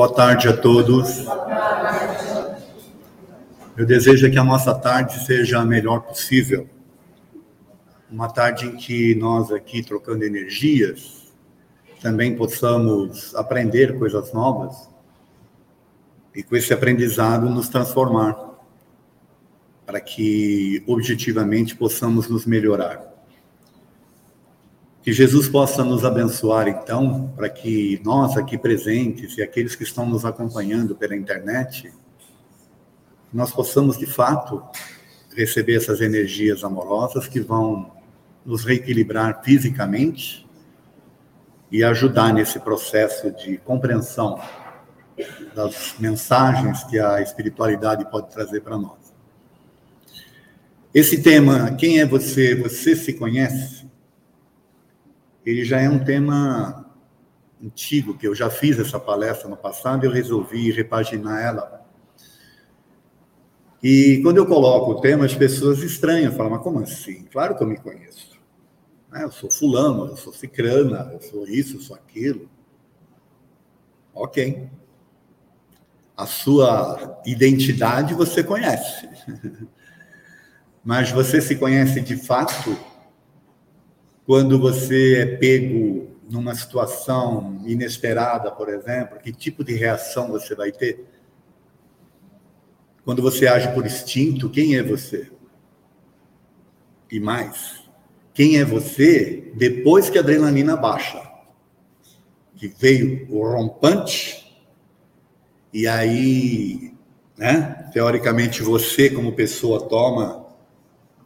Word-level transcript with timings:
Boa 0.00 0.14
tarde 0.14 0.48
a 0.48 0.56
todos. 0.56 1.26
Eu 3.76 3.84
desejo 3.84 4.30
que 4.30 4.38
a 4.38 4.42
nossa 4.42 4.74
tarde 4.74 5.22
seja 5.26 5.58
a 5.58 5.64
melhor 5.66 6.00
possível. 6.00 6.66
Uma 8.10 8.32
tarde 8.32 8.64
em 8.64 8.76
que 8.78 9.14
nós 9.16 9.52
aqui 9.52 9.82
trocando 9.82 10.24
energias 10.24 11.30
também 12.00 12.34
possamos 12.34 13.34
aprender 13.34 13.98
coisas 13.98 14.32
novas 14.32 14.88
e 16.34 16.42
com 16.42 16.56
esse 16.56 16.72
aprendizado 16.72 17.50
nos 17.50 17.68
transformar 17.68 18.38
para 19.84 20.00
que 20.00 20.82
objetivamente 20.86 21.76
possamos 21.76 22.26
nos 22.26 22.46
melhorar. 22.46 23.09
Que 25.02 25.12
Jesus 25.12 25.48
possa 25.48 25.82
nos 25.82 26.04
abençoar, 26.04 26.68
então, 26.68 27.32
para 27.34 27.48
que 27.48 28.00
nós 28.04 28.36
aqui 28.36 28.58
presentes 28.58 29.36
e 29.38 29.42
aqueles 29.42 29.74
que 29.74 29.82
estão 29.82 30.06
nos 30.06 30.24
acompanhando 30.24 30.94
pela 30.94 31.16
internet, 31.16 31.90
nós 33.32 33.50
possamos, 33.50 33.96
de 33.96 34.06
fato, 34.06 34.62
receber 35.34 35.76
essas 35.76 36.00
energias 36.00 36.64
amorosas 36.64 37.26
que 37.26 37.40
vão 37.40 37.90
nos 38.44 38.64
reequilibrar 38.64 39.42
fisicamente 39.42 40.46
e 41.70 41.84
ajudar 41.84 42.34
nesse 42.34 42.58
processo 42.58 43.30
de 43.30 43.56
compreensão 43.58 44.40
das 45.54 45.94
mensagens 45.98 46.82
que 46.84 46.98
a 46.98 47.20
espiritualidade 47.20 48.10
pode 48.10 48.30
trazer 48.30 48.60
para 48.60 48.76
nós. 48.76 48.98
Esse 50.92 51.22
tema, 51.22 51.74
quem 51.76 52.00
é 52.00 52.06
você? 52.06 52.54
Você 52.56 52.96
se 52.96 53.12
conhece? 53.12 53.79
Ele 55.50 55.64
já 55.64 55.80
é 55.80 55.88
um 55.88 56.02
tema 56.04 56.86
antigo, 57.62 58.16
que 58.16 58.26
eu 58.26 58.34
já 58.34 58.48
fiz 58.48 58.78
essa 58.78 58.98
palestra 58.98 59.48
no 59.48 59.56
passado, 59.56 60.04
eu 60.04 60.10
resolvi 60.10 60.70
repaginar 60.70 61.42
ela. 61.42 61.80
E 63.82 64.20
quando 64.22 64.36
eu 64.36 64.46
coloco 64.46 64.92
o 64.92 65.00
tema, 65.00 65.24
as 65.24 65.34
pessoas 65.34 65.82
estranham, 65.82 66.32
falam, 66.32 66.52
mas 66.52 66.62
como 66.62 66.80
assim? 66.80 67.24
Claro 67.24 67.56
que 67.56 67.62
eu 67.62 67.66
me 67.66 67.78
conheço. 67.78 68.38
Né, 69.10 69.24
eu 69.24 69.32
sou 69.32 69.50
fulano, 69.50 70.06
eu 70.06 70.16
sou 70.16 70.32
cicrana, 70.32 71.10
eu 71.12 71.20
sou 71.20 71.46
isso, 71.46 71.76
eu 71.76 71.80
sou 71.80 71.96
aquilo. 71.96 72.48
Ok. 74.14 74.68
A 76.16 76.26
sua 76.26 77.20
identidade 77.24 78.14
você 78.14 78.44
conhece. 78.44 79.08
Mas 80.84 81.10
você 81.10 81.40
se 81.40 81.56
conhece 81.56 82.00
de 82.00 82.16
fato 82.16 82.76
quando 84.30 84.60
você 84.60 85.22
é 85.22 85.26
pego 85.26 86.08
numa 86.30 86.54
situação 86.54 87.60
inesperada, 87.66 88.48
por 88.52 88.68
exemplo, 88.68 89.18
que 89.18 89.32
tipo 89.32 89.64
de 89.64 89.74
reação 89.74 90.28
você 90.28 90.54
vai 90.54 90.70
ter? 90.70 91.04
Quando 93.04 93.20
você 93.22 93.48
age 93.48 93.74
por 93.74 93.84
instinto, 93.84 94.48
quem 94.48 94.76
é 94.76 94.84
você? 94.84 95.32
E 97.10 97.18
mais, 97.18 97.82
quem 98.32 98.56
é 98.56 98.64
você 98.64 99.52
depois 99.56 100.08
que 100.08 100.16
a 100.16 100.20
adrenalina 100.20 100.76
baixa? 100.76 101.28
Que 102.54 102.68
veio 102.68 103.26
o 103.28 103.44
rompante, 103.44 104.64
e 105.72 105.88
aí, 105.88 106.94
né, 107.36 107.90
teoricamente, 107.92 108.62
você, 108.62 109.10
como 109.10 109.32
pessoa, 109.32 109.88
toma 109.88 110.46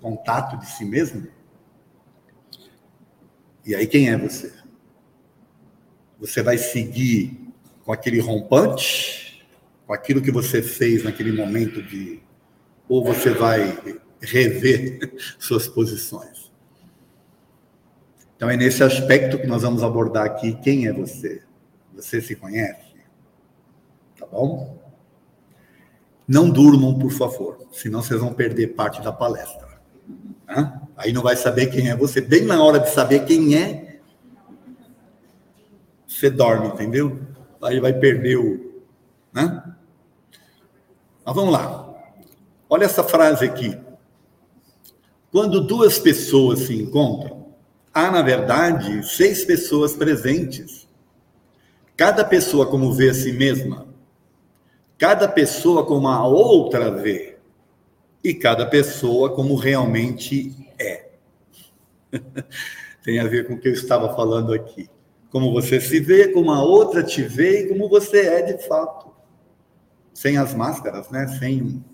contato 0.01 0.57
de 0.57 0.71
si 0.71 0.87
mesmo? 0.87 1.34
E 3.65 3.75
aí, 3.75 3.87
quem 3.87 4.11
é 4.11 4.17
você? 4.17 4.53
Você 6.21 6.43
vai 6.43 6.59
seguir 6.59 7.53
com 7.85 7.93
aquele 7.93 8.21
rompante, 8.21 9.47
com 9.87 9.93
aquilo 9.93 10.21
que 10.21 10.31
você 10.31 10.63
fez 10.63 11.03
naquele 11.03 11.33
momento 11.33 11.83
de. 11.83 12.21
Ou 12.89 13.03
você 13.03 13.31
vai 13.31 13.79
rever 14.21 15.15
suas 15.39 15.67
posições? 15.67 16.53
Então, 18.37 18.51
é 18.51 18.57
nesse 18.57 18.83
aspecto 18.83 19.39
que 19.39 19.47
nós 19.47 19.63
vamos 19.63 19.83
abordar 19.83 20.27
aqui 20.27 20.55
quem 20.63 20.87
é 20.87 20.93
você. 20.93 21.43
Você 21.95 22.21
se 22.21 22.35
conhece? 22.35 22.95
Tá 24.19 24.27
bom? 24.27 24.79
Não 26.27 26.51
durmam, 26.51 26.99
por 26.99 27.11
favor, 27.11 27.67
senão 27.71 28.03
vocês 28.03 28.21
vão 28.21 28.33
perder 28.33 28.69
parte 28.69 29.03
da 29.03 29.13
palestra. 29.13 29.81
Hã? 30.49 30.81
Aí 30.97 31.13
não 31.13 31.23
vai 31.23 31.37
saber 31.37 31.67
quem 31.67 31.91
é 31.91 31.97
você. 31.97 32.21
Bem 32.21 32.45
na 32.45 32.63
hora 32.63 32.79
de 32.79 32.91
saber 32.91 33.25
quem 33.25 33.57
é, 33.57 33.99
você 36.07 36.31
dorme, 36.31 36.69
entendeu? 36.69 37.21
Aí 37.63 37.81
vai 37.81 37.93
perder 37.93 38.37
o. 38.37 38.83
Né? 39.33 39.63
Mas 41.25 41.35
vamos 41.35 41.53
lá. 41.53 41.93
Olha 42.69 42.85
essa 42.85 43.03
frase 43.03 43.45
aqui. 43.45 43.77
Quando 45.33 45.67
duas 45.67 45.99
pessoas 45.99 46.61
se 46.61 46.75
encontram, 46.81 47.49
há, 47.93 48.11
na 48.11 48.23
verdade, 48.23 49.03
seis 49.09 49.45
pessoas 49.45 49.95
presentes. 49.95 50.87
Cada 51.97 52.25
pessoa 52.25 52.67
como 52.67 52.93
vê 52.93 53.11
a 53.11 53.15
si 53.15 53.33
mesma. 53.33 53.87
Cada 54.97 55.27
pessoa 55.27 55.85
como 55.85 56.07
a 56.07 56.25
outra 56.25 56.91
vê 56.91 57.34
e 58.25 58.33
cada 58.33 58.65
pessoa 58.65 59.35
como 59.35 59.55
realmente 59.55 60.57
é. 60.79 61.11
Tem 63.05 63.21
a 63.21 63.27
ver 63.27 63.47
com 63.47 63.53
o 63.53 63.61
que 63.61 63.69
eu 63.69 63.73
estava 63.75 64.17
falando 64.17 64.55
aqui. 64.55 64.89
Como 65.29 65.53
você 65.53 65.79
se 65.79 66.01
vê, 66.01 66.29
como 66.29 66.51
a 66.51 66.63
outra 66.63 67.03
te 67.03 67.23
vê 67.23 67.65
e 67.65 67.69
como 67.69 67.87
você 67.87 68.21
é 68.21 68.43
de 68.43 68.67
fato. 68.67 69.13
Sem 70.15 70.39
as 70.39 70.55
máscaras, 70.55 71.11
né? 71.11 71.29
Sem, 71.39 71.85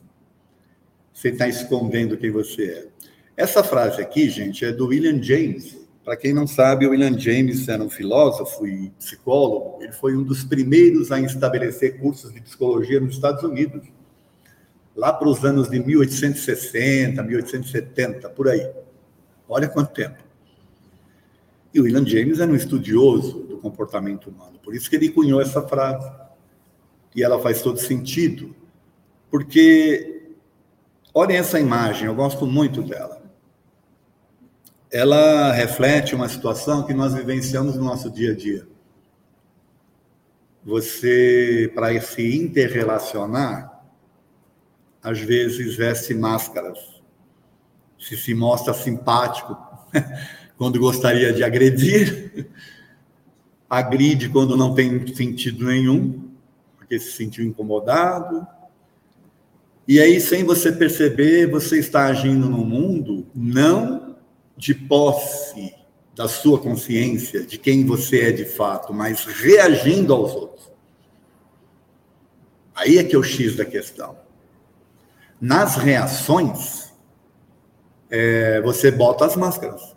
sem 1.12 1.32
estar 1.32 1.48
escondendo 1.48 2.16
quem 2.16 2.30
você 2.30 2.64
é. 2.64 2.88
Essa 3.36 3.64
frase 3.64 4.00
aqui, 4.00 4.28
gente, 4.30 4.64
é 4.64 4.70
do 4.70 4.88
William 4.88 5.20
James. 5.20 5.80
Para 6.04 6.16
quem 6.16 6.32
não 6.32 6.46
sabe, 6.46 6.86
o 6.86 6.90
William 6.90 7.18
James 7.18 7.66
era 7.66 7.82
um 7.82 7.90
filósofo 7.90 8.66
e 8.66 8.90
psicólogo. 8.90 9.82
Ele 9.82 9.92
foi 9.92 10.16
um 10.16 10.22
dos 10.22 10.44
primeiros 10.44 11.10
a 11.10 11.18
estabelecer 11.20 11.98
cursos 11.98 12.32
de 12.32 12.40
psicologia 12.40 13.00
nos 13.00 13.14
Estados 13.14 13.42
Unidos 13.42 13.82
lá 14.94 15.12
para 15.12 15.28
os 15.28 15.44
anos 15.44 15.68
de 15.68 15.78
1860, 15.78 17.22
1870, 17.22 18.30
por 18.30 18.48
aí. 18.48 18.70
Olha 19.48 19.68
quanto 19.68 19.92
tempo. 19.92 20.22
E 21.72 21.80
o 21.80 21.84
William 21.84 22.04
James 22.04 22.40
era 22.40 22.50
um 22.50 22.56
estudioso 22.56 23.44
do 23.44 23.58
comportamento 23.58 24.28
humano, 24.28 24.58
por 24.62 24.74
isso 24.74 24.90
que 24.90 24.96
ele 24.96 25.08
cunhou 25.08 25.40
essa 25.40 25.62
frase. 25.62 26.10
E 27.14 27.22
ela 27.22 27.40
faz 27.40 27.60
todo 27.60 27.78
sentido, 27.78 28.54
porque 29.30 30.32
olhem 31.12 31.36
essa 31.36 31.58
imagem, 31.58 32.06
eu 32.06 32.14
gosto 32.14 32.46
muito 32.46 32.82
dela. 32.82 33.20
Ela 34.90 35.52
reflete 35.52 36.14
uma 36.14 36.28
situação 36.28 36.84
que 36.84 36.92
nós 36.92 37.14
vivenciamos 37.14 37.76
no 37.76 37.84
nosso 37.84 38.10
dia 38.10 38.32
a 38.32 38.36
dia. 38.36 38.66
Você, 40.64 41.70
para 41.74 41.98
se 42.00 42.36
interrelacionar, 42.36 43.69
às 45.02 45.18
vezes 45.18 45.76
veste 45.76 46.14
máscaras, 46.14 46.78
se 47.98 48.16
se 48.16 48.34
mostra 48.34 48.74
simpático 48.74 49.56
quando 50.56 50.78
gostaria 50.78 51.32
de 51.32 51.42
agredir, 51.42 52.48
agride 53.68 54.28
quando 54.28 54.56
não 54.56 54.74
tem 54.74 55.06
sentido 55.14 55.66
nenhum, 55.66 56.30
porque 56.76 56.98
se 56.98 57.12
sentiu 57.12 57.44
incomodado. 57.44 58.46
E 59.86 60.00
aí, 60.00 60.20
sem 60.20 60.44
você 60.44 60.70
perceber, 60.70 61.50
você 61.50 61.78
está 61.78 62.06
agindo 62.06 62.48
no 62.48 62.64
mundo 62.64 63.26
não 63.34 64.16
de 64.56 64.74
posse 64.74 65.74
da 66.14 66.28
sua 66.28 66.58
consciência, 66.58 67.44
de 67.44 67.58
quem 67.58 67.84
você 67.84 68.28
é 68.28 68.32
de 68.32 68.44
fato, 68.44 68.92
mas 68.92 69.24
reagindo 69.24 70.12
aos 70.12 70.34
outros. 70.34 70.70
Aí 72.74 72.98
é 72.98 73.04
que 73.04 73.14
é 73.14 73.18
o 73.18 73.22
X 73.22 73.56
da 73.56 73.64
questão. 73.64 74.16
Nas 75.40 75.76
reações, 75.76 76.92
é, 78.10 78.60
você 78.60 78.90
bota 78.90 79.24
as 79.24 79.36
máscaras. 79.36 79.96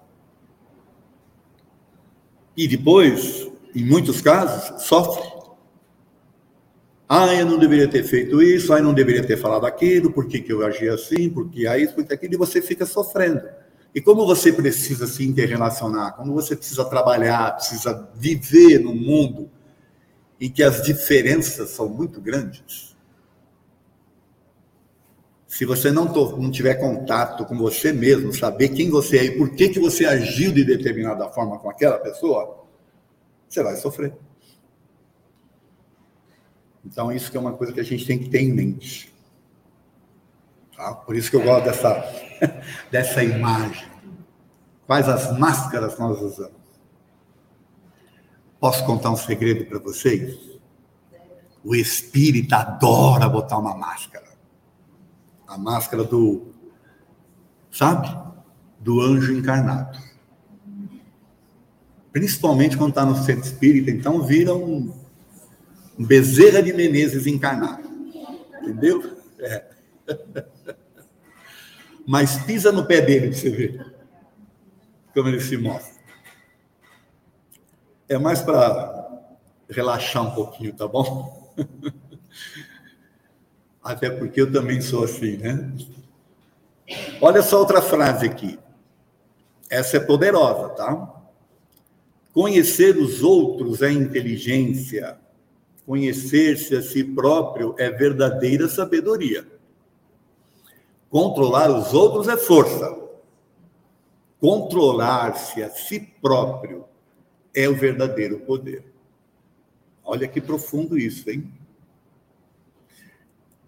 E 2.55 2.67
depois, 2.67 3.49
em 3.75 3.83
muitos 3.83 4.21
casos, 4.21 4.83
sofre. 4.83 5.33
Ah, 7.09 7.33
eu 7.33 7.45
não 7.45 7.59
deveria 7.59 7.87
ter 7.87 8.03
feito 8.03 8.41
isso, 8.41 8.73
ah, 8.73 8.77
eu 8.77 8.83
não 8.83 8.93
deveria 8.93 9.23
ter 9.23 9.37
falado 9.37 9.65
aquilo, 9.65 10.11
por 10.11 10.27
que, 10.27 10.39
que 10.39 10.53
eu 10.53 10.65
agi 10.65 10.87
assim, 10.87 11.29
porque 11.29 11.67
há 11.67 11.77
isso, 11.77 11.93
porque 11.93 12.13
aquilo, 12.13 12.35
e 12.35 12.37
você 12.37 12.61
fica 12.61 12.85
sofrendo. 12.85 13.41
E 13.93 14.01
como 14.01 14.25
você 14.25 14.51
precisa 14.51 15.05
se 15.05 15.23
interrelacionar, 15.23 16.15
como 16.15 16.33
você 16.33 16.55
precisa 16.55 16.85
trabalhar, 16.85 17.55
precisa 17.55 18.09
viver 18.15 18.79
num 18.79 18.95
mundo 18.95 19.49
em 20.39 20.49
que 20.49 20.63
as 20.63 20.81
diferenças 20.81 21.69
são 21.69 21.87
muito 21.87 22.19
grandes, 22.19 22.92
se 25.53 25.65
você 25.65 25.91
não, 25.91 26.05
não 26.05 26.49
tiver 26.49 26.73
contato 26.73 27.45
com 27.45 27.55
você 27.55 27.93
mesmo, 27.93 28.33
saber 28.33 28.69
quem 28.69 28.89
você 28.89 29.19
é 29.19 29.23
e 29.25 29.37
por 29.37 29.51
que, 29.51 29.69
que 29.69 29.79
você 29.79 30.03
agiu 30.03 30.51
de 30.51 30.63
determinada 30.63 31.29
forma 31.29 31.59
com 31.59 31.69
aquela 31.69 31.99
pessoa, 31.99 32.65
você 33.47 33.61
vai 33.61 33.75
sofrer. 33.75 34.15
Então, 36.83 37.11
isso 37.11 37.29
que 37.29 37.37
é 37.37 37.39
uma 37.39 37.53
coisa 37.53 37.71
que 37.71 37.79
a 37.79 37.83
gente 37.83 38.03
tem 38.03 38.17
que 38.17 38.29
ter 38.29 38.39
em 38.39 38.51
mente. 38.51 39.13
Tá? 40.75 40.95
Por 40.95 41.15
isso 41.15 41.29
que 41.29 41.35
eu 41.35 41.43
gosto 41.43 41.65
dessa, 41.65 42.03
dessa 42.89 43.23
imagem. 43.23 43.87
Quais 44.87 45.07
as 45.07 45.37
máscaras 45.37 45.99
nós 45.99 46.19
usamos? 46.19 46.63
Posso 48.59 48.83
contar 48.87 49.11
um 49.11 49.17
segredo 49.17 49.65
para 49.65 49.77
vocês? 49.77 50.35
O 51.63 51.75
espírito 51.75 52.53
adora 52.53 53.29
botar 53.29 53.59
uma 53.59 53.77
máscara. 53.77 54.32
A 55.53 55.57
máscara 55.57 56.03
do, 56.03 56.51
sabe? 57.69 58.09
Do 58.79 58.99
anjo 58.99 59.31
encarnado. 59.31 59.99
Principalmente 62.11 62.75
quando 62.75 62.89
está 62.89 63.05
no 63.05 63.15
centro 63.15 63.43
espírita, 63.43 63.91
então 63.91 64.23
vira 64.23 64.55
um, 64.55 64.91
um 65.97 66.03
Bezerra 66.03 66.63
de 66.63 66.73
Menezes 66.73 67.27
encarnado. 67.27 67.87
Entendeu? 68.63 69.15
É. 69.39 69.63
Mas 72.07 72.35
pisa 72.45 72.71
no 72.71 72.87
pé 72.87 73.01
dele 73.01 73.27
para 73.27 73.37
você 73.37 73.49
ver 73.51 73.93
como 75.13 75.29
ele 75.29 75.39
se 75.39 75.55
mostra. 75.55 76.01
É 78.09 78.17
mais 78.17 78.41
para 78.41 79.21
relaxar 79.69 80.23
um 80.23 80.31
pouquinho, 80.31 80.73
tá 80.73 80.87
bom? 80.87 81.53
Até 83.83 84.09
porque 84.09 84.41
eu 84.41 84.51
também 84.51 84.79
sou 84.81 85.03
assim, 85.03 85.37
né? 85.37 85.71
Olha 87.21 87.41
só 87.41 87.59
outra 87.59 87.81
frase 87.81 88.25
aqui. 88.25 88.57
Essa 89.69 89.97
é 89.97 89.99
poderosa, 89.99 90.69
tá? 90.69 91.21
Conhecer 92.33 92.97
os 92.97 93.21
outros 93.21 93.81
é 93.81 93.91
inteligência. 93.91 95.17
Conhecer-se 95.85 96.75
a 96.75 96.81
si 96.81 97.03
próprio 97.03 97.75
é 97.77 97.89
verdadeira 97.89 98.69
sabedoria. 98.69 99.45
Controlar 101.09 101.69
os 101.69 101.93
outros 101.93 102.27
é 102.27 102.37
força. 102.37 102.97
Controlar-se 104.39 105.61
a 105.61 105.69
si 105.69 105.99
próprio 106.21 106.85
é 107.53 107.67
o 107.67 107.75
verdadeiro 107.75 108.39
poder. 108.39 108.83
Olha 110.03 110.27
que 110.27 110.41
profundo 110.41 110.97
isso, 110.97 111.29
hein? 111.29 111.51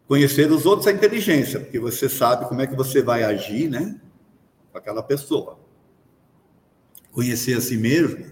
Conhecer 0.07 0.51
os 0.51 0.65
outros 0.65 0.87
é 0.87 0.91
inteligência, 0.91 1.59
porque 1.59 1.79
você 1.79 2.07
sabe 2.07 2.47
como 2.47 2.61
é 2.61 2.67
que 2.67 2.75
você 2.75 3.01
vai 3.01 3.23
agir, 3.23 3.69
né? 3.69 3.99
Com 4.71 4.77
aquela 4.77 5.01
pessoa. 5.01 5.57
Conhecer 7.11 7.57
a 7.57 7.61
si 7.61 7.75
mesmo 7.75 8.25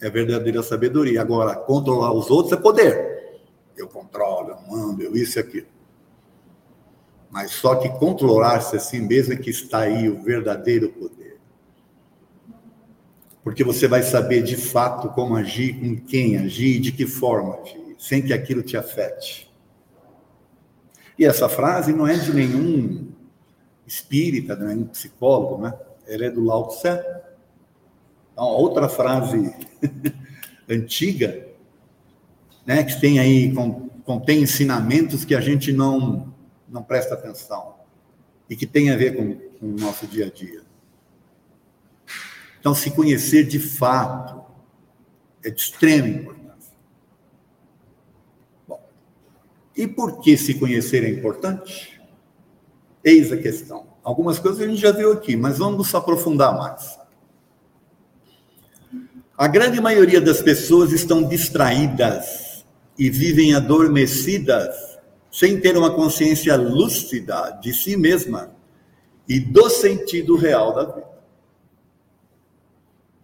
é 0.00 0.10
verdadeira 0.10 0.62
sabedoria. 0.62 1.20
Agora, 1.20 1.54
controlar 1.54 2.12
os 2.12 2.28
outros 2.28 2.52
é 2.52 2.56
poder. 2.56 3.40
Eu 3.76 3.86
controlo, 3.86 4.50
eu 4.50 4.60
mando, 4.68 5.02
eu 5.02 5.14
isso 5.14 5.38
e 5.38 5.40
aquilo. 5.40 5.68
Mas 7.30 7.52
só 7.52 7.76
que 7.76 7.88
controlar-se 7.88 8.76
a 8.76 8.80
si 8.80 9.00
mesmo 9.00 9.32
é 9.32 9.36
que 9.36 9.50
está 9.50 9.80
aí 9.80 10.08
o 10.08 10.22
verdadeiro 10.22 10.88
poder. 10.88 11.38
Porque 13.44 13.62
você 13.62 13.86
vai 13.86 14.02
saber 14.02 14.42
de 14.42 14.56
fato 14.56 15.08
como 15.10 15.36
agir, 15.36 15.78
com 15.78 15.96
quem 16.04 16.36
agir, 16.36 16.80
de 16.80 16.90
que 16.90 17.06
forma 17.06 17.58
agir, 17.60 17.96
sem 17.98 18.22
que 18.22 18.32
aquilo 18.32 18.62
te 18.62 18.76
afete. 18.76 19.51
E 21.18 21.24
essa 21.24 21.48
frase 21.48 21.92
não 21.92 22.06
é 22.06 22.14
de 22.14 22.32
nenhum 22.32 23.12
espírita, 23.86 24.54
é 24.54 24.56
nenhum 24.56 24.84
psicólogo, 24.84 25.62
né? 25.62 25.74
Ela 26.06 26.26
é 26.26 26.30
do 26.30 26.44
Lao 26.44 26.68
Tse. 26.68 26.88
Então, 28.32 28.44
outra 28.44 28.88
frase 28.88 29.54
antiga, 30.68 31.46
né, 32.66 32.82
que 32.82 33.00
tem 33.00 33.18
aí, 33.18 33.52
contém 34.04 34.42
ensinamentos 34.42 35.24
que 35.24 35.34
a 35.34 35.40
gente 35.40 35.72
não 35.72 36.32
não 36.72 36.82
presta 36.82 37.14
atenção 37.14 37.74
e 38.48 38.56
que 38.56 38.66
tem 38.66 38.90
a 38.90 38.96
ver 38.96 39.14
com, 39.14 39.34
com 39.58 39.66
o 39.66 39.76
nosso 39.78 40.06
dia 40.06 40.26
a 40.26 40.30
dia. 40.30 40.62
Então, 42.58 42.74
se 42.74 42.90
conhecer 42.90 43.44
de 43.44 43.58
fato 43.58 44.42
é 45.44 45.50
de 45.50 45.60
extrema 45.60 46.08
importância. 46.08 46.72
Bom, 48.66 48.80
e 49.76 49.86
por 49.86 50.20
que 50.20 50.36
se 50.36 50.54
conhecer 50.54 51.04
é 51.04 51.08
importante? 51.08 52.00
Eis 53.02 53.32
a 53.32 53.36
questão. 53.36 53.86
Algumas 54.04 54.38
coisas 54.38 54.60
a 54.60 54.66
gente 54.66 54.80
já 54.80 54.92
viu 54.92 55.12
aqui, 55.12 55.36
mas 55.36 55.58
vamos 55.58 55.94
aprofundar 55.94 56.56
mais. 56.56 56.98
A 59.36 59.48
grande 59.48 59.80
maioria 59.80 60.20
das 60.20 60.40
pessoas 60.40 60.92
estão 60.92 61.24
distraídas 61.24 62.64
e 62.98 63.08
vivem 63.08 63.54
adormecidas 63.54 64.92
sem 65.30 65.58
ter 65.58 65.76
uma 65.76 65.94
consciência 65.94 66.54
lúcida 66.56 67.58
de 67.62 67.72
si 67.72 67.96
mesma 67.96 68.54
e 69.26 69.40
do 69.40 69.70
sentido 69.70 70.36
real 70.36 70.74
da 70.74 70.84
vida. 70.84 71.12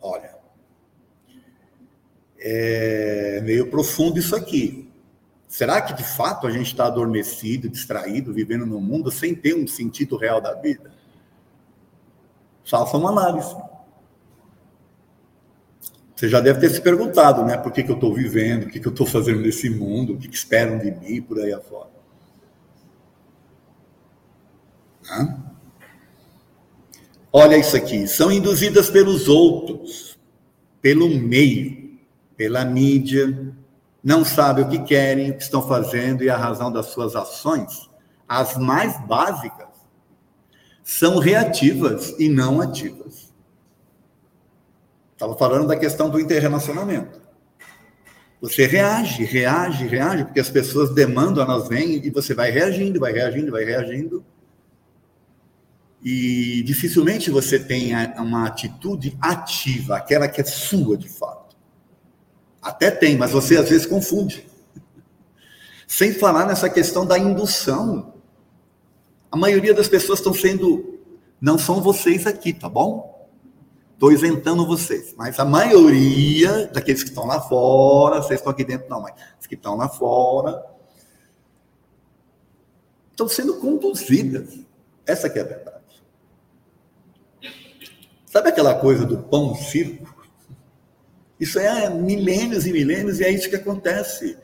Olha, 0.01 0.35
é 2.39 3.43
meio 3.45 3.69
profundo 3.69 4.19
isso 4.19 4.35
aqui. 4.35 4.88
Será 5.49 5.81
que 5.81 5.95
de 5.95 6.05
fato 6.05 6.47
a 6.47 6.51
gente 6.51 6.67
está 6.67 6.87
adormecido, 6.87 7.71
distraído, 7.71 8.35
vivendo 8.35 8.67
no 8.67 8.79
mundo 8.81 9.11
sem 9.11 9.35
ter 9.35 9.55
um 9.55 9.67
sentido 9.67 10.19
real 10.19 10.43
da 10.43 10.53
vida? 10.53 10.93
Faça 12.65 12.99
uma 12.99 13.09
análise. 13.09 13.57
Você 16.15 16.29
já 16.29 16.41
deve 16.41 16.61
ter 16.61 16.69
se 16.69 16.83
perguntado, 16.83 17.45
né? 17.45 17.57
Por 17.57 17.73
que, 17.73 17.83
que 17.83 17.91
eu 17.91 17.95
estou 17.95 18.13
vivendo, 18.13 18.65
o 18.65 18.69
que, 18.69 18.79
que 18.79 18.87
eu 18.87 18.93
estou 18.93 19.07
fazendo 19.07 19.41
nesse 19.41 19.71
mundo, 19.71 20.13
o 20.13 20.19
que, 20.19 20.29
que 20.29 20.37
esperam 20.37 20.79
de 20.79 20.91
mim, 20.91 21.23
por 21.23 21.41
aí 21.41 21.53
afora. 21.53 21.89
Olha 27.33 27.57
isso 27.57 27.77
aqui. 27.77 28.07
São 28.07 28.31
induzidas 28.31 28.91
pelos 28.91 29.29
outros, 29.29 30.19
pelo 30.83 31.09
meio, 31.09 31.99
pela 32.37 32.65
mídia, 32.65 33.48
não 34.09 34.25
sabem 34.25 34.65
o 34.65 34.69
que 34.71 34.79
querem, 34.79 35.31
o 35.31 35.37
que 35.37 35.43
estão 35.43 35.61
fazendo 35.69 36.25
e 36.25 36.31
a 36.31 36.37
razão 36.39 36.73
das 36.73 36.87
suas 36.87 37.15
ações, 37.15 37.91
as 38.27 38.57
mais 38.57 38.99
básicas, 39.07 39.69
são 40.83 41.19
reativas 41.19 42.15
e 42.19 42.27
não 42.27 42.59
ativas. 42.59 43.31
Estava 45.13 45.37
falando 45.37 45.67
da 45.69 45.77
questão 45.77 46.09
do 46.09 46.19
interrelacionamento. 46.19 47.21
Você 48.41 48.65
reage, 48.65 49.25
reage, 49.25 49.87
reage, 49.87 50.25
porque 50.25 50.41
as 50.41 50.49
pessoas 50.49 50.95
demandam, 50.95 51.45
elas 51.45 51.69
vêm 51.69 52.03
e 52.03 52.09
você 52.09 52.33
vai 52.33 52.51
reagindo, 52.51 52.99
vai 52.99 53.13
reagindo, 53.13 53.53
vai 53.53 53.65
reagindo 53.65 54.25
e 56.03 56.63
dificilmente 56.63 57.31
você 57.31 57.59
tem 57.59 57.93
uma 58.17 58.47
atitude 58.47 59.19
ativa, 59.21 59.99
aquela 59.99 60.29
que 60.29 60.41
é 60.41 60.45
sua 60.45 60.97
de 60.97 61.11
fato. 61.11 61.38
Até 62.63 62.91
tem, 62.91 63.17
mas 63.17 63.31
você 63.31 63.57
às 63.57 63.69
vezes 63.69 63.87
confunde. 63.87 64.49
Sem 65.87 66.13
falar 66.13 66.47
nessa 66.47 66.69
questão 66.69 67.07
da 67.07 67.19
indução. 67.19 68.15
A 69.31 69.37
maioria 69.37 69.73
das 69.73 69.89
pessoas 69.89 70.19
estão 70.19 70.35
sendo. 70.35 70.99
Não 71.41 71.57
são 71.57 71.81
vocês 71.81 72.27
aqui, 72.27 72.53
tá 72.53 72.69
bom? 72.69 73.29
Estou 73.95 74.13
isentando 74.13 74.67
vocês. 74.67 75.15
Mas 75.17 75.39
a 75.39 75.45
maioria 75.45 76.67
daqueles 76.69 77.03
que 77.03 77.09
estão 77.09 77.27
lá 77.27 77.41
fora, 77.41 78.23
vocês 78.23 78.39
estão 78.41 78.53
aqui 78.53 78.65
dentro, 78.65 78.89
não, 78.89 79.01
mas 79.01 79.15
os 79.41 79.47
que 79.47 79.55
estão 79.55 79.77
lá 79.77 79.89
fora, 79.89 80.65
estão 83.11 83.29
sendo 83.29 83.59
conduzidas. 83.59 84.61
Essa 85.07 85.29
que 85.31 85.39
é 85.39 85.43
a 85.43 85.45
verdade. 85.45 85.79
Sabe 88.27 88.51
aquela 88.51 88.75
coisa 88.75 89.05
do 89.07 89.19
pão 89.19 89.55
circo? 89.55 90.18
Isso 91.39 91.59
é 91.59 91.89
milênios 91.89 92.67
e 92.67 92.73
milênios 92.73 93.21
e 93.21 93.25
é 93.25 93.31
isso 93.31 93.49
que 93.49 93.57
acontece. 93.57 94.37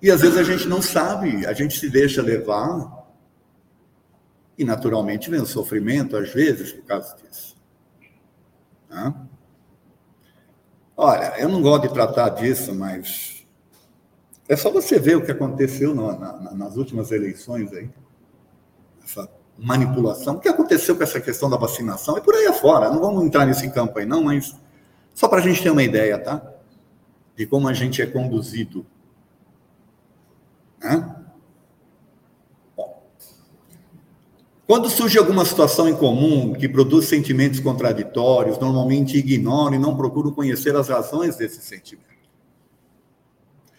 E 0.00 0.10
às 0.10 0.20
vezes 0.20 0.36
a 0.36 0.42
gente 0.42 0.66
não 0.68 0.80
sabe, 0.80 1.46
a 1.46 1.52
gente 1.52 1.78
se 1.78 1.88
deixa 1.88 2.22
levar 2.22 3.06
e 4.56 4.64
naturalmente 4.64 5.30
vem 5.30 5.40
o 5.40 5.46
sofrimento, 5.46 6.16
às 6.16 6.32
vezes, 6.32 6.72
por 6.72 6.84
causa 6.84 7.16
disso. 7.16 7.56
Olha, 10.96 11.34
eu 11.38 11.48
não 11.48 11.62
gosto 11.62 11.86
de 11.86 11.94
tratar 11.94 12.30
disso, 12.30 12.74
mas 12.74 13.46
é 14.48 14.56
só 14.56 14.70
você 14.70 14.98
ver 14.98 15.16
o 15.16 15.24
que 15.24 15.30
aconteceu 15.30 15.94
na, 15.94 16.18
na, 16.18 16.54
nas 16.54 16.76
últimas 16.76 17.12
eleições 17.12 17.72
aí. 17.72 17.88
Essa 19.04 19.30
manipulação. 19.56 20.36
O 20.36 20.40
que 20.40 20.48
aconteceu 20.48 20.96
com 20.96 21.02
essa 21.02 21.20
questão 21.20 21.48
da 21.50 21.56
vacinação 21.56 22.16
e 22.16 22.20
por 22.20 22.34
aí 22.34 22.46
afora. 22.46 22.90
Não 22.90 23.00
vamos 23.00 23.24
entrar 23.24 23.46
nesse 23.46 23.70
campo 23.70 23.98
aí, 23.98 24.06
não, 24.06 24.22
mas 24.22 24.56
só 25.18 25.26
para 25.26 25.40
a 25.40 25.42
gente 25.42 25.60
ter 25.60 25.70
uma 25.70 25.82
ideia, 25.82 26.16
tá? 26.16 26.40
De 27.34 27.44
como 27.44 27.66
a 27.66 27.74
gente 27.74 28.00
é 28.00 28.06
conduzido. 28.06 28.86
Quando 34.64 34.88
surge 34.88 35.18
alguma 35.18 35.44
situação 35.44 35.88
em 35.88 35.96
comum 35.96 36.52
que 36.52 36.68
produz 36.68 37.06
sentimentos 37.06 37.58
contraditórios, 37.58 38.60
normalmente 38.60 39.18
ignoram 39.18 39.74
e 39.74 39.78
não 39.80 39.96
procuram 39.96 40.30
conhecer 40.30 40.76
as 40.76 40.88
razões 40.88 41.34
desse 41.34 41.62
sentimento. 41.62 42.06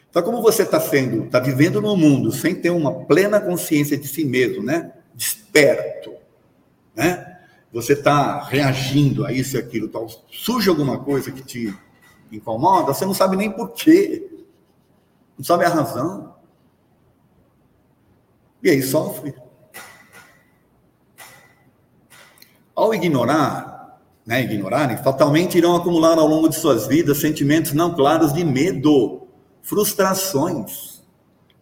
Então, 0.10 0.22
como 0.22 0.42
você 0.42 0.64
está 0.64 0.82
sendo, 0.82 1.24
está 1.24 1.40
vivendo 1.40 1.82
no 1.82 1.96
mundo 1.96 2.34
sem 2.34 2.54
ter 2.54 2.70
uma 2.70 3.06
plena 3.06 3.40
consciência 3.40 3.98
de 3.98 4.10
si 4.10 4.26
mesmo, 4.26 4.62
né? 4.62 4.92
Desperto, 5.16 6.12
né? 6.94 7.39
Você 7.72 7.94
está 7.94 8.44
reagindo 8.44 9.26
a 9.26 9.32
isso 9.32 9.56
e 9.56 9.60
aquilo, 9.60 9.88
tal. 9.88 10.08
surge 10.32 10.70
alguma 10.70 11.00
coisa 11.00 11.32
que 11.32 11.44
te 11.44 11.74
incomoda, 12.32 12.94
você 12.94 13.06
não 13.06 13.14
sabe 13.14 13.36
nem 13.36 13.52
por 13.52 13.72
quê, 13.72 14.28
não 15.38 15.46
sabe 15.46 15.66
a 15.66 15.70
razão. 15.70 16.36
E 18.64 18.70
aí 18.70 18.82
sofre. 18.82 19.36
Ao 22.76 22.94
ignorar, 22.94 24.00
né, 24.26 24.42
ignorarem, 24.42 24.98
fatalmente 24.98 25.58
irão 25.58 25.76
acumular 25.76 26.18
ao 26.18 26.28
longo 26.28 26.50
de 26.50 26.56
suas 26.56 26.88
vidas 26.88 27.20
sentimentos 27.20 27.74
não 27.74 27.94
claros 27.94 28.34
de 28.34 28.44
medo, 28.44 29.28
frustrações, 29.62 31.04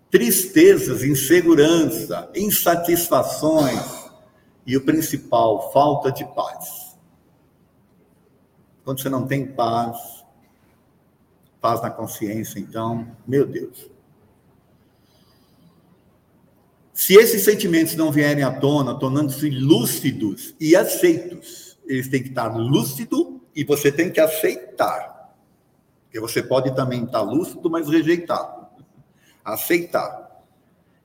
tristezas, 0.10 1.04
insegurança, 1.04 2.30
insatisfações 2.34 3.97
e 4.68 4.76
o 4.76 4.84
principal, 4.84 5.72
falta 5.72 6.12
de 6.12 6.26
paz. 6.36 6.98
Quando 8.84 9.02
você 9.02 9.08
não 9.08 9.26
tem 9.26 9.48
paz, 9.48 10.26
paz 11.62 11.82
na 11.82 11.90
consciência, 11.90 12.60
então, 12.60 13.08
meu 13.26 13.48
Deus. 13.48 13.90
Se 16.94 17.16
esses 17.16 17.44
sentimentos 17.44 17.96
não 17.96 18.12
vierem 18.12 18.44
à 18.44 18.60
tona, 18.60 18.94
tornando-se 19.00 19.50
lúcidos 19.50 20.54
e 20.60 20.76
aceitos, 20.76 21.78
eles 21.86 22.10
têm 22.10 22.24
que 22.24 22.30
estar 22.30 22.48
lúcido 22.48 23.42
e 23.56 23.64
você 23.64 23.90
tem 23.90 24.12
que 24.12 24.20
aceitar. 24.20 25.34
Porque 26.04 26.20
você 26.20 26.44
pode 26.44 26.76
também 26.76 27.06
estar 27.06 27.22
lúcido, 27.22 27.70
mas 27.70 27.88
rejeitar. 27.88 28.70
Aceitar. 29.46 30.27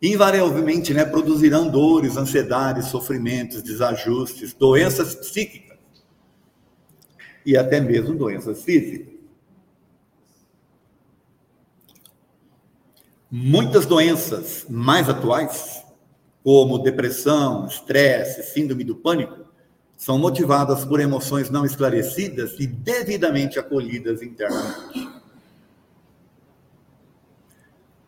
Invariavelmente, 0.03 0.93
né, 0.93 1.05
produzirão 1.05 1.69
dores, 1.69 2.17
ansiedades, 2.17 2.87
sofrimentos, 2.87 3.63
desajustes, 3.63 4.53
doenças 4.53 5.15
psíquicas 5.15 5.79
e 7.47 7.57
até 7.57 7.81
mesmo 7.81 8.15
doenças 8.17 8.65
físicas. 8.65 9.13
Muitas 13.31 13.87
doenças 13.87 14.67
mais 14.69 15.09
atuais 15.09 15.85
como 16.43 16.79
depressão, 16.79 17.67
estresse, 17.67 18.43
síndrome 18.53 18.83
do 18.83 18.97
pânico, 18.97 19.47
são 19.97 20.19
motivadas 20.19 20.85
por 20.85 20.99
emoções 20.99 21.49
não 21.49 21.65
esclarecidas 21.65 22.59
e 22.59 22.67
devidamente 22.67 23.57
acolhidas 23.57 24.21
internamente. 24.21 25.22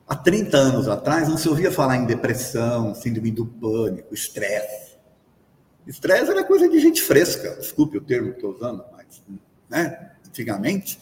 Há 0.06 0.14
30 0.14 0.56
anos 0.56 0.88
atrás 0.88 1.28
não 1.28 1.38
se 1.38 1.48
ouvia 1.48 1.72
falar 1.72 1.96
em 1.96 2.04
depressão, 2.04 2.94
síndrome 2.94 3.30
do 3.30 3.46
pânico, 3.46 4.14
estresse. 4.14 4.98
Estresse 5.86 6.30
era 6.30 6.44
coisa 6.44 6.68
de 6.68 6.78
gente 6.78 7.00
fresca, 7.02 7.56
desculpe 7.56 7.96
o 7.96 8.00
termo 8.00 8.30
que 8.30 8.36
estou 8.36 8.54
usando, 8.54 8.84
mas 8.92 9.22
né, 9.68 10.12
antigamente. 10.26 10.98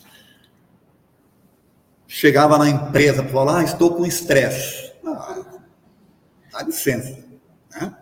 Chegava 2.06 2.58
na 2.58 2.68
empresa 2.68 3.22
para 3.22 3.32
falar, 3.32 3.60
ah, 3.60 3.64
estou 3.64 3.94
com 3.94 4.04
estresse. 4.04 4.92
Ah, 5.04 5.60
dá 6.52 6.62
licença. 6.62 7.24
Né? 7.70 7.96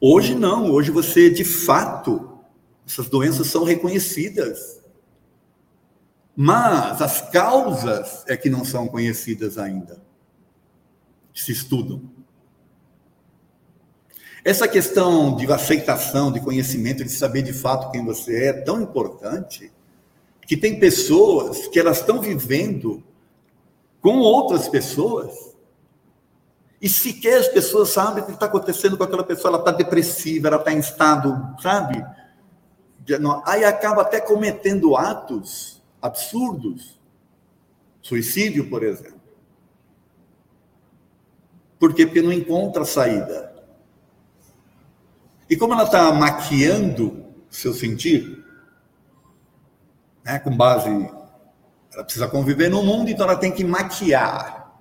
Hoje 0.00 0.34
não, 0.34 0.70
hoje 0.70 0.90
você 0.90 1.30
de 1.30 1.44
fato, 1.44 2.38
essas 2.86 3.08
doenças 3.08 3.46
são 3.46 3.64
reconhecidas. 3.64 4.81
Mas 6.34 7.02
as 7.02 7.30
causas 7.30 8.24
é 8.26 8.36
que 8.36 8.48
não 8.48 8.64
são 8.64 8.88
conhecidas 8.88 9.58
ainda. 9.58 10.00
Se 11.34 11.52
estudam. 11.52 12.02
Essa 14.44 14.66
questão 14.66 15.36
de 15.36 15.50
aceitação, 15.52 16.32
de 16.32 16.40
conhecimento, 16.40 17.04
de 17.04 17.10
saber 17.10 17.42
de 17.42 17.52
fato 17.52 17.90
quem 17.90 18.04
você 18.04 18.44
é, 18.44 18.46
é 18.46 18.52
tão 18.52 18.80
importante 18.80 19.72
que 20.46 20.56
tem 20.56 20.80
pessoas 20.80 21.68
que 21.68 21.78
elas 21.78 22.00
estão 22.00 22.20
vivendo 22.20 23.02
com 24.00 24.18
outras 24.18 24.68
pessoas 24.68 25.52
e 26.80 26.88
sequer 26.88 27.38
as 27.38 27.48
pessoas 27.48 27.90
sabem 27.90 28.24
o 28.24 28.26
que 28.26 28.32
está 28.32 28.46
acontecendo 28.46 28.98
com 28.98 29.04
aquela 29.04 29.22
pessoa. 29.22 29.50
Ela 29.50 29.58
está 29.60 29.70
depressiva, 29.70 30.48
ela 30.48 30.56
está 30.56 30.72
em 30.72 30.80
estado, 30.80 31.54
sabe? 31.62 32.04
Aí 33.46 33.64
acaba 33.64 34.02
até 34.02 34.20
cometendo 34.20 34.96
atos 34.96 35.81
absurdos. 36.02 37.00
Suicídio, 38.02 38.68
por 38.68 38.82
exemplo. 38.82 39.20
Por 41.78 41.94
quê? 41.94 42.04
Porque 42.04 42.20
não 42.20 42.32
encontra 42.32 42.84
saída. 42.84 43.52
E 45.48 45.56
como 45.56 45.72
ela 45.72 45.84
está 45.84 46.12
maquiando 46.12 47.24
seu 47.48 47.72
sentir, 47.72 48.42
né, 50.24 50.38
com 50.38 50.56
base. 50.56 50.88
Ela 51.92 52.04
precisa 52.04 52.26
conviver 52.26 52.70
no 52.70 52.82
mundo, 52.82 53.10
então 53.10 53.26
ela 53.26 53.36
tem 53.36 53.52
que 53.52 53.64
maquiar. 53.64 54.80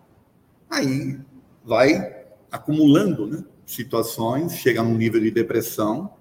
Aí 0.70 1.20
vai 1.64 2.26
acumulando 2.50 3.28
né, 3.28 3.44
situações, 3.66 4.56
chega 4.56 4.82
num 4.82 4.96
nível 4.96 5.20
de 5.20 5.32
depressão, 5.32 6.14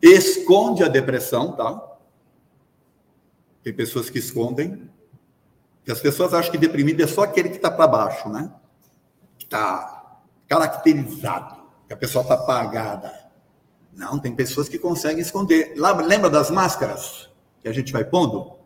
esconde 0.00 0.82
a 0.82 0.88
depressão, 0.88 1.52
tá? 1.52 1.93
Tem 3.64 3.72
pessoas 3.72 4.08
que 4.10 4.18
escondem, 4.18 4.88
e 5.86 5.90
as 5.90 5.98
pessoas 5.98 6.32
acham 6.32 6.52
que 6.52 6.58
deprimido 6.58 7.02
é 7.02 7.06
só 7.06 7.22
aquele 7.22 7.48
que 7.48 7.56
está 7.56 7.70
para 7.70 7.86
baixo, 7.86 8.28
né? 8.28 8.52
Que 9.38 9.44
está 9.46 10.20
caracterizado, 10.46 11.64
que 11.88 11.92
a 11.92 11.96
pessoa 11.96 12.22
está 12.22 12.34
apagada. 12.34 13.12
Não, 13.92 14.18
tem 14.18 14.34
pessoas 14.34 14.68
que 14.68 14.78
conseguem 14.78 15.20
esconder. 15.20 15.74
Lembra 15.76 16.28
das 16.28 16.50
máscaras 16.50 17.30
que 17.62 17.68
a 17.68 17.72
gente 17.72 17.92
vai 17.92 18.04
pondo? 18.04 18.58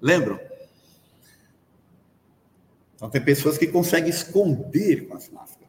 Lembram? 0.00 0.40
Então, 2.96 3.08
tem 3.08 3.20
pessoas 3.20 3.56
que 3.56 3.66
conseguem 3.66 4.10
esconder 4.10 5.06
com 5.06 5.16
as 5.16 5.28
máscaras. 5.28 5.59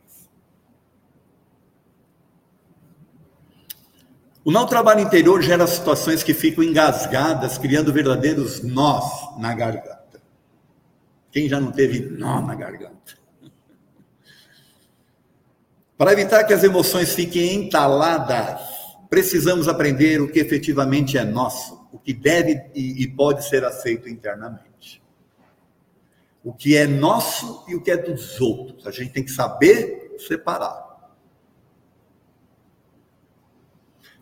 O 4.44 4.52
não 4.52 4.66
trabalho 4.66 5.02
interior 5.02 5.42
gera 5.42 5.68
situações 5.68 6.24
que 6.24 6.34
ficam 6.34 6.64
engasgadas, 6.64 7.58
criando 7.58 7.94
verdadeiros 7.94 8.64
nós 8.64 9.04
na 9.38 9.54
garganta. 9.54 10.22
Quem 11.32 11.48
já 11.48 11.60
não 11.60 11.72
teve 11.72 12.00
nó 12.00 12.42
na 12.42 12.56
garganta? 12.56 13.20
Para 15.98 16.14
evitar 16.14 16.44
que 16.44 16.54
as 16.54 16.64
emoções 16.64 17.14
fiquem 17.14 17.54
entaladas, 17.54 18.60
precisamos 19.10 19.68
aprender 19.68 20.20
o 20.20 20.32
que 20.32 20.40
efetivamente 20.40 21.18
é 21.18 21.24
nosso, 21.24 21.88
o 21.92 22.00
que 22.00 22.12
deve 22.12 22.60
e 22.74 23.08
pode 23.08 23.48
ser 23.48 23.64
aceito 23.64 24.10
internamente 24.10 24.72
o 26.44 26.54
que 26.54 26.76
é 26.76 26.88
nosso 26.88 27.64
e 27.68 27.76
o 27.76 27.82
que 27.82 27.92
é 27.92 27.98
dos 27.98 28.42
outros. 28.42 28.86
A 28.88 28.92
gente 28.92 29.12
tem 29.12 29.24
que 29.24 29.32
saber 29.32 30.16
separar. 30.28 30.91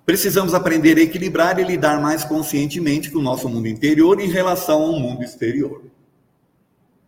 Precisamos 0.10 0.56
aprender 0.56 0.98
a 0.98 1.02
equilibrar 1.02 1.60
e 1.60 1.64
lidar 1.64 2.02
mais 2.02 2.24
conscientemente 2.24 3.12
com 3.12 3.20
o 3.20 3.22
nosso 3.22 3.48
mundo 3.48 3.68
interior 3.68 4.20
em 4.20 4.28
relação 4.28 4.82
ao 4.82 5.00
mundo 5.00 5.24
exterior. 5.24 5.84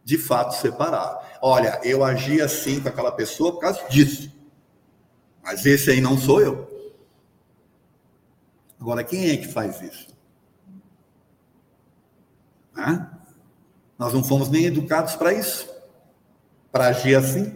De 0.03 0.19
fato, 0.19 0.51
separar. 0.51 1.39
Olha, 1.41 1.81
eu 1.83 2.03
agi 2.03 2.39
assim 2.39 2.79
com 2.79 2.89
aquela 2.89 3.11
pessoa 3.11 3.53
por 3.53 3.61
causa 3.61 3.89
disso. 3.89 4.31
Mas 5.41 5.65
esse 5.65 5.89
aí 5.89 5.99
não 5.99 6.15
sou 6.15 6.41
eu. 6.41 6.93
Agora, 8.79 9.03
quem 9.03 9.31
é 9.31 9.37
que 9.37 9.47
faz 9.47 9.81
isso? 9.81 10.15
Hã? 12.77 13.09
Nós 13.97 14.13
não 14.13 14.23
fomos 14.23 14.47
nem 14.47 14.65
educados 14.65 15.15
para 15.15 15.33
isso, 15.33 15.67
para 16.71 16.89
agir 16.89 17.15
assim. 17.15 17.51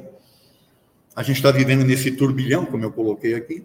A 1.16 1.22
gente 1.22 1.36
está 1.36 1.52
vivendo 1.52 1.86
nesse 1.86 2.10
turbilhão, 2.14 2.66
como 2.66 2.84
eu 2.84 2.92
coloquei 2.92 3.36
aqui. 3.36 3.64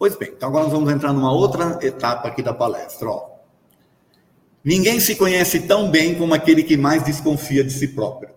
Pois 0.00 0.16
bem, 0.16 0.30
então 0.30 0.48
agora 0.48 0.64
nós 0.64 0.72
vamos 0.72 0.90
entrar 0.90 1.12
numa 1.12 1.30
outra 1.30 1.78
etapa 1.82 2.26
aqui 2.26 2.42
da 2.42 2.54
palestra. 2.54 3.06
Ó. 3.06 3.32
Ninguém 4.64 4.98
se 4.98 5.14
conhece 5.14 5.66
tão 5.66 5.90
bem 5.90 6.16
como 6.16 6.32
aquele 6.32 6.62
que 6.62 6.74
mais 6.74 7.02
desconfia 7.02 7.62
de 7.62 7.70
si 7.70 7.88
próprio. 7.88 8.30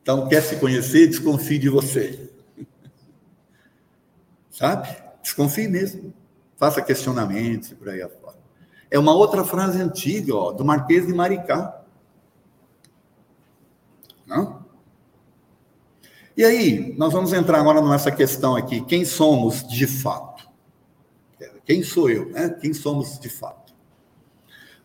Então, 0.00 0.28
quer 0.28 0.40
se 0.40 0.54
conhecer, 0.54 1.08
desconfie 1.08 1.58
de 1.58 1.68
você. 1.68 2.30
Sabe? 4.52 4.88
Desconfie 5.20 5.66
mesmo. 5.66 6.14
Faça 6.56 6.80
questionamentos 6.80 7.72
por 7.72 7.88
aí 7.88 8.02
afora. 8.02 8.38
É 8.88 9.00
uma 9.00 9.12
outra 9.12 9.42
frase 9.42 9.82
antiga, 9.82 10.32
ó, 10.32 10.52
do 10.52 10.64
Marquês 10.64 11.08
de 11.08 11.12
Maricá. 11.12 11.82
Não? 14.24 14.61
E 16.36 16.44
aí, 16.44 16.94
nós 16.96 17.12
vamos 17.12 17.32
entrar 17.32 17.58
agora 17.58 17.80
nessa 17.82 18.10
questão 18.10 18.56
aqui: 18.56 18.80
quem 18.82 19.04
somos 19.04 19.66
de 19.66 19.86
fato? 19.86 20.48
Quem 21.64 21.82
sou 21.82 22.10
eu, 22.10 22.28
né? 22.30 22.48
Quem 22.60 22.72
somos 22.72 23.18
de 23.18 23.28
fato? 23.28 23.72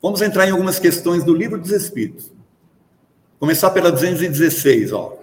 Vamos 0.01 0.21
entrar 0.21 0.47
em 0.47 0.51
algumas 0.51 0.77
questões 0.77 1.23
do 1.23 1.33
Livro 1.33 1.59
dos 1.59 1.71
Espíritos. 1.71 2.31
Começar 3.39 3.71
pela 3.71 3.91
216, 3.91 4.91
ó. 4.93 5.17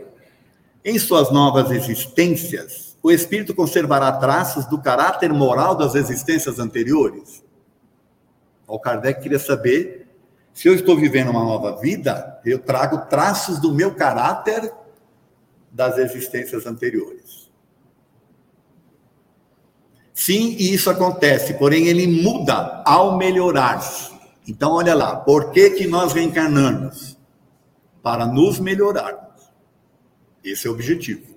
Em 0.84 0.98
suas 0.98 1.30
novas 1.30 1.70
existências, 1.70 2.96
o 3.02 3.10
espírito 3.10 3.54
conservará 3.54 4.10
traços 4.12 4.66
do 4.66 4.80
caráter 4.80 5.32
moral 5.32 5.74
das 5.74 5.94
existências 5.94 6.58
anteriores? 6.58 7.42
O 8.66 8.78
Kardec 8.78 9.22
queria 9.22 9.38
saber 9.38 10.08
se 10.52 10.68
eu 10.68 10.74
estou 10.74 10.96
vivendo 10.96 11.30
uma 11.30 11.44
nova 11.44 11.80
vida, 11.80 12.40
eu 12.44 12.58
trago 12.58 13.06
traços 13.08 13.58
do 13.58 13.74
meu 13.74 13.94
caráter 13.94 14.72
das 15.74 15.98
existências 15.98 16.66
anteriores. 16.66 17.50
Sim, 20.14 20.54
e 20.56 20.72
isso 20.72 20.88
acontece, 20.88 21.54
porém 21.54 21.88
ele 21.88 22.06
muda 22.06 22.80
ao 22.86 23.18
melhorar-se. 23.18 24.14
Então, 24.46 24.72
olha 24.72 24.94
lá, 24.94 25.16
por 25.16 25.50
que, 25.50 25.70
que 25.70 25.86
nós 25.88 26.12
reencarnamos? 26.12 27.18
Para 28.00 28.24
nos 28.24 28.60
melhorarmos. 28.60 29.50
Esse 30.44 30.68
é 30.68 30.70
o 30.70 30.74
objetivo. 30.74 31.34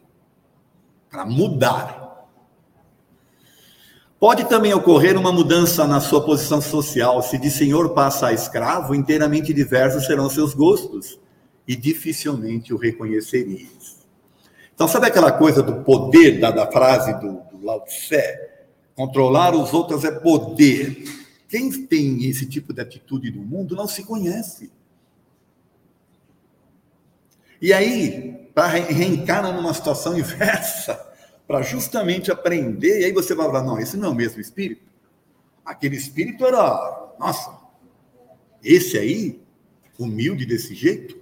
Para 1.09 1.25
mudar. 1.25 2.27
Pode 4.19 4.45
também 4.45 4.73
ocorrer 4.73 5.17
uma 5.17 5.31
mudança 5.31 5.87
na 5.87 5.99
sua 5.99 6.23
posição 6.23 6.61
social. 6.61 7.23
Se 7.23 7.39
de 7.39 7.49
senhor 7.49 7.95
passa 7.95 8.27
a 8.27 8.33
escravo, 8.33 8.93
inteiramente 8.93 9.53
diversos 9.53 10.05
serão 10.05 10.29
seus 10.29 10.53
gostos 10.53 11.19
e 11.67 11.75
dificilmente 11.75 12.73
o 12.73 12.77
reconheceríeis. 12.77 13.96
Então, 14.77 14.87
sabe 14.87 15.07
aquela 15.07 15.31
coisa 15.31 15.63
do 15.63 15.81
poder 15.83 16.39
da, 16.39 16.51
da 16.51 16.71
frase 16.71 17.11
do, 17.19 17.41
do 17.51 17.65
Lao 17.65 17.83
Tse? 17.83 18.21
Controlar 18.95 19.55
os 19.55 19.73
outros 19.73 20.03
é 20.03 20.11
poder. 20.11 21.03
Quem 21.49 21.87
tem 21.87 22.23
esse 22.25 22.45
tipo 22.45 22.71
de 22.71 22.81
atitude 22.81 23.31
no 23.31 23.41
mundo 23.41 23.75
não 23.75 23.87
se 23.87 24.03
conhece. 24.03 24.71
E 27.59 27.73
aí, 27.73 28.51
para 28.53 28.67
reencarna 28.67 29.51
numa 29.51 29.73
situação 29.73 30.13
inversa, 30.19 30.93
para 31.47 31.63
justamente 31.63 32.31
aprender, 32.31 33.01
e 33.01 33.05
aí 33.05 33.11
você 33.11 33.33
vai 33.33 33.47
falar, 33.47 33.63
não, 33.63 33.79
esse 33.79 33.97
não 33.97 34.09
é 34.09 34.11
o 34.11 34.15
mesmo 34.15 34.39
espírito. 34.39 34.85
Aquele 35.65 35.95
espírito 35.95 36.45
era, 36.45 37.15
nossa, 37.19 37.51
esse 38.63 38.95
aí, 38.95 39.41
humilde 39.97 40.45
desse 40.45 40.75
jeito. 40.75 41.19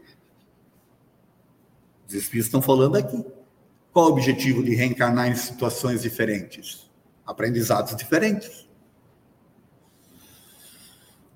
Os 2.05 2.13
espíritos 2.13 2.47
estão 2.47 2.61
falando 2.61 2.97
aqui. 2.97 3.23
Qual 3.95 4.07
o 4.07 4.09
objetivo 4.09 4.61
de 4.61 4.75
reencarnar 4.75 5.29
em 5.29 5.35
situações 5.35 6.01
diferentes? 6.01 6.91
Aprendizados 7.25 7.95
diferentes. 7.95 8.67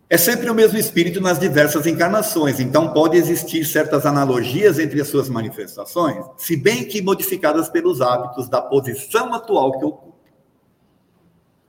É 0.09 0.17
sempre 0.17 0.49
o 0.49 0.53
mesmo 0.53 0.77
espírito 0.77 1.21
nas 1.21 1.39
diversas 1.39 1.87
encarnações, 1.87 2.59
então 2.59 2.91
pode 2.91 3.15
existir 3.15 3.63
certas 3.63 4.05
analogias 4.05 4.77
entre 4.77 4.99
as 4.99 5.07
suas 5.07 5.29
manifestações, 5.29 6.21
se 6.35 6.57
bem 6.57 6.83
que 6.83 7.01
modificadas 7.01 7.69
pelos 7.69 8.01
hábitos 8.01 8.49
da 8.49 8.61
posição 8.61 9.33
atual 9.33 9.79
que 9.79 9.85
ocupa. 9.85 10.17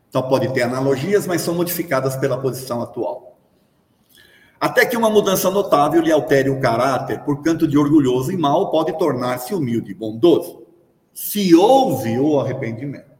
Então 0.09 0.29
pode 0.29 0.53
ter 0.53 0.63
analogias, 0.63 1.25
mas 1.25 1.41
são 1.41 1.55
modificadas 1.55 2.17
pela 2.17 2.37
posição 2.37 2.83
atual. 2.83 3.39
Até 4.59 4.85
que 4.85 4.97
uma 4.97 5.09
mudança 5.09 5.49
notável 5.53 6.03
lhe 6.03 6.11
altere 6.11 6.51
o 6.51 6.59
caráter, 6.59 7.21
por 7.21 7.45
canto 7.45 7.69
de 7.69 7.79
orgulhoso 7.79 8.33
e 8.33 8.37
mal, 8.37 8.73
pode 8.73 8.99
tornar-se 8.99 9.55
humilde 9.55 9.93
e 9.93 9.95
bondoso, 9.95 10.60
se 11.13 11.55
houve 11.55 12.19
o 12.19 12.41
arrependimento. 12.41 13.11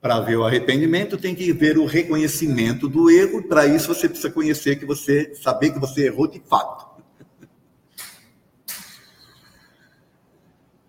Para 0.00 0.20
ver 0.20 0.36
o 0.36 0.44
arrependimento, 0.44 1.18
tem 1.18 1.34
que 1.34 1.52
ver 1.52 1.76
o 1.76 1.84
reconhecimento 1.84 2.88
do 2.88 3.10
erro. 3.10 3.42
Para 3.42 3.66
isso, 3.66 3.88
você 3.88 4.08
precisa 4.08 4.30
conhecer 4.30 4.76
que 4.76 4.86
você, 4.86 5.34
saber 5.34 5.72
que 5.72 5.78
você 5.78 6.06
errou 6.06 6.26
de 6.26 6.40
fato. 6.40 7.02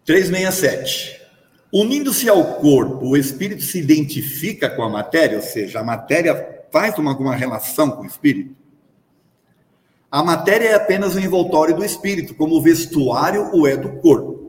367. 0.05 1.21
Unindo-se 1.73 2.29
ao 2.29 2.55
corpo, 2.55 3.07
o 3.07 3.17
espírito 3.17 3.63
se 3.63 3.79
identifica 3.79 4.69
com 4.69 4.83
a 4.83 4.89
matéria, 4.89 5.37
ou 5.37 5.43
seja, 5.43 5.79
a 5.79 5.83
matéria 5.83 6.65
faz 6.71 6.97
uma, 6.97 7.11
alguma 7.11 7.35
relação 7.35 7.91
com 7.91 8.03
o 8.03 8.05
espírito. 8.05 8.55
A 10.09 10.21
matéria 10.23 10.69
é 10.69 10.73
apenas 10.73 11.15
o 11.15 11.19
envoltório 11.19 11.75
do 11.75 11.85
espírito, 11.85 12.35
como 12.35 12.55
o 12.55 12.61
vestuário 12.61 13.49
o 13.53 13.65
é 13.65 13.77
do 13.77 13.89
corpo. 13.99 14.40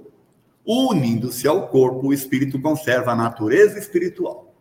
Unindo-se 0.64 1.48
ao 1.48 1.68
corpo, 1.68 2.08
o 2.08 2.12
espírito 2.12 2.60
conserva 2.60 3.12
a 3.12 3.16
natureza 3.16 3.78
espiritual. 3.78 4.54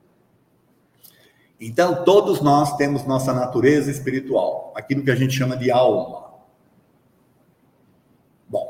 Então, 1.59 2.03
todos 2.03 2.41
nós 2.41 2.75
temos 2.75 3.05
nossa 3.05 3.31
natureza 3.33 3.91
espiritual, 3.91 4.73
aquilo 4.75 5.03
que 5.03 5.11
a 5.11 5.15
gente 5.15 5.37
chama 5.37 5.55
de 5.55 5.69
alma. 5.69 6.31
Bom. 8.49 8.67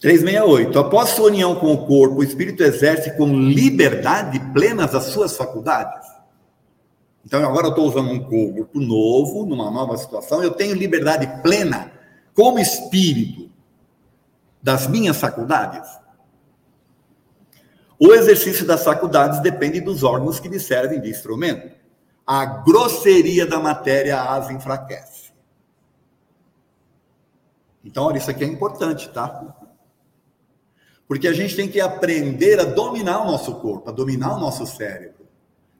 368. 0.00 0.78
Após 0.78 1.10
sua 1.10 1.26
união 1.26 1.54
com 1.56 1.74
o 1.74 1.86
corpo, 1.86 2.20
o 2.20 2.24
espírito 2.24 2.62
exerce 2.62 3.14
com 3.14 3.26
liberdade 3.26 4.40
plenas 4.54 4.94
as 4.94 5.04
suas 5.04 5.36
faculdades. 5.36 6.08
Então, 7.26 7.44
agora 7.44 7.66
eu 7.66 7.70
estou 7.70 7.86
usando 7.86 8.10
um 8.10 8.20
corpo 8.20 8.80
novo, 8.80 9.44
numa 9.44 9.70
nova 9.70 9.98
situação, 9.98 10.42
eu 10.42 10.52
tenho 10.52 10.74
liberdade 10.74 11.42
plena 11.42 11.92
como 12.32 12.58
espírito 12.58 13.47
das 14.62 14.86
minhas 14.86 15.16
faculdades. 15.16 15.88
O 17.98 18.12
exercício 18.12 18.64
das 18.64 18.84
faculdades 18.84 19.40
depende 19.40 19.80
dos 19.80 20.04
órgãos 20.04 20.38
que 20.38 20.48
lhe 20.48 20.60
servem 20.60 21.00
de 21.00 21.10
instrumento. 21.10 21.76
A 22.26 22.44
grosseria 22.44 23.46
da 23.46 23.58
matéria 23.58 24.22
as 24.22 24.50
enfraquece. 24.50 25.32
Então, 27.84 28.04
olha, 28.04 28.18
isso 28.18 28.30
aqui 28.30 28.44
é 28.44 28.46
importante, 28.46 29.08
tá? 29.08 29.56
Porque 31.08 31.26
a 31.26 31.32
gente 31.32 31.56
tem 31.56 31.68
que 31.68 31.80
aprender 31.80 32.60
a 32.60 32.64
dominar 32.64 33.22
o 33.22 33.30
nosso 33.30 33.54
corpo, 33.56 33.88
a 33.88 33.92
dominar 33.92 34.36
o 34.36 34.40
nosso 34.40 34.66
cérebro. 34.66 35.26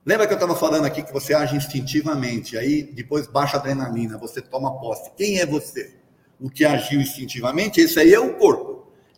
Lembra 0.04 0.26
que 0.26 0.32
eu 0.32 0.38
estava 0.38 0.56
falando 0.56 0.86
aqui 0.86 1.02
que 1.02 1.12
você 1.12 1.34
age 1.34 1.54
instintivamente, 1.54 2.56
aí 2.56 2.82
depois 2.82 3.26
baixa 3.26 3.58
adrenalina, 3.58 4.16
você 4.16 4.40
toma 4.40 4.80
posse. 4.80 5.10
Quem 5.16 5.38
é 5.38 5.44
você? 5.44 5.94
O 6.40 6.48
que 6.48 6.64
agiu 6.64 6.98
instintivamente, 6.98 7.78
esse 7.78 8.00
aí 8.00 8.14
é 8.14 8.18
o 8.18 8.38
corpo. 8.38 8.67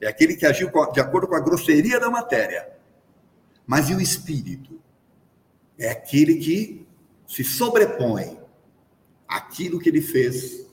É 0.01 0.09
aquele 0.09 0.35
que 0.35 0.47
agiu 0.47 0.71
de 0.93 1.01
acordo 1.01 1.29
com 1.29 1.35
a 1.35 1.41
grosseria 1.41 2.01
da 2.01 2.09
matéria. 2.09 2.69
Mas 3.67 3.91
e 3.91 3.95
o 3.95 4.01
espírito? 4.01 4.81
É 5.79 5.91
aquele 5.91 6.37
que 6.37 6.87
se 7.27 7.45
sobrepõe 7.45 8.39
àquilo 9.29 9.79
que 9.79 9.89
ele 9.89 10.03
fez, 10.03 10.67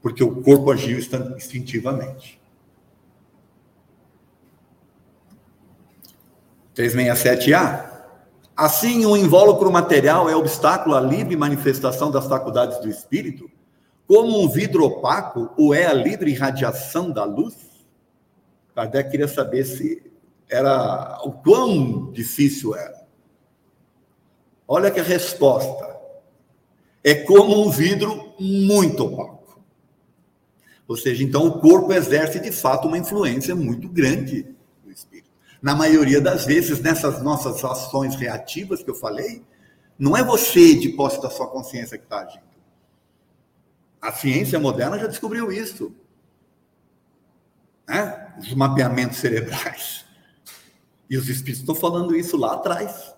porque 0.00 0.24
o 0.24 0.40
corpo 0.42 0.70
agiu 0.70 0.98
instintivamente. 0.98 2.40
367A. 6.74 7.98
Assim, 8.56 9.04
o 9.04 9.16
invólucro 9.16 9.70
material 9.70 10.30
é 10.30 10.34
obstáculo 10.34 10.94
à 10.94 11.00
livre 11.00 11.36
manifestação 11.36 12.10
das 12.10 12.26
faculdades 12.26 12.80
do 12.80 12.88
espírito, 12.88 13.50
como 14.06 14.40
um 14.40 14.48
vidro 14.48 14.84
opaco 14.84 15.50
o 15.56 15.74
é 15.74 15.86
a 15.86 15.92
livre 15.92 16.30
irradiação 16.30 17.10
da 17.10 17.24
luz? 17.24 17.67
Kardec 18.78 19.10
queria 19.10 19.26
saber 19.26 19.64
se 19.64 20.00
era 20.48 21.18
o 21.24 21.32
quão 21.32 22.12
difícil 22.12 22.76
era. 22.76 23.04
Olha 24.68 24.88
que 24.88 25.00
a 25.00 25.02
resposta 25.02 25.98
é 27.02 27.12
como 27.12 27.60
um 27.60 27.70
vidro 27.70 28.34
muito 28.38 29.04
opaco. 29.04 29.60
Ou 30.86 30.96
seja, 30.96 31.24
então 31.24 31.44
o 31.48 31.58
corpo 31.58 31.92
exerce 31.92 32.38
de 32.38 32.52
fato 32.52 32.86
uma 32.86 32.96
influência 32.96 33.52
muito 33.52 33.88
grande 33.88 34.46
no 34.84 34.92
espírito. 34.92 35.28
Na 35.60 35.74
maioria 35.74 36.20
das 36.20 36.46
vezes, 36.46 36.80
nessas 36.80 37.20
nossas 37.20 37.64
ações 37.64 38.14
reativas 38.14 38.80
que 38.80 38.90
eu 38.90 38.94
falei, 38.94 39.42
não 39.98 40.16
é 40.16 40.22
você 40.22 40.76
de 40.76 40.90
posse 40.90 41.20
da 41.20 41.28
sua 41.28 41.48
consciência 41.48 41.98
que 41.98 42.04
está 42.04 42.20
agindo. 42.20 42.44
A 44.00 44.12
ciência 44.12 44.60
moderna 44.60 45.00
já 45.00 45.08
descobriu 45.08 45.50
isso. 45.50 45.92
Né? 47.88 48.34
Os 48.38 48.54
mapeamentos 48.54 49.18
cerebrais. 49.18 50.04
E 51.08 51.16
os 51.16 51.28
espíritos 51.28 51.60
estão 51.60 51.74
falando 51.74 52.14
isso 52.14 52.36
lá 52.36 52.54
atrás. 52.54 53.14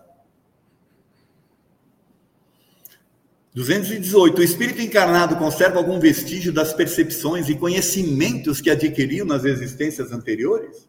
218. 3.53 4.41
O 4.41 4.45
espírito 4.45 4.81
encarnado 4.81 5.37
conserva 5.37 5.79
algum 5.79 5.99
vestígio 5.99 6.53
das 6.53 6.73
percepções 6.73 7.49
e 7.49 7.57
conhecimentos 7.57 8.61
que 8.61 8.71
adquiriu 8.71 9.25
nas 9.25 9.45
existências 9.45 10.13
anteriores? 10.13 10.89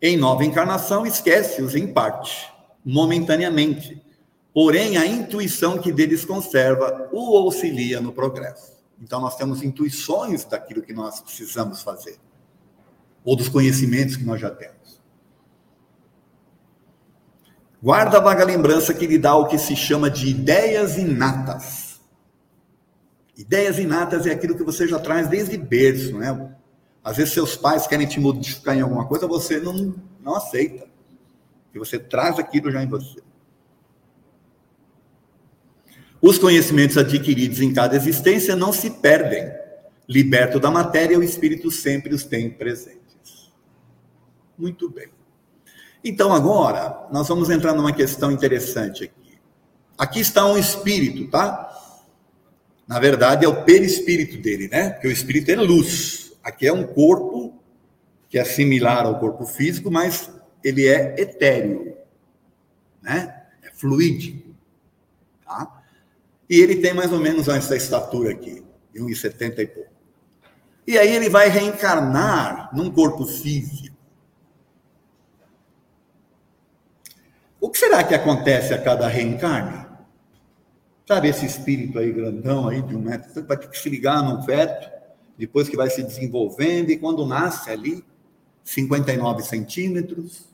Em 0.00 0.16
nova 0.16 0.44
encarnação, 0.44 1.06
esquece-os 1.06 1.76
em 1.76 1.86
parte, 1.86 2.52
momentaneamente. 2.84 4.02
Porém, 4.52 4.96
a 4.96 5.06
intuição 5.06 5.78
que 5.78 5.92
deles 5.92 6.24
conserva 6.24 7.08
o 7.12 7.36
auxilia 7.36 8.00
no 8.00 8.12
progresso. 8.12 8.71
Então, 9.02 9.20
nós 9.20 9.36
temos 9.36 9.62
intuições 9.62 10.44
daquilo 10.44 10.80
que 10.80 10.92
nós 10.92 11.20
precisamos 11.20 11.82
fazer 11.82 12.18
ou 13.24 13.36
dos 13.36 13.48
conhecimentos 13.48 14.16
que 14.16 14.24
nós 14.24 14.40
já 14.40 14.50
temos. 14.50 15.00
Guarda 17.82 18.18
a 18.18 18.20
vaga 18.20 18.44
lembrança 18.44 18.94
que 18.94 19.06
lhe 19.06 19.18
dá 19.18 19.34
o 19.34 19.46
que 19.46 19.58
se 19.58 19.74
chama 19.74 20.08
de 20.08 20.28
ideias 20.28 20.96
inatas. 20.96 22.00
Ideias 23.36 23.78
inatas 23.78 24.26
é 24.26 24.30
aquilo 24.30 24.56
que 24.56 24.62
você 24.62 24.86
já 24.86 25.00
traz 25.00 25.28
desde 25.28 25.56
berço, 25.56 26.16
né? 26.16 26.54
Às 27.02 27.16
vezes 27.16 27.34
seus 27.34 27.56
pais 27.56 27.86
querem 27.88 28.06
te 28.06 28.20
modificar 28.20 28.76
em 28.76 28.82
alguma 28.82 29.06
coisa, 29.06 29.26
você 29.26 29.58
não, 29.58 29.94
não 30.20 30.36
aceita. 30.36 30.86
E 31.74 31.78
você 31.78 31.98
traz 31.98 32.38
aquilo 32.38 32.70
já 32.70 32.82
em 32.82 32.88
você. 32.88 33.20
Os 36.22 36.38
conhecimentos 36.38 36.96
adquiridos 36.96 37.60
em 37.60 37.72
cada 37.72 37.96
existência 37.96 38.54
não 38.54 38.72
se 38.72 38.88
perdem. 38.88 39.52
Liberto 40.08 40.60
da 40.60 40.70
matéria, 40.70 41.18
o 41.18 41.22
espírito 41.22 41.68
sempre 41.68 42.14
os 42.14 42.24
tem 42.24 42.48
presentes. 42.48 43.52
Muito 44.56 44.88
bem. 44.88 45.08
Então, 46.04 46.32
agora, 46.32 47.08
nós 47.10 47.26
vamos 47.26 47.50
entrar 47.50 47.74
numa 47.74 47.92
questão 47.92 48.30
interessante 48.30 49.02
aqui. 49.02 49.36
Aqui 49.98 50.20
está 50.20 50.46
um 50.46 50.56
espírito, 50.56 51.28
tá? 51.28 51.68
Na 52.86 53.00
verdade, 53.00 53.44
é 53.44 53.48
o 53.48 53.64
perispírito 53.64 54.38
dele, 54.38 54.68
né? 54.68 54.90
Porque 54.90 55.08
o 55.08 55.12
espírito 55.12 55.50
é 55.50 55.56
luz. 55.56 56.34
Aqui 56.42 56.68
é 56.68 56.72
um 56.72 56.84
corpo 56.84 57.60
que 58.28 58.38
é 58.38 58.44
similar 58.44 59.06
ao 59.06 59.18
corpo 59.18 59.44
físico, 59.44 59.90
mas 59.90 60.30
ele 60.62 60.86
é 60.86 61.20
etéreo, 61.20 61.96
né? 63.02 63.42
É 63.62 63.70
fluídico, 63.70 64.54
tá? 65.44 65.81
E 66.52 66.60
ele 66.60 66.76
tem 66.76 66.92
mais 66.92 67.10
ou 67.10 67.18
menos 67.18 67.48
essa 67.48 67.74
estatura 67.74 68.30
aqui, 68.30 68.62
de 68.92 69.00
1,70 69.00 69.58
e 69.60 69.66
pouco. 69.66 69.90
E 70.86 70.98
aí 70.98 71.10
ele 71.10 71.30
vai 71.30 71.48
reencarnar 71.48 72.68
num 72.76 72.90
corpo 72.90 73.24
físico. 73.24 73.96
O 77.58 77.70
que 77.70 77.78
será 77.78 78.04
que 78.04 78.14
acontece 78.14 78.74
a 78.74 78.82
cada 78.82 79.08
reencarne? 79.08 79.86
Sabe 81.08 81.28
esse 81.28 81.46
espírito 81.46 81.98
aí 81.98 82.12
grandão 82.12 82.68
aí 82.68 82.82
de 82.82 82.94
um 82.94 83.00
metro, 83.00 83.46
vai 83.46 83.58
se 83.72 83.88
ligar 83.88 84.22
num 84.22 84.42
feto, 84.42 84.90
depois 85.38 85.70
que 85.70 85.76
vai 85.76 85.88
se 85.88 86.02
desenvolvendo, 86.02 86.90
e 86.90 86.98
quando 86.98 87.24
nasce 87.24 87.70
ali, 87.70 88.04
59 88.62 89.42
centímetros, 89.42 90.51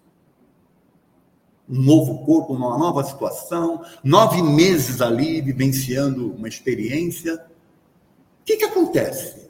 um 1.68 1.82
novo 1.82 2.24
corpo, 2.24 2.54
uma 2.54 2.78
nova 2.78 3.04
situação, 3.04 3.82
nove 4.02 4.42
meses 4.42 5.00
ali 5.00 5.40
vivenciando 5.40 6.32
uma 6.32 6.48
experiência. 6.48 7.34
O 7.34 8.44
que, 8.44 8.56
que 8.56 8.64
acontece? 8.64 9.48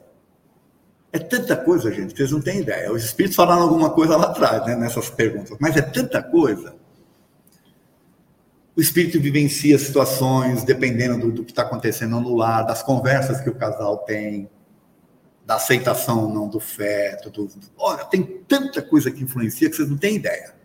É 1.11 1.17
tanta 1.17 1.55
coisa, 1.55 1.91
gente, 1.91 2.15
vocês 2.15 2.31
não 2.31 2.41
têm 2.41 2.59
ideia. 2.59 2.91
Os 2.91 3.03
espíritos 3.03 3.35
falaram 3.35 3.63
alguma 3.63 3.89
coisa 3.89 4.17
lá 4.17 4.25
atrás, 4.27 4.65
né, 4.65 4.75
nessas 4.75 5.09
perguntas, 5.09 5.57
mas 5.59 5.75
é 5.75 5.81
tanta 5.81 6.21
coisa 6.21 6.75
o 8.79 8.81
espírito 8.81 9.19
vivencia 9.19 9.77
situações 9.77 10.63
dependendo 10.63 11.19
do, 11.19 11.31
do 11.33 11.43
que 11.43 11.51
está 11.51 11.63
acontecendo 11.63 12.17
no 12.21 12.33
lar, 12.33 12.63
das 12.63 12.81
conversas 12.81 13.41
que 13.41 13.49
o 13.49 13.55
casal 13.55 13.97
tem, 13.97 14.49
da 15.45 15.55
aceitação 15.55 16.23
ou 16.23 16.33
não 16.33 16.47
do 16.47 16.61
feto. 16.61 17.29
Do, 17.29 17.49
olha, 17.77 18.05
tem 18.05 18.23
tanta 18.47 18.81
coisa 18.81 19.11
que 19.11 19.21
influencia 19.21 19.69
que 19.69 19.75
vocês 19.75 19.89
não 19.89 19.97
têm 19.97 20.15
ideia. 20.15 20.55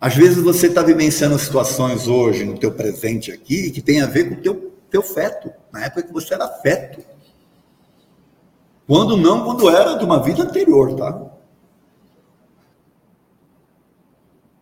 Às 0.00 0.16
vezes 0.16 0.42
você 0.42 0.68
está 0.68 0.82
vivenciando 0.82 1.38
situações 1.38 2.08
hoje, 2.08 2.44
no 2.44 2.58
teu 2.58 2.72
presente 2.72 3.30
aqui, 3.30 3.70
que 3.70 3.82
tem 3.82 4.00
a 4.00 4.06
ver 4.06 4.30
com 4.30 4.34
o 4.36 4.40
teu, 4.40 4.72
teu 4.90 5.02
feto, 5.02 5.52
na 5.70 5.84
época 5.84 6.04
que 6.04 6.12
você 6.12 6.32
era 6.32 6.48
feto. 6.48 7.04
Quando 8.86 9.16
não, 9.16 9.44
quando 9.44 9.68
era 9.68 9.96
de 9.96 10.04
uma 10.04 10.22
vida 10.22 10.42
anterior, 10.42 10.96
tá? 10.96 11.30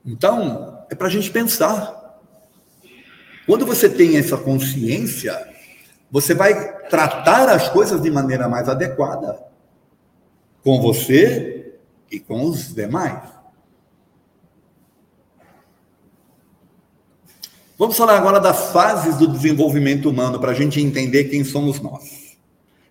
Então, 0.04 0.84
é 0.90 0.94
para 0.94 1.06
a 1.06 1.10
gente 1.10 1.30
pensar. 1.30 2.18
Quando 3.46 3.64
você 3.64 3.88
tem 3.88 4.16
essa 4.16 4.36
consciência, 4.36 5.48
você 6.10 6.34
vai 6.34 6.78
tratar 6.88 7.48
as 7.48 7.68
coisas 7.68 8.02
de 8.02 8.10
maneira 8.10 8.48
mais 8.48 8.68
adequada 8.68 9.38
com 10.64 10.80
você 10.80 11.78
e 12.10 12.18
com 12.18 12.44
os 12.44 12.74
demais. 12.74 13.37
Vamos 17.78 17.96
falar 17.96 18.16
agora 18.16 18.40
das 18.40 18.72
fases 18.72 19.16
do 19.18 19.28
desenvolvimento 19.28 20.10
humano 20.10 20.40
para 20.40 20.50
a 20.50 20.54
gente 20.54 20.80
entender 20.80 21.24
quem 21.26 21.44
somos 21.44 21.80
nós. 21.80 22.36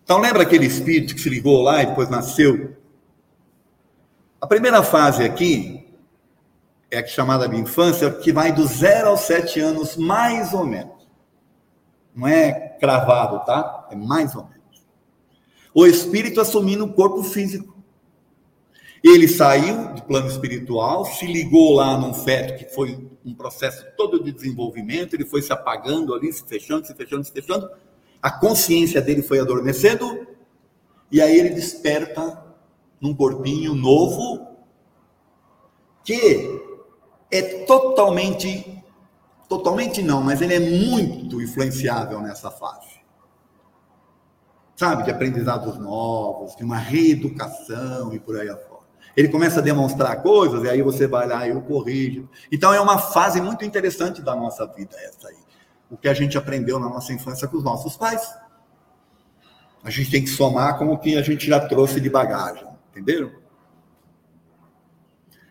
Então, 0.01 0.17
lembra 0.17 0.43
aquele 0.43 0.65
espírito 0.65 1.13
que 1.13 1.19
se 1.19 1.29
ligou 1.29 1.61
lá 1.61 1.83
e 1.83 1.87
depois 1.87 2.09
nasceu? 2.09 2.77
A 4.39 4.47
primeira 4.47 4.81
fase 4.81 5.25
aqui 5.25 5.85
é 6.89 7.05
chamada 7.05 7.49
de 7.49 7.57
infância, 7.57 8.09
que 8.11 8.31
vai 8.31 8.53
do 8.53 8.65
zero 8.65 9.09
aos 9.09 9.21
sete 9.21 9.59
anos, 9.59 9.97
mais 9.97 10.53
ou 10.53 10.65
menos. 10.65 11.05
Não 12.15 12.25
é 12.25 12.53
cravado, 12.79 13.45
tá? 13.45 13.89
É 13.91 13.95
mais 13.95 14.35
ou 14.35 14.43
menos. 14.43 14.87
O 15.73 15.85
espírito 15.85 16.39
assumindo 16.39 16.85
o 16.85 16.93
corpo 16.93 17.23
físico. 17.23 17.76
Ele 19.03 19.27
saiu 19.27 19.93
do 19.93 20.01
plano 20.03 20.27
espiritual, 20.27 21.05
se 21.05 21.25
ligou 21.25 21.75
lá 21.75 21.97
num 21.97 22.13
feto, 22.13 22.57
que 22.57 22.73
foi 22.73 23.09
um 23.23 23.33
processo 23.33 23.85
todo 23.95 24.23
de 24.23 24.31
desenvolvimento, 24.31 25.13
ele 25.13 25.25
foi 25.25 25.41
se 25.41 25.53
apagando 25.53 26.13
ali, 26.13 26.31
se 26.33 26.43
fechando, 26.45 26.85
se 26.87 26.93
fechando, 26.95 27.23
se 27.23 27.31
fechando. 27.31 27.69
A 28.21 28.31
consciência 28.31 29.01
dele 29.01 29.21
foi 29.21 29.39
adormecendo, 29.39 30.27
e 31.11 31.21
aí 31.21 31.39
ele 31.39 31.49
desperta 31.49 32.43
num 32.99 33.13
corpinho 33.13 33.75
novo, 33.75 34.47
que 36.03 36.59
é 37.29 37.41
totalmente, 37.65 38.83
totalmente 39.47 40.01
não, 40.01 40.21
mas 40.21 40.41
ele 40.41 40.55
é 40.55 40.59
muito 40.59 41.41
influenciável 41.41 42.19
nessa 42.21 42.49
fase. 42.49 42.97
Sabe, 44.75 45.03
de 45.03 45.11
aprendizados 45.11 45.77
novos, 45.77 46.55
de 46.55 46.63
uma 46.63 46.77
reeducação 46.77 48.13
e 48.13 48.19
por 48.19 48.39
aí 48.39 48.47
afora. 48.47 48.76
Ele 49.17 49.29
começa 49.29 49.59
a 49.59 49.63
demonstrar 49.63 50.21
coisas 50.21 50.63
e 50.63 50.69
aí 50.69 50.83
você 50.83 51.07
vai 51.07 51.27
lá 51.27 51.47
e 51.47 51.51
o 51.51 51.61
corrige. 51.61 52.23
Então 52.51 52.71
é 52.71 52.79
uma 52.79 52.99
fase 52.99 53.41
muito 53.41 53.65
interessante 53.65 54.21
da 54.21 54.35
nossa 54.35 54.67
vida 54.67 54.95
essa 54.99 55.29
aí. 55.29 55.37
O 55.89 55.97
que 55.97 56.07
a 56.07 56.13
gente 56.13 56.37
aprendeu 56.37 56.79
na 56.79 56.87
nossa 56.87 57.11
infância 57.11 57.47
com 57.47 57.57
os 57.57 57.63
nossos 57.63 57.97
pais. 57.97 58.21
A 59.83 59.89
gente 59.89 60.11
tem 60.11 60.23
que 60.23 60.29
somar 60.29 60.77
com 60.77 60.91
o 60.91 60.99
que 60.99 61.17
a 61.17 61.23
gente 61.23 61.47
já 61.47 61.59
trouxe 61.59 61.99
de 61.99 62.11
bagagem, 62.11 62.67
entenderam? 62.91 63.31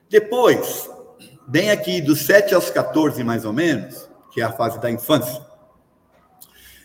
Depois, 0.08 0.88
bem 1.48 1.72
aqui 1.72 2.00
dos 2.00 2.20
7 2.20 2.54
aos 2.54 2.70
14, 2.70 3.24
mais 3.24 3.44
ou 3.44 3.52
menos, 3.52 4.08
que 4.30 4.40
é 4.40 4.44
a 4.44 4.52
fase 4.52 4.80
da 4.80 4.88
infância, 4.88 5.44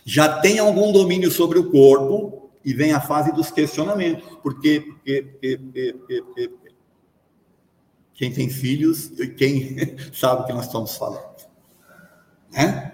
já 0.04 0.40
tem 0.40 0.58
algum 0.58 0.92
domínio 0.92 1.30
sobre 1.30 1.60
o 1.60 1.70
corpo 1.70 2.50
e 2.66 2.74
vem 2.74 2.94
a 2.94 3.02
fase 3.02 3.32
dos 3.32 3.52
questionamentos. 3.52 4.38
Porque, 4.42 4.82
porque, 4.82 5.98
porque 6.50 6.61
quem 8.14 8.32
tem 8.32 8.50
filhos, 8.50 9.12
quem 9.38 9.78
sabe 10.14 10.42
o 10.42 10.46
que 10.46 10.54
nós 10.54 10.66
estamos 10.66 10.96
falando. 10.96 11.48
Né? 12.52 12.92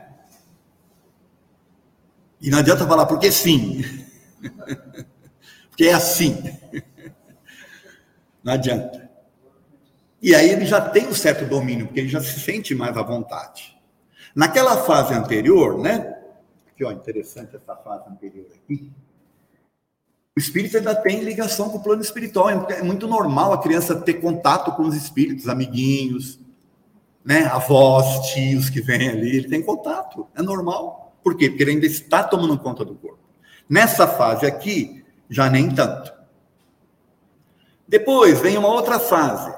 E 2.39 2.49
não 2.49 2.59
adianta 2.59 2.87
falar 2.87 3.05
porque 3.05 3.31
sim. 3.31 3.83
Porque 5.69 5.89
é 5.89 5.93
assim. 5.93 6.35
Não 8.43 8.53
adianta. 8.53 9.07
E 10.19 10.33
aí 10.33 10.49
ele 10.49 10.65
já 10.65 10.81
tem 10.81 11.07
um 11.07 11.13
certo 11.13 11.45
domínio, 11.45 11.85
porque 11.85 11.99
ele 11.99 12.09
já 12.09 12.19
se 12.19 12.39
sente 12.39 12.73
mais 12.73 12.97
à 12.97 13.03
vontade. 13.03 13.77
Naquela 14.33 14.83
fase 14.83 15.13
anterior, 15.13 15.77
né? 15.77 16.17
Aqui, 16.67 16.83
ó, 16.83 16.91
interessante 16.91 17.55
essa 17.55 17.75
fase 17.75 18.09
anterior 18.09 18.47
aqui. 18.55 18.91
O 20.37 20.39
espírito 20.39 20.77
ainda 20.77 20.93
tem 20.93 21.23
ligação 21.23 21.67
com 21.67 21.79
o 21.79 21.81
plano 21.81 21.99
espiritual. 21.99 22.47
É 22.69 22.83
muito 22.83 23.07
normal 23.07 23.53
a 23.53 23.57
criança 23.59 23.95
ter 23.95 24.21
contato 24.21 24.71
com 24.73 24.83
os 24.83 24.95
espíritos, 24.95 25.49
amiguinhos, 25.49 26.39
né? 27.25 27.45
Avós, 27.45 28.31
tios 28.31 28.69
que 28.69 28.79
vêm 28.79 29.09
ali, 29.09 29.35
ele 29.35 29.49
tem 29.49 29.63
contato. 29.63 30.27
É 30.35 30.43
normal. 30.43 31.17
Por 31.23 31.35
quê? 31.35 31.49
Porque 31.49 31.63
ele 31.63 31.71
ainda 31.71 31.87
está 31.87 32.23
tomando 32.23 32.55
conta 32.59 32.85
do 32.85 32.93
corpo. 32.93 33.17
Nessa 33.67 34.05
fase 34.05 34.45
aqui, 34.45 35.03
já 35.27 35.49
nem 35.49 35.71
tanto. 35.71 36.13
Depois 37.87 38.39
vem 38.39 38.59
uma 38.59 38.67
outra 38.67 38.99
fase, 38.99 39.51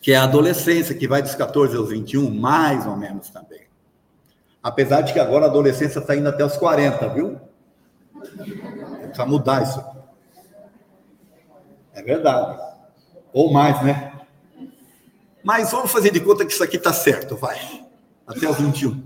que 0.00 0.12
é 0.12 0.16
a 0.16 0.24
adolescência, 0.24 0.94
que 0.94 1.06
vai 1.06 1.20
dos 1.20 1.34
14 1.34 1.76
aos 1.76 1.90
21, 1.90 2.30
mais 2.30 2.86
ou 2.86 2.96
menos 2.96 3.28
também. 3.28 3.66
Apesar 4.62 5.02
de 5.02 5.12
que 5.12 5.20
agora 5.20 5.44
a 5.44 5.48
adolescência 5.50 5.98
está 5.98 6.16
indo 6.16 6.30
até 6.30 6.42
os 6.42 6.56
40, 6.56 7.06
viu? 7.10 7.38
Precisa 9.08 9.26
mudar 9.26 9.62
isso. 9.62 9.84
É 11.92 12.02
verdade. 12.02 12.60
Ou 13.32 13.52
mais, 13.52 13.82
né? 13.82 14.12
Mas 15.42 15.70
vamos 15.70 15.90
fazer 15.90 16.10
de 16.10 16.20
conta 16.20 16.44
que 16.44 16.52
isso 16.52 16.62
aqui 16.62 16.76
está 16.76 16.92
certo, 16.92 17.36
vai. 17.36 17.58
Até 18.26 18.48
os 18.48 18.58
21. 18.58 19.02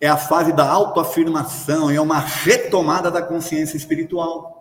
É 0.00 0.08
a 0.08 0.16
fase 0.16 0.52
da 0.52 0.68
autoafirmação, 0.68 1.90
é 1.90 2.00
uma 2.00 2.18
retomada 2.18 3.10
da 3.10 3.22
consciência 3.22 3.76
espiritual 3.76 4.56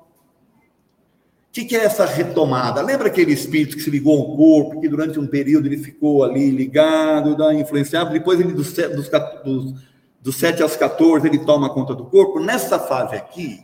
que, 1.55 1.63
que 1.63 1.75
é 1.77 1.85
essa 1.85 2.05
retomada? 2.05 2.81
Lembra 2.81 3.07
aquele 3.07 3.31
espírito 3.31 3.77
que 3.77 3.81
se 3.81 3.89
ligou 3.89 4.19
ao 4.19 4.35
corpo, 4.35 4.81
que 4.81 4.89
durante 4.89 5.17
um 5.17 5.25
período 5.25 5.67
ele 5.67 5.77
ficou 5.77 6.25
ali 6.25 6.51
ligado, 6.51 7.37
influenciado, 7.53 8.11
depois 8.11 8.41
ele 8.41 8.51
dos, 8.51 8.73
dos, 8.73 9.09
dos 9.09 9.85
Dos 10.21 10.35
7 10.35 10.61
aos 10.61 10.75
14, 10.75 11.25
ele 11.27 11.37
toma 11.37 11.73
conta 11.73 11.95
do 11.95 12.05
corpo. 12.07 12.41
Nessa 12.41 12.77
fase 12.77 13.15
aqui, 13.15 13.63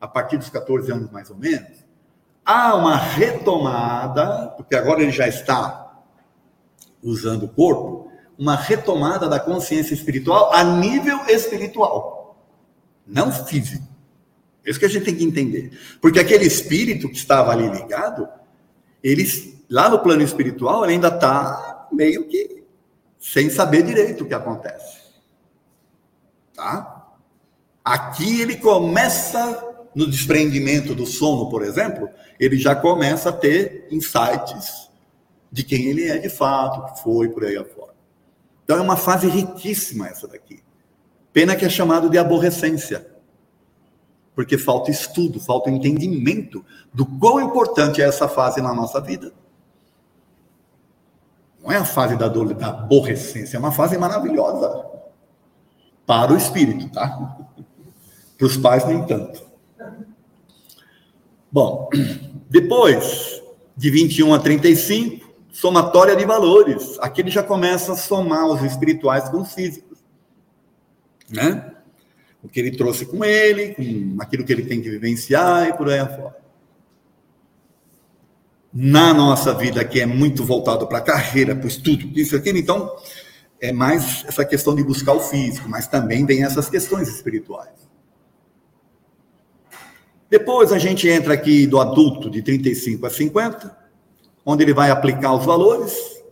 a 0.00 0.08
partir 0.08 0.38
dos 0.38 0.48
14 0.48 0.90
anos 0.90 1.10
mais 1.10 1.30
ou 1.30 1.36
menos, 1.36 1.84
há 2.44 2.74
uma 2.74 2.96
retomada, 2.96 4.48
porque 4.56 4.74
agora 4.74 5.02
ele 5.02 5.12
já 5.12 5.28
está 5.28 6.02
usando 7.02 7.44
o 7.44 7.48
corpo, 7.48 8.10
uma 8.38 8.56
retomada 8.56 9.28
da 9.28 9.38
consciência 9.38 9.94
espiritual 9.94 10.52
a 10.52 10.64
nível 10.64 11.26
espiritual, 11.26 12.42
não 13.06 13.30
físico. 13.30 13.86
É 14.64 14.70
isso 14.70 14.78
que 14.78 14.86
a 14.86 14.88
gente 14.88 15.04
tem 15.04 15.16
que 15.16 15.24
entender. 15.24 15.78
Porque 16.00 16.18
aquele 16.18 16.44
espírito 16.44 17.08
que 17.08 17.16
estava 17.16 17.50
ali 17.52 17.68
ligado, 17.68 18.28
ele, 19.02 19.24
lá 19.68 19.88
no 19.88 19.98
plano 19.98 20.22
espiritual, 20.22 20.84
ele 20.84 20.94
ainda 20.94 21.08
está 21.08 21.88
meio 21.92 22.28
que 22.28 22.64
sem 23.18 23.50
saber 23.50 23.82
direito 23.82 24.24
o 24.24 24.26
que 24.26 24.34
acontece. 24.34 25.00
Tá? 26.54 27.06
Aqui 27.84 28.40
ele 28.40 28.56
começa, 28.56 29.69
no 29.94 30.08
desprendimento 30.08 30.94
do 30.94 31.06
sono, 31.06 31.48
por 31.48 31.62
exemplo, 31.62 32.08
ele 32.38 32.56
já 32.56 32.74
começa 32.74 33.30
a 33.30 33.32
ter 33.32 33.88
insights 33.90 34.90
de 35.50 35.64
quem 35.64 35.86
ele 35.86 36.08
é 36.08 36.18
de 36.18 36.28
fato, 36.28 36.92
que 36.92 37.02
foi 37.02 37.28
por 37.28 37.44
aí 37.44 37.56
afora. 37.56 37.92
Então 38.64 38.78
é 38.78 38.80
uma 38.80 38.96
fase 38.96 39.28
riquíssima 39.28 40.06
essa 40.08 40.28
daqui. 40.28 40.62
Pena 41.32 41.56
que 41.56 41.64
é 41.64 41.68
chamado 41.68 42.08
de 42.08 42.18
aborrecência. 42.18 43.06
Porque 44.34 44.56
falta 44.56 44.90
estudo, 44.90 45.40
falta 45.40 45.70
entendimento 45.70 46.64
do 46.94 47.04
quão 47.04 47.40
importante 47.40 48.00
é 48.00 48.06
essa 48.06 48.28
fase 48.28 48.60
na 48.60 48.72
nossa 48.72 49.00
vida. 49.00 49.32
Não 51.62 51.70
é 51.70 51.76
a 51.76 51.84
fase 51.84 52.16
da, 52.16 52.28
dor, 52.28 52.54
da 52.54 52.68
aborrecência, 52.68 53.56
é 53.56 53.60
uma 53.60 53.72
fase 53.72 53.98
maravilhosa 53.98 54.86
para 56.06 56.32
o 56.32 56.36
espírito, 56.36 56.88
tá? 56.90 57.36
Para 58.38 58.46
os 58.46 58.56
pais, 58.56 58.86
nem 58.86 59.04
tanto. 59.04 59.49
Bom, 61.52 61.88
depois 62.48 63.42
de 63.76 63.90
21 63.90 64.34
a 64.34 64.38
35, 64.38 65.28
somatória 65.50 66.14
de 66.14 66.24
valores. 66.24 66.98
Aqui 67.00 67.22
ele 67.22 67.30
já 67.30 67.42
começa 67.42 67.92
a 67.92 67.96
somar 67.96 68.46
os 68.46 68.62
espirituais 68.62 69.28
com 69.28 69.40
os 69.40 69.52
físicos. 69.52 69.98
Né? 71.28 71.72
O 72.42 72.48
que 72.48 72.60
ele 72.60 72.76
trouxe 72.76 73.06
com 73.06 73.24
ele, 73.24 73.74
com 73.74 74.16
aquilo 74.20 74.44
que 74.44 74.52
ele 74.52 74.64
tem 74.64 74.80
que 74.80 74.90
vivenciar 74.90 75.68
e 75.68 75.72
por 75.72 75.88
aí 75.88 75.98
afora. 75.98 76.36
Na 78.72 79.12
nossa 79.12 79.52
vida, 79.52 79.84
que 79.84 80.00
é 80.00 80.06
muito 80.06 80.44
voltado 80.44 80.86
para 80.86 80.98
a 80.98 81.02
carreira, 81.02 81.56
para 81.56 81.64
o 81.64 81.68
estudo, 81.68 82.06
isso 82.18 82.36
aquilo, 82.36 82.56
então, 82.56 82.94
é 83.60 83.72
mais 83.72 84.24
essa 84.28 84.44
questão 84.44 84.74
de 84.74 84.84
buscar 84.84 85.12
o 85.12 85.20
físico, 85.20 85.68
mas 85.68 85.88
também 85.88 86.24
tem 86.24 86.44
essas 86.44 86.70
questões 86.70 87.08
espirituais. 87.08 87.89
Depois 90.30 90.72
a 90.72 90.78
gente 90.78 91.08
entra 91.08 91.34
aqui 91.34 91.66
do 91.66 91.80
adulto 91.80 92.30
de 92.30 92.40
35 92.40 93.04
a 93.04 93.10
50, 93.10 93.76
onde 94.46 94.62
ele 94.62 94.72
vai 94.72 94.90
aplicar 94.90 95.34
os 95.34 95.44
valores, 95.44 96.22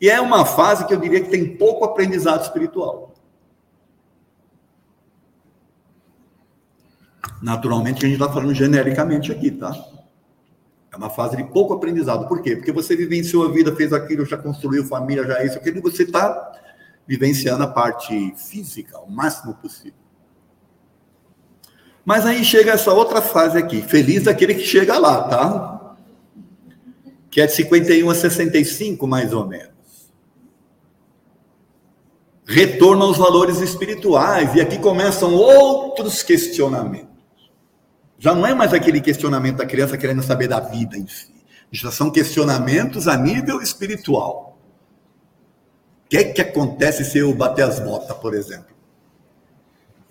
e 0.00 0.10
é 0.10 0.20
uma 0.20 0.44
fase 0.44 0.84
que 0.84 0.92
eu 0.92 0.98
diria 0.98 1.20
que 1.20 1.30
tem 1.30 1.56
pouco 1.56 1.84
aprendizado 1.84 2.42
espiritual. 2.42 3.14
Naturalmente, 7.40 8.04
a 8.04 8.08
gente 8.08 8.20
está 8.20 8.32
falando 8.32 8.52
genericamente 8.52 9.30
aqui, 9.30 9.52
tá? 9.52 9.72
É 10.90 10.96
uma 10.96 11.10
fase 11.10 11.36
de 11.36 11.44
pouco 11.44 11.74
aprendizado. 11.74 12.26
Por 12.26 12.42
quê? 12.42 12.56
Porque 12.56 12.72
você 12.72 12.96
vivenciou 12.96 13.46
a 13.46 13.52
vida, 13.52 13.74
fez 13.76 13.92
aquilo, 13.92 14.24
já 14.24 14.36
construiu 14.36 14.84
família, 14.84 15.24
já 15.24 15.44
isso, 15.44 15.56
aquilo, 15.56 15.78
e 15.78 15.82
você 15.82 16.02
está 16.02 16.52
vivenciando 17.06 17.62
a 17.62 17.68
parte 17.68 18.34
física 18.36 18.98
o 18.98 19.10
máximo 19.10 19.54
possível. 19.54 19.97
Mas 22.08 22.24
aí 22.24 22.42
chega 22.42 22.72
essa 22.72 22.90
outra 22.90 23.20
fase 23.20 23.58
aqui, 23.58 23.82
feliz 23.82 24.22
daquele 24.22 24.54
que 24.54 24.64
chega 24.64 24.98
lá, 24.98 25.24
tá? 25.24 25.94
Que 27.30 27.42
é 27.42 27.46
de 27.46 27.52
51 27.52 28.08
a 28.08 28.14
65, 28.14 29.06
mais 29.06 29.34
ou 29.34 29.46
menos. 29.46 30.08
Retorno 32.46 33.04
aos 33.04 33.18
valores 33.18 33.60
espirituais, 33.60 34.54
e 34.54 34.60
aqui 34.62 34.78
começam 34.78 35.34
outros 35.34 36.22
questionamentos. 36.22 37.10
Já 38.18 38.34
não 38.34 38.46
é 38.46 38.54
mais 38.54 38.72
aquele 38.72 39.02
questionamento 39.02 39.58
da 39.58 39.66
criança 39.66 39.98
querendo 39.98 40.22
saber 40.22 40.48
da 40.48 40.60
vida 40.60 40.96
em 40.96 41.06
si. 41.06 41.30
Já 41.70 41.90
são 41.90 42.10
questionamentos 42.10 43.06
a 43.06 43.18
nível 43.18 43.60
espiritual. 43.60 44.58
O 46.06 46.08
que 46.08 46.16
é 46.16 46.24
que 46.24 46.40
acontece 46.40 47.04
se 47.04 47.18
eu 47.18 47.34
bater 47.34 47.66
as 47.66 47.78
botas, 47.78 48.16
por 48.16 48.32
exemplo? 48.32 48.74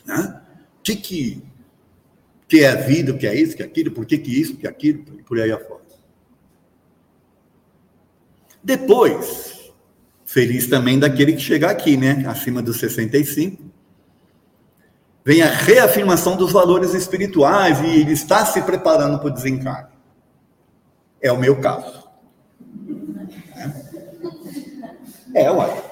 O 0.08 0.84
que, 0.84 0.96
que, 0.96 1.57
que 2.48 2.64
é 2.64 2.70
a 2.70 2.76
vida, 2.76 3.12
o 3.12 3.18
que 3.18 3.28
é 3.28 3.36
isso, 3.36 3.56
que 3.56 3.64
é 3.64 3.66
aquilo, 3.66 3.92
por 3.92 4.06
que, 4.06 4.18
que 4.18 4.40
isso, 4.40 4.56
que 4.56 4.66
é 4.66 4.70
aquilo, 4.70 5.04
por 5.24 5.40
aí 5.40 5.52
afora. 5.52 5.82
Depois, 8.64 9.74
feliz 10.26 10.68
também 10.68 11.00
daquele 11.00 11.34
que 11.34 11.42
chegar 11.42 11.72
aqui, 11.72 11.98
né? 11.98 12.24
Acima 12.28 12.62
dos 12.62 12.78
65 12.80 13.68
vem 15.28 15.42
a 15.42 15.50
reafirmação 15.50 16.38
dos 16.38 16.54
valores 16.54 16.94
espirituais 16.94 17.82
e 17.82 18.00
ele 18.00 18.14
está 18.14 18.46
se 18.46 18.62
preparando 18.62 19.20
para 19.20 19.28
o 19.28 19.30
desencarne. 19.30 19.90
É 21.22 21.30
o 21.32 21.38
meu 21.38 21.60
caso. 21.60 22.08
É, 25.34 25.42
é 25.44 25.52
uai. 25.52 25.84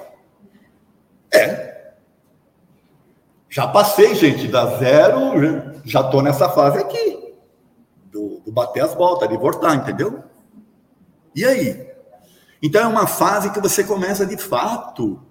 É. 1.33 1.64
Já 3.55 3.69
passei, 3.69 4.13
gente, 4.15 4.49
da 4.49 4.65
zero, 4.79 5.71
já 5.85 6.01
estou 6.01 6.21
nessa 6.21 6.49
fase 6.49 6.77
aqui. 6.77 7.33
Do, 8.11 8.41
do 8.41 8.51
bater 8.51 8.83
as 8.83 8.93
botas, 8.93 9.29
de 9.29 9.37
voltar, 9.37 9.73
entendeu? 9.75 10.25
E 11.33 11.45
aí? 11.45 11.89
Então 12.61 12.81
é 12.81 12.85
uma 12.85 13.07
fase 13.07 13.49
que 13.51 13.61
você 13.61 13.81
começa 13.85 14.25
de 14.25 14.35
fato 14.35 15.25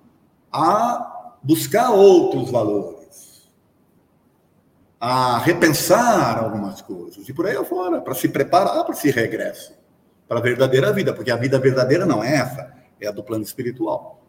a 0.51 1.37
buscar 1.43 1.91
outros 1.91 2.51
valores 2.51 3.47
a 4.99 5.37
repensar 5.37 6.43
algumas 6.43 6.81
coisas 6.81 7.29
e 7.29 7.33
por 7.35 7.47
aí 7.47 7.55
afora, 7.55 8.01
para 8.01 8.15
se 8.15 8.27
preparar 8.27 8.85
para 8.85 8.95
esse 8.95 9.11
regresso, 9.11 9.77
para 10.27 10.39
a 10.39 10.43
verdadeira 10.43 10.91
vida, 10.95 11.13
porque 11.13 11.31
a 11.31 11.37
vida 11.37 11.59
verdadeira 11.59 12.07
não 12.07 12.25
é 12.25 12.37
essa, 12.37 12.73
é 12.99 13.07
a 13.07 13.13
do 13.13 13.23
plano 13.23 13.45
espiritual. 13.45 14.25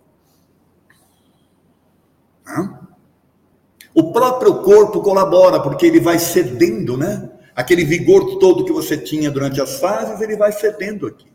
O 3.96 4.12
próprio 4.12 4.62
corpo 4.62 5.02
colabora, 5.02 5.62
porque 5.62 5.86
ele 5.86 6.02
vai 6.02 6.20
cedendo, 6.20 6.98
né? 6.98 7.30
Aquele 7.56 7.86
vigor 7.86 8.38
todo 8.38 8.66
que 8.66 8.74
você 8.74 8.98
tinha 8.98 9.32
durante 9.32 9.62
as 9.62 9.80
fases, 9.80 10.20
ele 10.20 10.36
vai 10.36 10.52
cedendo 10.52 11.08
aqui. 11.08 11.28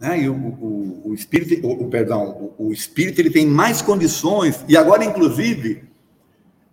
Né? 0.00 0.22
E 0.22 0.28
o, 0.28 0.34
o, 0.34 1.02
o 1.10 1.14
espírito, 1.14 1.64
o, 1.64 1.88
perdão, 1.88 2.52
o, 2.58 2.66
o 2.66 2.72
espírito 2.72 3.20
ele 3.20 3.30
tem 3.30 3.46
mais 3.46 3.80
condições, 3.80 4.64
e 4.68 4.76
agora, 4.76 5.04
inclusive, 5.04 5.84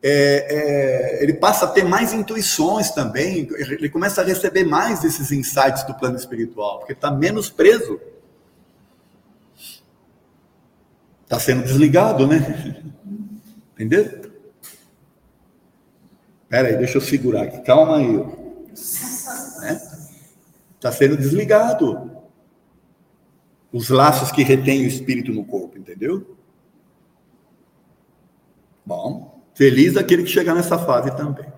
é, 0.01 1.19
é, 1.19 1.23
ele 1.23 1.33
passa 1.33 1.65
a 1.65 1.69
ter 1.69 1.85
mais 1.85 2.11
intuições 2.11 2.89
também, 2.89 3.47
ele 3.57 3.87
começa 3.87 4.21
a 4.21 4.25
receber 4.25 4.65
mais 4.65 4.99
desses 4.99 5.31
insights 5.31 5.83
do 5.83 5.93
plano 5.93 6.17
espiritual, 6.17 6.79
porque 6.79 6.93
está 6.93 7.11
menos 7.11 7.51
preso. 7.51 8.01
Está 11.33 11.45
sendo 11.45 11.63
desligado, 11.63 12.27
né? 12.27 12.37
Entendeu? 13.73 14.03
Espera 16.43 16.67
aí, 16.67 16.77
deixa 16.77 16.97
eu 16.97 17.01
segurar 17.01 17.45
aqui. 17.45 17.59
Calma 17.61 17.97
aí. 17.97 18.23
Está 18.71 19.61
né? 19.61 19.81
Tá 20.79 20.91
sendo 20.91 21.17
desligado. 21.17 22.11
Os 23.71 23.89
laços 23.89 24.31
que 24.31 24.43
retêm 24.43 24.83
o 24.83 24.87
espírito 24.87 25.31
no 25.31 25.43
corpo, 25.43 25.75
entendeu? 25.75 26.37
Bom. 28.85 29.41
Feliz 29.55 29.97
aquele 29.97 30.21
que 30.21 30.29
chegar 30.29 30.53
nessa 30.53 30.77
fase 30.77 31.09
também. 31.17 31.51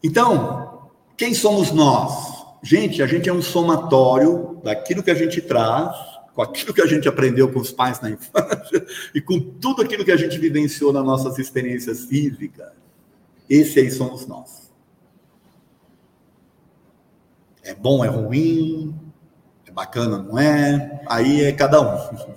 Então, 0.00 0.90
quem 1.16 1.34
somos 1.34 1.72
nós? 1.72 2.44
Gente, 2.62 3.02
a 3.02 3.06
gente 3.08 3.28
é 3.28 3.32
um 3.32 3.42
somatório 3.42 4.60
daquilo 4.62 5.02
que 5.02 5.10
a 5.10 5.14
gente 5.14 5.40
traz, 5.40 6.13
com 6.34 6.42
aquilo 6.42 6.74
que 6.74 6.82
a 6.82 6.86
gente 6.86 7.08
aprendeu 7.08 7.50
com 7.52 7.60
os 7.60 7.70
pais 7.70 8.00
na 8.00 8.10
infância 8.10 8.84
e 9.14 9.20
com 9.20 9.38
tudo 9.38 9.82
aquilo 9.82 10.04
que 10.04 10.10
a 10.10 10.16
gente 10.16 10.36
vivenciou 10.38 10.92
nas 10.92 11.04
nossas 11.04 11.38
experiências 11.38 12.04
físicas. 12.04 12.72
Esse 13.48 13.78
aí 13.78 13.90
somos 13.90 14.26
nós. 14.26 14.72
É 17.62 17.72
bom, 17.72 18.04
é 18.04 18.08
ruim, 18.08 18.94
é 19.64 19.70
bacana, 19.70 20.18
não 20.18 20.38
é? 20.38 21.02
Aí 21.06 21.44
é 21.44 21.52
cada 21.52 21.80
um. 21.80 22.34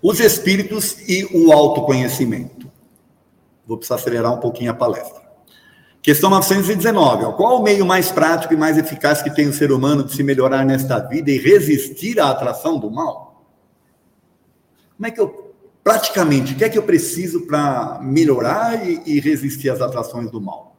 Os 0.00 0.20
espíritos 0.20 0.96
e 1.08 1.24
o 1.26 1.52
autoconhecimento. 1.52 2.70
Vou 3.66 3.76
precisar 3.76 3.96
acelerar 3.96 4.32
um 4.32 4.40
pouquinho 4.40 4.70
a 4.70 4.74
palestra. 4.74 5.27
Questão 6.08 6.30
919. 6.30 7.26
Ó. 7.26 7.32
Qual 7.32 7.60
o 7.60 7.62
meio 7.62 7.84
mais 7.84 8.10
prático 8.10 8.54
e 8.54 8.56
mais 8.56 8.78
eficaz 8.78 9.20
que 9.20 9.28
tem 9.28 9.46
o 9.46 9.52
ser 9.52 9.70
humano 9.70 10.02
de 10.02 10.14
se 10.14 10.22
melhorar 10.22 10.64
nesta 10.64 10.98
vida 11.00 11.30
e 11.30 11.36
resistir 11.36 12.18
à 12.18 12.30
atração 12.30 12.78
do 12.78 12.90
mal? 12.90 13.46
Como 14.96 15.06
é 15.06 15.10
que 15.10 15.20
eu, 15.20 15.54
praticamente, 15.84 16.54
o 16.54 16.56
que 16.56 16.64
é 16.64 16.70
que 16.70 16.78
eu 16.78 16.82
preciso 16.82 17.42
para 17.42 18.00
melhorar 18.00 18.88
e, 18.88 19.02
e 19.04 19.20
resistir 19.20 19.68
às 19.68 19.82
atrações 19.82 20.30
do 20.30 20.40
mal? 20.40 20.78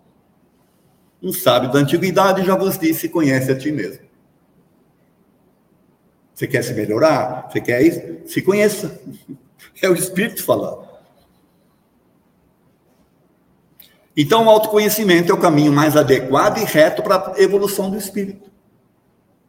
Um 1.21 1.31
sábio 1.31 1.71
da 1.71 1.77
antiguidade 1.77 2.43
já 2.43 2.55
vos 2.55 2.75
disse: 2.79 3.07
conhece 3.07 3.51
a 3.51 3.55
ti 3.55 3.71
mesmo. 3.71 4.05
Você 6.33 6.47
quer 6.47 6.63
se 6.63 6.73
melhorar? 6.73 7.47
Você 7.51 7.61
quer 7.61 7.83
isso? 7.83 8.01
Se 8.25 8.41
conheça. 8.41 8.99
É 9.81 9.89
o 9.89 9.93
Espírito 9.93 10.43
falando. 10.43 10.88
Então, 14.15 14.45
o 14.45 14.49
autoconhecimento 14.49 15.31
é 15.31 15.35
o 15.35 15.39
caminho 15.39 15.71
mais 15.71 15.95
adequado 15.95 16.57
e 16.59 16.65
reto 16.65 17.01
para 17.01 17.33
a 17.33 17.41
evolução 17.41 17.89
do 17.89 17.97
espírito. 17.97 18.49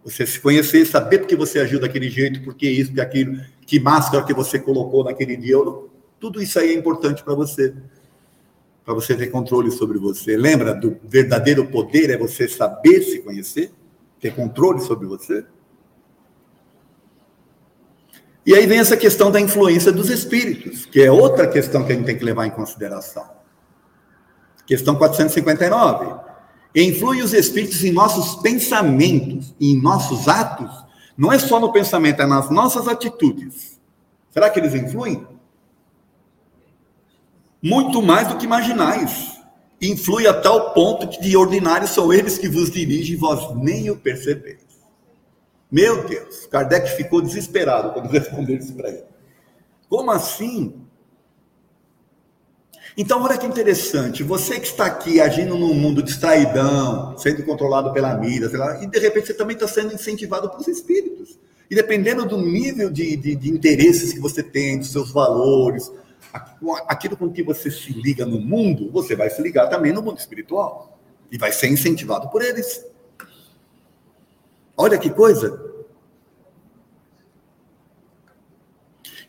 Você 0.05 0.27
se 0.27 0.41
conhecer, 0.41 0.87
saber 0.87 1.19
porque 1.19 1.37
você 1.37 1.59
agiu 1.59 1.79
daquele 1.79 2.09
jeito, 2.09 2.43
porque 2.43 2.69
isso, 2.69 2.91
porque 2.91 3.01
aquilo, 3.01 3.41
que 3.67 3.79
máscara 3.79 4.25
que 4.25 4.33
você 4.33 4.59
colocou 4.59 5.05
naquele 5.05 5.37
dia, 5.37 5.57
tudo 6.19 6.43
isso 6.43 6.59
aí 6.59 6.71
é 6.71 6.75
importante 6.75 7.23
para 7.23 7.35
você. 7.35 7.75
Para 8.85 8.95
você 8.95 9.15
ter 9.15 9.29
controle 9.29 9.71
sobre 9.71 9.99
você. 9.99 10.37
Lembra 10.37 10.75
do 10.75 10.97
verdadeiro 11.05 11.67
poder 11.67 12.11
é 12.11 12.17
você 12.17 12.49
saber 12.49 13.03
se 13.03 13.21
conhecer, 13.21 13.73
ter 14.19 14.35
controle 14.35 14.81
sobre 14.81 15.07
você? 15.07 15.45
E 18.45 18.55
aí 18.55 18.67
vem 18.67 18.79
essa 18.79 18.97
questão 18.97 19.31
da 19.31 19.41
influência 19.41 19.93
dos 19.93 20.09
espíritos, 20.09 20.87
que 20.87 21.03
é 21.03 21.11
outra 21.11 21.47
questão 21.47 21.85
que 21.85 21.93
a 21.93 21.95
gente 21.95 22.07
tem 22.07 22.17
que 22.17 22.25
levar 22.25 22.47
em 22.47 22.51
consideração. 22.51 23.40
Questão 24.71 24.95
459. 24.95 26.15
Influi 26.77 27.23
os 27.23 27.33
espíritos 27.33 27.83
em 27.83 27.91
nossos 27.91 28.41
pensamentos 28.41 29.53
e 29.59 29.73
em 29.73 29.83
nossos 29.83 30.29
atos. 30.29 30.71
Não 31.19 31.33
é 31.33 31.41
só 31.41 31.59
no 31.59 31.73
pensamento, 31.73 32.23
é 32.23 32.27
nas 32.27 32.51
nossas 32.51 32.87
atitudes. 32.87 33.81
Será 34.31 34.49
que 34.49 34.61
eles 34.61 34.73
influem? 34.73 35.27
Muito 37.61 38.01
mais 38.01 38.29
do 38.29 38.37
que 38.37 38.45
imaginais. 38.45 39.41
Influi 39.83 40.29
a 40.29 40.41
tal 40.41 40.73
ponto 40.73 41.09
que 41.09 41.21
de 41.21 41.37
ordinário 41.37 41.89
são 41.89 42.13
eles 42.13 42.39
que 42.39 42.49
vos 42.49 42.71
dirigem 42.71 43.15
e 43.15 43.19
vós 43.19 43.53
nem 43.57 43.91
o 43.91 43.97
percebeis. 43.97 44.61
Meu 45.69 46.07
Deus, 46.07 46.47
Kardec 46.47 46.97
ficou 46.97 47.21
desesperado 47.21 47.93
quando 47.93 48.07
respondeu 48.13 48.57
isso 48.57 48.73
para 48.75 48.91
ele. 48.91 49.05
Como 49.89 50.13
assim? 50.13 50.87
Então, 53.01 53.23
olha 53.23 53.39
que 53.39 53.47
interessante, 53.47 54.23
você 54.23 54.61
que 54.61 54.67
está 54.67 54.85
aqui 54.85 55.23
agindo 55.23 55.57
num 55.57 55.73
mundo 55.73 56.03
distraidão, 56.03 57.17
sendo 57.17 57.43
controlado 57.45 57.95
pela 57.95 58.15
mídia, 58.15 58.51
lá, 58.53 58.85
e 58.85 58.87
de 58.87 58.99
repente 58.99 59.29
você 59.29 59.33
também 59.33 59.55
está 59.55 59.67
sendo 59.67 59.95
incentivado 59.95 60.51
pelos 60.51 60.69
espíritos. 60.69 61.39
E 61.71 61.75
dependendo 61.75 62.27
do 62.27 62.37
nível 62.37 62.91
de, 62.91 63.17
de, 63.17 63.35
de 63.37 63.49
interesses 63.51 64.13
que 64.13 64.21
você 64.21 64.43
tem, 64.43 64.79
dos 64.79 64.93
seus 64.93 65.11
valores, 65.11 65.91
aquilo 66.87 67.17
com 67.17 67.33
que 67.33 67.43
você 67.43 67.71
se 67.71 67.91
liga 67.91 68.27
no 68.27 68.39
mundo, 68.39 68.91
você 68.93 69.17
vai 69.17 69.31
se 69.31 69.41
ligar 69.41 69.71
também 69.71 69.95
no 69.95 70.03
mundo 70.03 70.19
espiritual. 70.19 71.01
E 71.33 71.39
vai 71.39 71.53
ser 71.53 71.69
incentivado 71.69 72.29
por 72.29 72.43
eles. 72.43 72.85
Olha 74.77 74.99
que 74.99 75.09
coisa. 75.09 75.70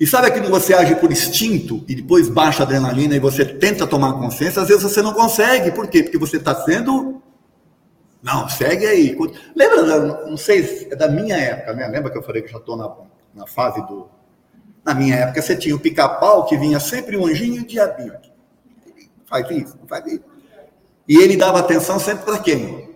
E 0.02 0.08
sabe 0.08 0.26
aquilo 0.26 0.46
que 0.46 0.52
você 0.52 0.74
age 0.74 0.96
por 0.96 1.12
instinto 1.12 1.86
e 1.88 1.94
depois 1.94 2.28
baixa 2.28 2.64
a 2.64 2.66
adrenalina 2.66 3.16
e 3.16 3.20
você 3.20 3.46
tenta 3.46 3.86
tomar 3.86 4.14
consciência? 4.14 4.60
Às 4.60 4.68
vezes 4.68 4.82
você 4.82 5.00
não 5.00 5.14
consegue. 5.14 5.70
Por 5.70 5.88
quê? 5.88 6.02
Porque 6.02 6.18
você 6.18 6.38
está 6.38 6.56
sendo. 6.66 7.22
Não, 8.20 8.50
segue 8.50 8.88
aí. 8.88 9.16
Lembra, 9.56 10.26
não 10.26 10.36
sei, 10.38 10.88
é 10.90 10.96
da 10.96 11.08
minha 11.08 11.38
época, 11.38 11.74
né? 11.74 11.88
Lembra 11.88 12.10
que 12.12 12.18
eu 12.18 12.24
falei 12.24 12.42
que 12.42 12.52
já 12.52 12.58
estou 12.58 12.76
na, 12.76 12.92
na 13.36 13.46
fase 13.46 13.80
do. 13.86 14.10
Na 14.84 14.96
minha 14.96 15.18
época, 15.18 15.40
você 15.40 15.56
tinha 15.56 15.76
o 15.76 15.80
pica-pau 15.80 16.48
que 16.48 16.58
vinha 16.58 16.80
sempre 16.80 17.16
um 17.16 17.28
anjinho 17.28 17.58
e 17.58 17.60
um 17.60 17.64
diabinho. 17.64 18.16
Faz 19.28 19.52
isso, 19.52 19.78
faz 19.88 20.04
isso. 20.08 20.24
E 21.08 21.16
ele 21.16 21.38
dava 21.38 21.60
atenção 21.60 22.00
sempre 22.00 22.26
para 22.26 22.40
quem? 22.40 22.90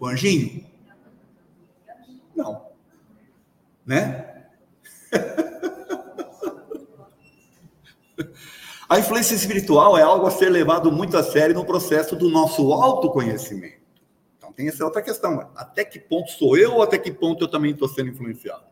O 0.00 0.06
anjinho? 0.06 0.64
Não. 2.34 2.62
Né? 3.84 4.24
A 8.90 8.98
influência 8.98 9.36
espiritual 9.36 9.96
é 9.96 10.02
algo 10.02 10.26
a 10.26 10.32
ser 10.32 10.48
levado 10.48 10.90
muito 10.90 11.16
a 11.16 11.22
sério 11.22 11.54
no 11.54 11.64
processo 11.64 12.16
do 12.16 12.28
nosso 12.28 12.72
autoconhecimento. 12.72 13.78
Então 14.36 14.52
tem 14.52 14.66
essa 14.66 14.84
outra 14.84 15.00
questão. 15.00 15.48
Até 15.54 15.84
que 15.84 16.00
ponto 16.00 16.32
sou 16.32 16.58
eu 16.58 16.72
ou 16.74 16.82
até 16.82 16.98
que 16.98 17.12
ponto 17.12 17.44
eu 17.44 17.48
também 17.48 17.70
estou 17.70 17.86
sendo 17.86 18.10
influenciado? 18.10 18.64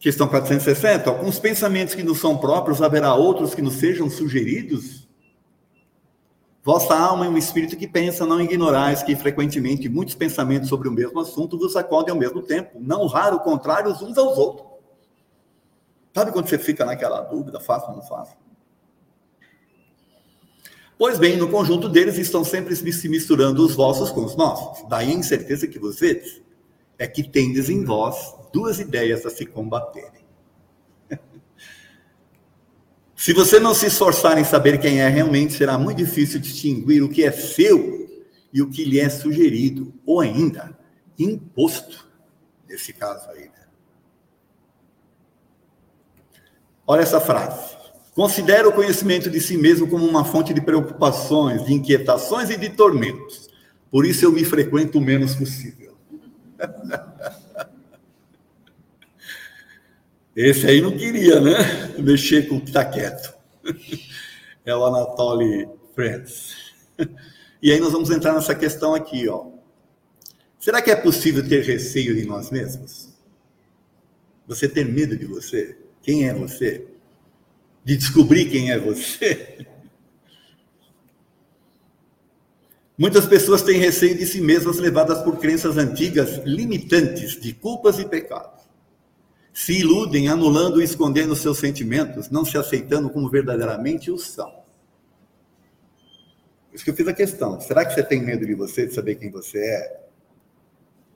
Questão 0.00 0.26
460. 0.26 1.08
Alguns 1.08 1.38
pensamentos 1.38 1.94
que 1.94 2.02
nos 2.02 2.18
são 2.18 2.36
próprios, 2.36 2.82
haverá 2.82 3.14
outros 3.14 3.54
que 3.54 3.62
nos 3.62 3.74
sejam 3.74 4.10
sugeridos? 4.10 5.08
Vossa 6.64 6.98
alma 6.98 7.26
é 7.26 7.28
um 7.28 7.38
espírito 7.38 7.76
que 7.76 7.86
pensa, 7.86 8.26
não 8.26 8.40
ignorais 8.40 9.04
que 9.04 9.14
frequentemente 9.14 9.88
muitos 9.88 10.16
pensamentos 10.16 10.68
sobre 10.68 10.88
o 10.88 10.92
mesmo 10.92 11.20
assunto 11.20 11.56
vos 11.56 11.76
acodem 11.76 12.10
ao 12.10 12.18
mesmo 12.18 12.42
tempo, 12.42 12.80
não 12.80 13.06
raro 13.06 13.38
contrários 13.38 14.02
uns 14.02 14.18
aos 14.18 14.36
outros. 14.36 14.75
Sabe 16.16 16.32
quando 16.32 16.48
você 16.48 16.56
fica 16.56 16.82
naquela 16.82 17.20
dúvida, 17.20 17.60
faço 17.60 17.90
ou 17.90 17.96
não 17.96 18.02
faço? 18.02 18.34
Pois 20.96 21.18
bem, 21.18 21.36
no 21.36 21.50
conjunto 21.50 21.90
deles 21.90 22.16
estão 22.16 22.42
sempre 22.42 22.74
se 22.74 23.06
misturando 23.06 23.62
os 23.62 23.74
vossos 23.74 24.10
com 24.10 24.24
os 24.24 24.34
nossos. 24.34 24.88
Daí 24.88 25.10
a 25.10 25.14
incerteza 25.14 25.68
que 25.68 25.78
vocês 25.78 26.40
é 26.98 27.06
que 27.06 27.22
tendes 27.22 27.68
em 27.68 27.84
vós 27.84 28.34
duas 28.50 28.80
ideias 28.80 29.26
a 29.26 29.30
se 29.30 29.44
combaterem. 29.44 30.24
se 33.14 33.34
você 33.34 33.60
não 33.60 33.74
se 33.74 33.84
esforçar 33.84 34.38
em 34.38 34.44
saber 34.44 34.80
quem 34.80 35.02
é 35.02 35.08
realmente, 35.10 35.52
será 35.52 35.76
muito 35.76 35.98
difícil 35.98 36.40
distinguir 36.40 37.02
o 37.02 37.10
que 37.10 37.24
é 37.24 37.30
seu 37.30 38.08
e 38.50 38.62
o 38.62 38.70
que 38.70 38.86
lhe 38.86 38.98
é 38.98 39.10
sugerido, 39.10 39.92
ou 40.06 40.20
ainda 40.20 40.78
imposto, 41.18 42.08
nesse 42.66 42.94
caso 42.94 43.28
aí. 43.32 43.50
Olha 46.86 47.00
essa 47.00 47.20
frase. 47.20 47.74
Considera 48.14 48.68
o 48.68 48.72
conhecimento 48.72 49.28
de 49.28 49.40
si 49.40 49.58
mesmo 49.58 49.88
como 49.88 50.06
uma 50.06 50.24
fonte 50.24 50.54
de 50.54 50.60
preocupações, 50.60 51.64
de 51.66 51.74
inquietações 51.74 52.48
e 52.48 52.56
de 52.56 52.70
tormentos. 52.70 53.50
Por 53.90 54.06
isso 54.06 54.24
eu 54.24 54.32
me 54.32 54.44
frequento 54.44 54.98
o 54.98 55.00
menos 55.00 55.34
possível. 55.34 55.96
Esse 60.34 60.66
aí 60.66 60.80
não 60.82 60.96
queria, 60.96 61.40
né? 61.40 61.94
Mexer 61.98 62.48
com 62.48 62.56
o 62.56 62.60
que 62.60 62.68
está 62.68 62.84
quieto. 62.84 63.34
É 64.64 64.74
o 64.74 64.84
Anatoly 64.84 65.68
Friends. 65.94 66.56
E 67.62 67.72
aí 67.72 67.80
nós 67.80 67.92
vamos 67.92 68.10
entrar 68.10 68.34
nessa 68.34 68.54
questão 68.54 68.94
aqui, 68.94 69.26
ó. 69.28 69.46
Será 70.58 70.82
que 70.82 70.90
é 70.90 70.94
possível 70.94 71.48
ter 71.48 71.64
receio 71.64 72.14
de 72.14 72.26
nós 72.26 72.50
mesmos? 72.50 73.08
Você 74.46 74.68
ter 74.68 74.84
medo 74.84 75.16
de 75.16 75.24
você? 75.24 75.76
Quem 76.06 76.28
é 76.28 76.32
você? 76.32 76.86
De 77.84 77.96
descobrir 77.96 78.48
quem 78.48 78.70
é 78.70 78.78
você? 78.78 79.66
Muitas 82.96 83.26
pessoas 83.26 83.60
têm 83.60 83.80
receio 83.80 84.16
de 84.16 84.24
si 84.24 84.40
mesmas 84.40 84.78
levadas 84.78 85.20
por 85.24 85.36
crenças 85.38 85.76
antigas 85.76 86.44
limitantes 86.44 87.32
de 87.40 87.52
culpas 87.52 87.98
e 87.98 88.04
pecados. 88.04 88.62
Se 89.52 89.80
iludem 89.80 90.28
anulando 90.28 90.80
e 90.80 90.84
escondendo 90.84 91.34
seus 91.34 91.58
sentimentos, 91.58 92.30
não 92.30 92.44
se 92.44 92.56
aceitando 92.56 93.10
como 93.10 93.28
verdadeiramente 93.28 94.08
os 94.08 94.28
são. 94.28 94.62
Isso 96.72 96.84
que 96.84 96.90
eu 96.90 96.94
fiz 96.94 97.08
a 97.08 97.12
questão. 97.12 97.60
Será 97.60 97.84
que 97.84 97.92
você 97.92 98.04
tem 98.04 98.24
medo 98.24 98.46
de 98.46 98.54
você, 98.54 98.86
de 98.86 98.94
saber 98.94 99.16
quem 99.16 99.28
você 99.28 99.58
é? 99.58 100.05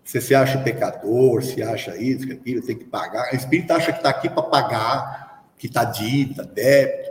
Você 0.05 0.21
se 0.21 0.35
acha 0.35 0.59
pecador, 0.59 1.43
se 1.43 1.63
acha 1.63 1.97
isso, 1.97 2.27
que 2.27 2.33
aquilo, 2.33 2.63
tem 2.63 2.77
que 2.77 2.85
pagar. 2.85 3.33
O 3.33 3.37
espírito 3.37 3.73
acha 3.73 3.93
que 3.93 3.99
está 3.99 4.11
aqui 4.11 4.29
para 4.29 4.43
pagar, 4.43 5.45
que 5.57 5.67
está 5.67 5.85
dívida, 5.85 6.45
débito, 6.45 7.11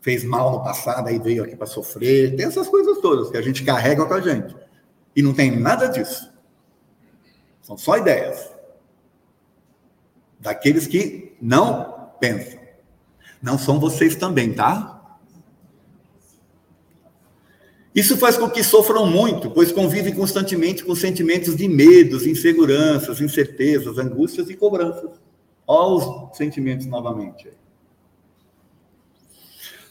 fez 0.00 0.24
mal 0.24 0.50
no 0.50 0.64
passado, 0.64 1.08
aí 1.08 1.18
veio 1.18 1.44
aqui 1.44 1.54
para 1.54 1.66
sofrer. 1.66 2.34
Tem 2.34 2.46
essas 2.46 2.68
coisas 2.68 2.98
todas 3.00 3.30
que 3.30 3.36
a 3.36 3.42
gente 3.42 3.64
carrega 3.64 4.04
com 4.04 4.14
a 4.14 4.20
gente. 4.20 4.56
E 5.14 5.22
não 5.22 5.34
tem 5.34 5.50
nada 5.56 5.86
disso. 5.86 6.32
São 7.62 7.76
só 7.76 7.98
ideias. 7.98 8.50
Daqueles 10.38 10.86
que 10.86 11.36
não 11.40 12.10
pensam. 12.18 12.58
Não 13.42 13.58
são 13.58 13.78
vocês 13.78 14.16
também, 14.16 14.52
tá? 14.52 14.99
Isso 17.94 18.16
faz 18.16 18.36
com 18.36 18.48
que 18.48 18.62
sofram 18.62 19.04
muito, 19.04 19.50
pois 19.50 19.72
convivem 19.72 20.14
constantemente 20.14 20.84
com 20.84 20.94
sentimentos 20.94 21.56
de 21.56 21.68
medos, 21.68 22.26
inseguranças, 22.26 23.20
incertezas, 23.20 23.98
angústias 23.98 24.48
e 24.48 24.56
cobranças. 24.56 25.10
Olha 25.66 25.94
os 25.94 26.36
sentimentos 26.36 26.86
novamente. 26.86 27.50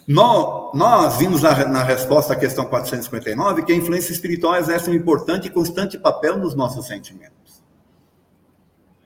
Nós, 0.07 0.73
nós 0.73 1.17
vimos 1.17 1.43
na, 1.43 1.67
na, 1.67 1.83
resposta 1.83 2.33
à 2.33 2.35
questão 2.35 2.65
459 2.65 3.63
que 3.63 3.71
a 3.71 3.75
influência 3.75 4.11
espiritual 4.11 4.55
exerce 4.55 4.89
um 4.89 4.93
importante 4.93 5.47
e 5.47 5.51
constante 5.51 5.99
papel 5.99 6.37
nos 6.37 6.55
nossos 6.55 6.87
sentimentos. 6.87 7.63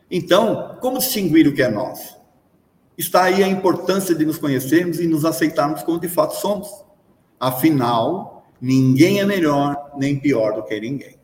Então, 0.10 0.78
como 0.80 1.00
distinguir 1.00 1.48
o 1.48 1.54
que 1.54 1.62
é 1.62 1.70
nós? 1.70 2.16
Está 2.98 3.24
aí 3.24 3.44
a 3.44 3.48
importância 3.48 4.16
de 4.16 4.26
nos 4.26 4.38
conhecermos 4.38 5.00
e 5.00 5.08
nos 5.08 5.26
aceitarmos 5.26 5.84
como 5.84 6.00
de 6.00 6.08
fato 6.08 6.36
somos. 6.36 6.70
Afinal, 7.40 8.43
ninguém 8.64 9.20
é 9.20 9.26
melhor 9.26 9.92
nem 9.98 10.18
pior 10.18 10.54
do 10.54 10.64
que 10.64 10.80
ninguém. 10.80 11.18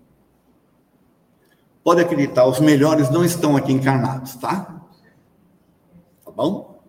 Pode 1.81 2.01
acreditar, 2.01 2.45
os 2.45 2.59
melhores 2.59 3.09
não 3.09 3.23
estão 3.23 3.55
aqui 3.55 3.71
encarnados, 3.71 4.35
tá? 4.35 4.85
Tá 6.25 6.31
bom? 6.31 6.83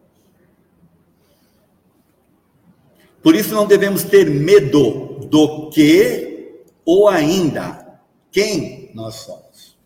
Por 3.22 3.36
isso 3.36 3.54
não 3.54 3.64
devemos 3.64 4.02
ter 4.02 4.28
medo 4.28 5.20
do 5.30 5.70
que 5.70 6.64
ou 6.84 7.08
ainda 7.08 8.00
quem 8.32 8.90
nós 8.92 9.14
somos. 9.14 9.78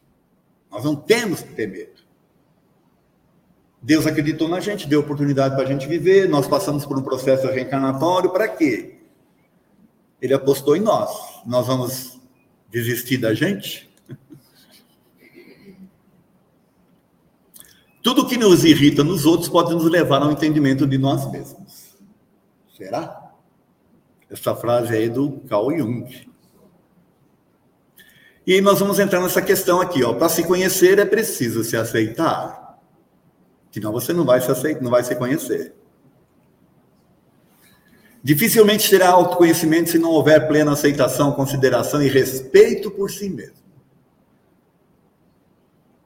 Nós 0.71 0.83
não 0.83 0.97
temos 0.97 1.43
que 1.43 1.53
ter 1.53 1.69
medo. 1.69 2.03
Deus 3.83 4.07
acreditou 4.07 4.49
na 4.49 4.61
gente, 4.61 4.89
deu 4.89 5.01
oportunidade 5.01 5.57
para 5.57 5.65
a 5.65 5.69
gente 5.69 5.87
viver, 5.87 6.27
nós 6.27 6.47
passamos 6.47 6.87
por 6.87 6.97
um 6.97 7.03
processo 7.03 7.47
reencarnatório, 7.49 8.31
para 8.31 8.49
quê? 8.49 8.94
Ele 10.25 10.33
apostou 10.33 10.75
em 10.75 10.81
nós. 10.81 11.43
Nós 11.45 11.67
vamos 11.67 12.19
desistir 12.71 13.19
da 13.19 13.35
gente? 13.35 13.95
Tudo 18.03 18.27
que 18.27 18.39
nos 18.39 18.65
irrita 18.65 19.05
nos 19.05 19.27
outros 19.27 19.51
pode 19.51 19.75
nos 19.75 19.85
levar 19.85 20.23
ao 20.23 20.33
entendimento 20.33 20.87
de 20.87 20.97
nós 20.97 21.31
mesmos. 21.31 21.95
Será? 22.75 23.35
Essa 24.31 24.57
frase 24.57 24.97
aí 24.97 25.11
do 25.11 25.43
Carl 25.47 25.77
Jung. 25.77 26.27
E 28.47 28.63
nós 28.63 28.81
vamos 28.81 28.99
entrar 28.99 29.21
nessa 29.21 29.43
questão 29.43 29.79
aqui, 29.79 30.03
ó. 30.03 30.15
Para 30.15 30.31
se 30.31 30.43
conhecer 30.45 30.99
é 30.99 31.05
preciso 31.05 31.63
se 31.63 31.77
aceitar. 31.77 32.81
Senão 33.71 33.93
você 33.93 34.15
não 34.15 34.25
vai 34.25 34.41
se 34.41 34.51
aceitar, 34.51 34.83
não 34.83 34.91
vai 34.91 35.05
se 35.05 35.15
conhecer. 35.17 35.75
Dificilmente 38.25 38.89
terá 38.89 39.11
autoconhecimento 39.11 39.91
se 39.91 39.99
não 39.99 40.11
houver 40.11 40.49
plena 40.49 40.73
aceitação, 40.73 41.33
consideração 41.33 42.03
e 42.03 42.09
respeito 42.09 42.91
por 42.91 43.11
si 43.11 43.29
mesmo. 43.29 43.63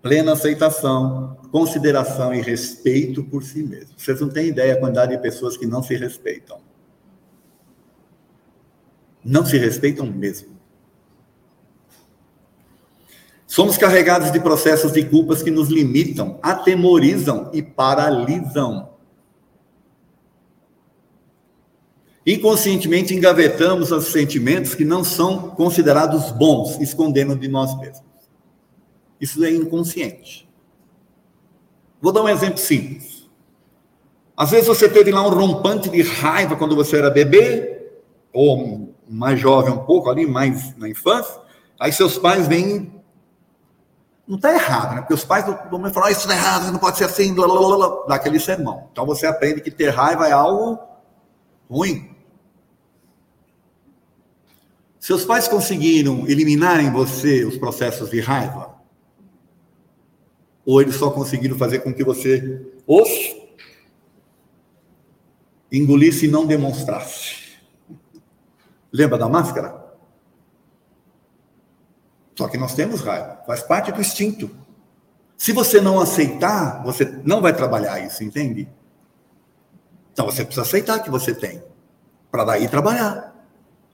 Plena 0.03 0.33
aceitação, 0.33 1.39
consideração 1.53 2.35
e 2.35 2.41
respeito 2.41 3.23
por 3.23 3.45
si 3.45 3.63
mesmo. 3.63 3.95
Vocês 3.97 4.21
não 4.21 4.29
têm 4.29 4.49
ideia 4.49 4.75
da 4.75 4.81
quantidade 4.81 5.13
de 5.13 5.23
pessoas 5.23 5.57
que 5.57 5.65
não 5.65 5.81
se 5.81 5.95
respeitam. 5.95 6.59
Não 9.25 9.47
se 9.47 9.57
respeitam 9.57 10.05
mesmo. 10.05 10.59
Somos 13.47 13.79
carregados 13.79 14.33
de 14.33 14.41
processos 14.41 14.91
de 14.91 15.05
culpas 15.05 15.41
que 15.41 15.53
nos 15.53 15.69
limitam, 15.69 16.41
atemorizam 16.43 17.49
e 17.53 17.63
paralisam. 17.63 18.98
Inconscientemente 22.31 23.15
engavetamos 23.15 23.91
os 23.91 24.09
sentimentos 24.09 24.75
que 24.75 24.85
não 24.85 25.03
são 25.03 25.49
considerados 25.49 26.31
bons, 26.31 26.79
escondendo 26.79 27.35
de 27.35 27.49
nós 27.49 27.75
mesmos. 27.79 28.03
Isso 29.19 29.43
é 29.43 29.51
inconsciente. 29.51 30.47
Vou 32.03 32.13
dar 32.13 32.23
um 32.23 32.29
exemplo 32.29 32.59
simples. 32.59 33.27
Às 34.37 34.51
vezes 34.51 34.67
você 34.67 34.91
teve 34.91 35.11
lá 35.11 35.27
um 35.27 35.31
rompante 35.31 35.89
de 35.89 36.03
raiva 36.03 36.55
quando 36.55 36.77
você 36.77 36.99
era 36.99 37.09
bebê, 37.09 37.89
ou 38.31 38.95
mais 39.09 39.41
jovem 39.41 39.73
um 39.73 39.87
pouco 39.87 40.11
ali, 40.11 40.27
mais 40.27 40.77
na 40.77 40.87
infância. 40.87 41.35
Aí 41.81 41.95
seus 41.95 42.19
pais 42.19 42.47
vêm 42.47 42.93
não 44.27 44.37
está 44.37 44.53
errado, 44.53 44.97
né? 44.97 45.01
Porque 45.01 45.15
os 45.15 45.25
pais 45.25 45.47
do 45.47 45.53
momento 45.71 45.95
falam, 45.95 46.11
ah, 46.11 46.13
isso 46.13 46.29
está 46.29 46.35
errado, 46.35 46.71
não 46.71 46.79
pode 46.79 46.99
ser 46.99 47.05
assim, 47.05 47.33
blá, 47.33 47.47
blá, 47.49 47.59
blá, 47.59 47.77
blá, 47.77 48.07
dá 48.07 48.15
aquele 48.17 48.39
sermão. 48.39 48.87
Então 48.93 49.07
você 49.07 49.27
aprende 49.27 49.63
que 49.63 49.71
ter 49.71 49.89
raiva 49.89 50.29
é 50.29 50.33
algo 50.33 50.79
ruim. 51.71 52.18
Seus 54.99 55.25
pais 55.25 55.47
conseguiram 55.47 56.27
eliminar 56.27 56.81
em 56.81 56.91
você 56.91 57.45
os 57.45 57.57
processos 57.57 58.11
de 58.11 58.21
raiva? 58.21 58.77
Ou 60.65 60.83
eles 60.83 60.97
só 60.97 61.11
conseguiram 61.11 61.57
fazer 61.57 61.79
com 61.81 61.95
que 61.95 62.05
você 62.05 62.67
os 62.87 63.09
engolisse 65.71 66.27
e 66.27 66.31
não 66.31 66.47
demonstrasse? 66.47 67.59
Lembra 68.93 69.19
da 69.19 69.29
máscara? 69.29 69.87
Só 72.37 72.49
que 72.49 72.57
nós 72.57 72.75
temos 72.75 73.01
raiva, 73.01 73.43
faz 73.47 73.63
parte 73.63 73.93
do 73.93 74.01
instinto. 74.01 74.51
Se 75.37 75.53
você 75.53 75.81
não 75.81 76.01
aceitar, 76.01 76.83
você 76.83 77.05
não 77.25 77.41
vai 77.41 77.55
trabalhar 77.55 78.01
isso, 78.01 78.25
entende? 78.25 78.69
Então 80.13 80.27
você 80.27 80.45
precisa 80.45 80.63
aceitar 80.63 81.01
que 81.03 81.11
você 81.11 81.33
tem, 81.33 81.63
para 82.31 82.45
daí 82.45 82.69
trabalhar. 82.69 83.38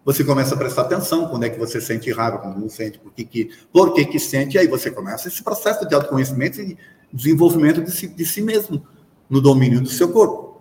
Você 0.05 0.23
começa 0.23 0.55
a 0.55 0.59
prestar 0.59 0.83
atenção 0.83 1.29
quando 1.29 1.45
é 1.45 1.51
que 1.51 1.59
você 1.59 1.81
sente 1.81 2.13
raiva, 2.13 2.39
quando 2.39 2.61
não 2.61 2.69
sente, 2.69 2.99
por 2.99 3.13
que, 3.13 3.25
que, 3.25 3.51
por 3.73 3.95
que, 3.95 4.05
que 4.05 4.19
sente, 4.19 4.57
e 4.57 4.59
aí 4.59 4.67
você 4.67 4.91
começa 4.91 5.29
esse 5.29 5.43
processo 5.43 5.89
de 5.89 5.95
autoconhecimento 5.95 6.61
e 6.61 6.77
desenvolvimento 7.13 7.83
de 7.83 7.91
si, 7.91 8.09
de 8.09 8.27
si 8.27 8.43
mesmo, 8.43 8.87
no 9.31 9.41
domínio 9.41 9.81
do 9.81 9.89
seu 9.89 10.13
corpo. 10.13 10.55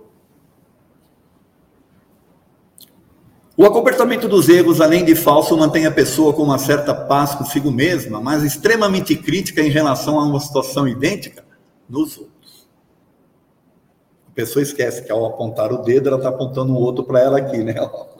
O 3.55 3.65
acomportamento 3.65 4.27
dos 4.27 4.49
erros, 4.49 4.81
além 4.81 5.05
de 5.05 5.13
falso, 5.13 5.55
mantém 5.55 5.85
a 5.85 5.91
pessoa 5.91 6.33
com 6.33 6.41
uma 6.41 6.57
certa 6.57 6.93
paz 6.93 7.35
consigo 7.35 7.69
mesma, 7.69 8.19
mas 8.19 8.43
extremamente 8.43 9.15
crítica 9.15 9.61
em 9.61 9.69
relação 9.69 10.19
a 10.19 10.25
uma 10.25 10.39
situação 10.39 10.87
idêntica 10.87 11.43
nos 11.87 12.17
outros. 12.17 12.67
A 14.27 14.31
pessoa 14.33 14.63
esquece 14.63 15.03
que 15.03 15.11
ao 15.11 15.25
apontar 15.25 15.71
o 15.71 15.83
dedo, 15.83 16.07
ela 16.07 16.17
está 16.17 16.29
apontando 16.29 16.73
um 16.73 16.77
outro 16.77 17.03
para 17.03 17.19
ela 17.19 17.37
aqui, 17.37 17.57
né? 17.57 17.75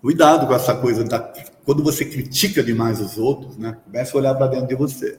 Cuidado 0.00 0.46
com 0.46 0.54
essa 0.54 0.74
coisa 0.74 1.04
da 1.04 1.18
quando 1.64 1.82
você 1.82 2.04
critica 2.04 2.62
demais 2.62 2.98
os 2.98 3.18
outros, 3.18 3.58
né? 3.58 3.76
Comece 3.84 4.16
a 4.16 4.18
olhar 4.18 4.34
para 4.34 4.46
dentro 4.46 4.68
de 4.68 4.74
você. 4.74 5.18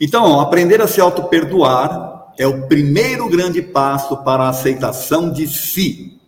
Então, 0.00 0.40
aprender 0.40 0.82
a 0.82 0.88
se 0.88 1.00
auto-perdoar 1.00 2.34
é 2.36 2.46
o 2.46 2.66
primeiro 2.66 3.28
grande 3.28 3.62
passo 3.62 4.16
para 4.24 4.42
a 4.42 4.48
aceitação 4.48 5.32
de 5.32 5.46
si, 5.46 6.20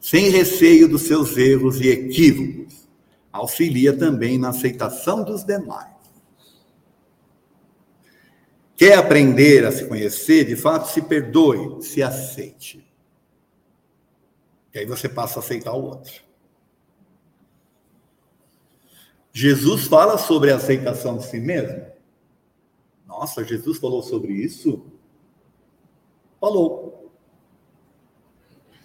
sem 0.00 0.28
receio 0.28 0.88
dos 0.88 1.02
seus 1.02 1.36
erros 1.36 1.80
e 1.80 1.88
equívocos. 1.88 2.74
Auxilia 3.32 3.96
também 3.96 4.38
na 4.38 4.48
aceitação 4.48 5.22
dos 5.22 5.44
demais. 5.44 5.94
Quer 8.76 8.98
aprender 8.98 9.64
a 9.64 9.72
se 9.72 9.84
conhecer? 9.86 10.44
De 10.44 10.56
fato, 10.56 10.90
se 10.90 11.00
perdoe, 11.00 11.82
se 11.82 12.02
aceite. 12.02 12.83
E 14.74 14.80
aí 14.80 14.86
você 14.86 15.08
passa 15.08 15.38
a 15.38 15.42
aceitar 15.42 15.72
o 15.72 15.84
outro. 15.84 16.22
Jesus 19.32 19.86
fala 19.86 20.18
sobre 20.18 20.50
a 20.50 20.56
aceitação 20.56 21.16
de 21.16 21.26
si 21.26 21.38
mesmo. 21.38 21.86
Nossa, 23.06 23.44
Jesus 23.44 23.78
falou 23.78 24.02
sobre 24.02 24.32
isso? 24.32 24.84
falou. 26.44 27.10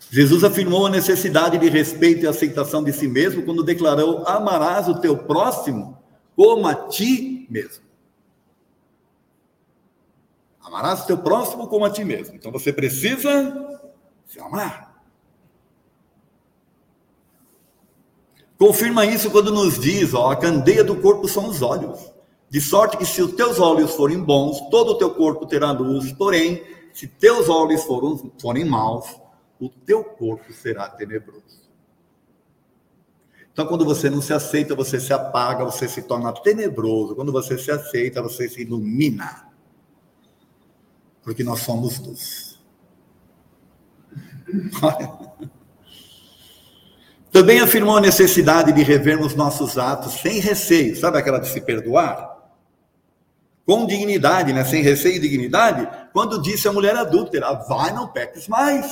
Jesus 0.10 0.44
afirmou 0.44 0.88
a 0.88 0.90
necessidade 0.90 1.58
de 1.58 1.70
respeito 1.70 2.24
e 2.24 2.28
aceitação 2.28 2.84
de 2.84 2.94
si 2.94 3.08
mesmo 3.08 3.44
quando 3.44 3.64
declarou: 3.64 4.26
Amarás 4.26 4.88
o 4.88 5.00
teu 5.00 5.18
próximo 5.18 6.02
como 6.36 6.66
a 6.68 6.74
ti 6.74 7.46
mesmo. 7.50 7.84
Amarás 10.62 11.04
o 11.04 11.08
teu 11.08 11.18
próximo 11.18 11.68
como 11.68 11.84
a 11.84 11.90
ti 11.90 12.06
mesmo. 12.06 12.36
Então 12.36 12.52
você 12.52 12.72
precisa 12.72 13.80
se 14.26 14.40
amar. 14.40 14.89
Confirma 18.60 19.06
isso 19.06 19.32
quando 19.32 19.54
nos 19.54 19.80
diz: 19.80 20.14
ó, 20.14 20.32
a 20.32 20.36
candeia 20.36 20.84
do 20.84 20.98
corpo 20.98 21.30
são 21.30 21.48
os 21.48 21.62
olhos. 21.62 22.12
De 22.50 22.60
sorte 22.60 22.98
que 22.98 23.06
se 23.06 23.22
os 23.22 23.32
teus 23.32 23.58
olhos 23.58 23.96
forem 23.96 24.22
bons, 24.22 24.60
todo 24.70 24.92
o 24.92 24.98
teu 24.98 25.16
corpo 25.16 25.46
terá 25.46 25.72
luz, 25.72 26.12
porém, 26.12 26.62
se 26.94 27.08
teus 27.08 27.48
olhos 27.48 27.84
forem, 27.84 28.32
forem 28.42 28.66
maus, 28.66 29.06
o 29.60 29.70
teu 29.70 30.04
corpo 30.04 30.52
será 30.52 30.90
tenebroso. 30.90 31.70
Então, 33.54 33.66
quando 33.66 33.86
você 33.86 34.10
não 34.10 34.22
se 34.22 34.34
aceita, 34.34 34.76
você 34.76 35.00
se 35.00 35.14
apaga, 35.14 35.64
você 35.64 35.88
se 35.88 36.02
torna 36.02 36.34
tenebroso. 36.34 37.16
Quando 37.16 37.32
você 37.32 37.58
se 37.58 37.72
aceita, 37.72 38.22
você 38.22 38.50
se 38.50 38.62
ilumina. 38.62 39.48
Porque 41.22 41.44
nós 41.44 41.60
somos 41.62 42.00
luz. 42.00 42.60
Também 47.32 47.60
afirmou 47.60 47.98
a 47.98 48.02
necessidade 48.02 48.72
de 48.72 48.82
revermos 48.84 49.36
nossos 49.36 49.78
atos 49.78 50.14
sem 50.22 50.40
receio. 50.40 50.96
Sabe 50.96 51.18
aquela 51.18 51.40
de 51.40 51.48
se 51.48 51.62
perdoar? 51.62 52.40
com 53.70 53.86
dignidade, 53.86 54.52
né? 54.52 54.66
sem 54.66 54.82
receio 54.82 55.18
e 55.18 55.20
dignidade, 55.20 55.88
quando 56.12 56.42
disse 56.42 56.68
a 56.68 56.74
mulher 56.74 56.96
adúltera: 56.96 57.54
vai, 57.54 57.94
não 57.94 58.08
peques 58.08 58.48
mais. 58.48 58.92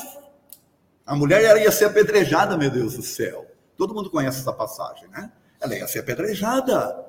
A 1.04 1.16
mulher 1.16 1.60
ia 1.60 1.72
ser 1.72 1.86
apedrejada, 1.86 2.56
meu 2.56 2.70
Deus 2.70 2.96
do 2.96 3.02
céu. 3.02 3.48
Todo 3.76 3.96
mundo 3.96 4.12
conhece 4.12 4.42
essa 4.42 4.54
passagem, 4.54 5.08
né? 5.10 5.32
Ela 5.60 5.76
ia 5.76 5.88
ser 5.88 6.02
apedrejada. 6.02 7.06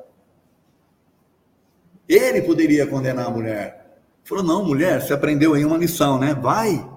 Ele 2.09 2.41
poderia 2.41 2.87
condenar 2.87 3.27
a 3.27 3.31
mulher. 3.31 4.01
Falou: 4.25 4.43
não, 4.43 4.65
mulher, 4.65 5.03
você 5.03 5.13
aprendeu 5.13 5.53
aí 5.53 5.63
uma 5.63 5.77
lição, 5.77 6.19
né? 6.19 6.33
Vai. 6.33 6.91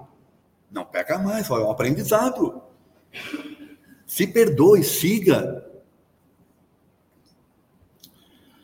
Não 0.70 0.86
peca 0.86 1.18
mais, 1.18 1.46
foi 1.46 1.62
um 1.62 1.70
aprendizado. 1.70 2.62
Se 4.12 4.26
perdoe, 4.26 4.84
siga. 4.84 5.64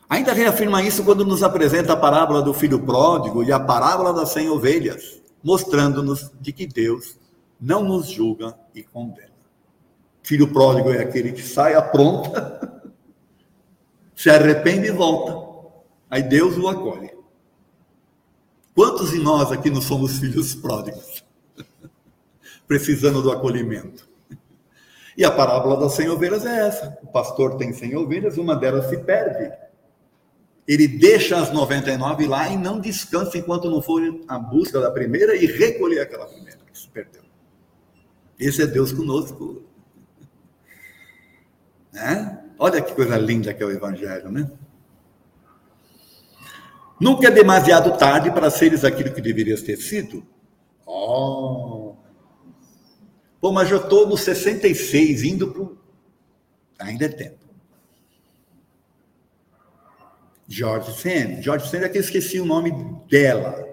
Ainda 0.07 0.35
reafirma 0.35 0.83
isso 0.83 1.03
quando 1.03 1.25
nos 1.25 1.43
apresenta 1.43 1.95
a 1.95 1.97
parábola 1.97 2.43
do 2.43 2.53
filho 2.53 2.79
pródigo 2.85 3.43
e 3.43 3.51
a 3.51 3.59
parábola 3.59 4.13
das 4.13 4.29
cem 4.29 4.51
ovelhas, 4.51 5.23
mostrando-nos 5.43 6.31
de 6.39 6.53
que 6.53 6.67
Deus 6.67 7.19
não 7.59 7.83
nos 7.83 8.11
julga 8.11 8.59
e 8.75 8.83
condena. 8.83 9.33
Filho 10.23 10.53
pródigo 10.53 10.93
é 10.93 11.01
aquele 11.01 11.33
que 11.33 11.43
sai 11.43 11.73
apronta, 11.73 12.83
se 14.15 14.29
arrepende 14.29 14.89
e 14.89 14.93
volta. 14.93 15.83
Aí 16.11 16.23
Deus 16.25 16.59
o 16.59 16.69
acolhe. 16.69 17.11
Quantos 18.75 19.13
de 19.13 19.19
nós 19.19 19.51
aqui 19.51 19.71
não 19.71 19.81
somos 19.81 20.19
filhos 20.19 20.55
pródigos? 20.55 21.25
Precisando 22.69 23.23
do 23.23 23.33
acolhimento. 23.33 24.08
E 25.19 25.25
a 25.25 25.33
parábola 25.33 25.77
das 25.77 25.95
cem 25.95 26.09
ovelhas 26.09 26.47
é 26.47 26.69
essa. 26.69 26.97
O 27.03 27.09
pastor 27.09 27.57
tem 27.57 27.73
cem 27.73 27.97
ovelhas, 27.97 28.39
uma 28.39 28.55
delas 28.55 28.89
se 28.89 28.99
perde. 28.99 29.53
Ele 30.67 30.87
deixa 30.87 31.37
as 31.37 31.53
99 31.53 32.29
lá 32.29 32.49
e 32.49 32.57
não 32.57 32.79
descansa 32.79 33.37
enquanto 33.37 33.69
não 33.69 33.83
for 33.83 34.01
a 34.29 34.39
busca 34.39 34.81
da 34.81 34.93
primeira 34.93 35.35
e 35.35 35.45
recolher 35.45 35.99
aquela 35.99 36.25
primeira 36.25 36.61
que 36.71 36.79
se 36.79 36.87
perdeu. 36.87 37.23
Esse 38.39 38.63
é 38.63 38.67
Deus 38.69 38.93
conosco. 38.93 39.65
Né? 41.93 42.39
Olha 42.57 42.81
que 42.81 42.95
coisa 42.95 43.19
linda 43.19 43.53
que 43.53 43.61
é 43.61 43.67
o 43.67 43.73
Evangelho, 43.73 44.31
né? 44.31 44.49
Nunca 47.01 47.27
é 47.27 47.31
demasiado 47.33 47.99
tarde 47.99 48.31
para 48.31 48.51
seres 48.51 48.85
aquilo 48.85 49.13
que 49.13 49.21
deverias 49.21 49.63
ter 49.63 49.79
sido. 49.79 50.25
Oh! 50.87 51.88
Pô, 53.41 53.53
mas 53.53 53.71
eu 53.71 53.79
estou 53.79 54.09
no 54.09 54.17
66, 54.17 55.23
indo 55.23 55.53
para. 55.53 56.87
Ainda 56.87 57.05
é 57.05 57.09
tempo. 57.09 57.39
George 60.47 60.93
Sand. 60.93 61.43
George 61.43 61.69
Sand 61.69 61.83
é 61.85 61.89
que 61.89 61.99
eu 61.99 62.03
esqueci 62.03 62.41
o 62.41 62.45
nome 62.45 62.73
dela. 63.09 63.67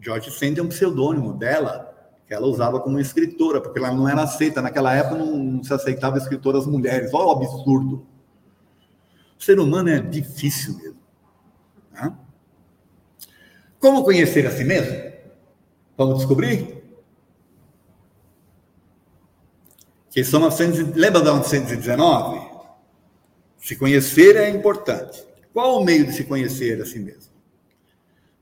George 0.00 0.30
Sand 0.30 0.54
é 0.58 0.62
um 0.62 0.68
pseudônimo 0.68 1.34
dela, 1.34 1.92
que 2.26 2.32
ela 2.32 2.46
usava 2.46 2.80
como 2.80 3.00
escritora, 3.00 3.60
porque 3.60 3.78
ela 3.78 3.92
não 3.92 4.08
era 4.08 4.22
aceita. 4.22 4.62
Naquela 4.62 4.94
época 4.94 5.16
não 5.16 5.62
se 5.62 5.72
aceitava 5.72 6.18
escritoras 6.18 6.66
mulheres. 6.66 7.12
Olha 7.12 7.26
o 7.26 7.30
absurdo. 7.32 8.06
O 9.38 9.42
ser 9.42 9.58
humano 9.58 9.88
é 9.88 10.00
difícil 10.00 10.76
mesmo. 10.78 10.98
Né? 11.90 12.16
Como 13.80 14.04
conhecer 14.04 14.46
a 14.46 14.50
si 14.50 14.64
mesmo? 14.64 15.12
Vamos 15.96 16.18
descobrir? 16.18 16.81
Que 20.12 20.22
são 20.22 20.40
900, 20.40 20.94
lembra 20.94 21.22
da 21.22 21.32
919? 21.32 22.38
Se 23.56 23.74
conhecer 23.76 24.36
é 24.36 24.50
importante. 24.50 25.24
Qual 25.54 25.80
o 25.80 25.84
meio 25.84 26.06
de 26.06 26.12
se 26.12 26.24
conhecer 26.24 26.80
a 26.82 26.84
si 26.84 26.98
mesmo? 26.98 27.32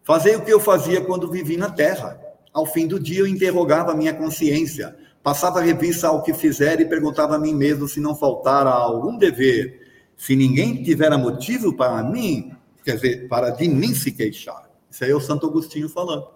Fazer 0.02 0.36
o 0.36 0.44
que 0.44 0.52
eu 0.52 0.58
fazia 0.58 1.00
quando 1.00 1.30
vivi 1.30 1.56
na 1.56 1.70
Terra. 1.70 2.20
Ao 2.52 2.66
fim 2.66 2.88
do 2.88 2.98
dia, 2.98 3.20
eu 3.20 3.26
interrogava 3.26 3.92
a 3.92 3.94
minha 3.94 4.12
consciência, 4.12 4.96
passava 5.22 5.60
revista 5.60 6.08
ao 6.08 6.24
que 6.24 6.34
fizer 6.34 6.80
e 6.80 6.86
perguntava 6.86 7.36
a 7.36 7.38
mim 7.38 7.54
mesmo 7.54 7.86
se 7.86 8.00
não 8.00 8.16
faltara 8.16 8.70
algum 8.70 9.16
dever. 9.16 9.86
Se 10.16 10.34
ninguém 10.34 10.82
tivera 10.82 11.16
motivo 11.16 11.76
para 11.76 12.02
mim, 12.02 12.52
quer 12.84 12.96
dizer, 12.96 13.28
para 13.28 13.50
de 13.50 13.68
mim 13.68 13.94
se 13.94 14.10
queixar. 14.10 14.68
Isso 14.90 15.04
aí 15.04 15.12
é 15.12 15.14
o 15.14 15.20
Santo 15.20 15.46
Agostinho 15.46 15.88
falando. 15.88 16.26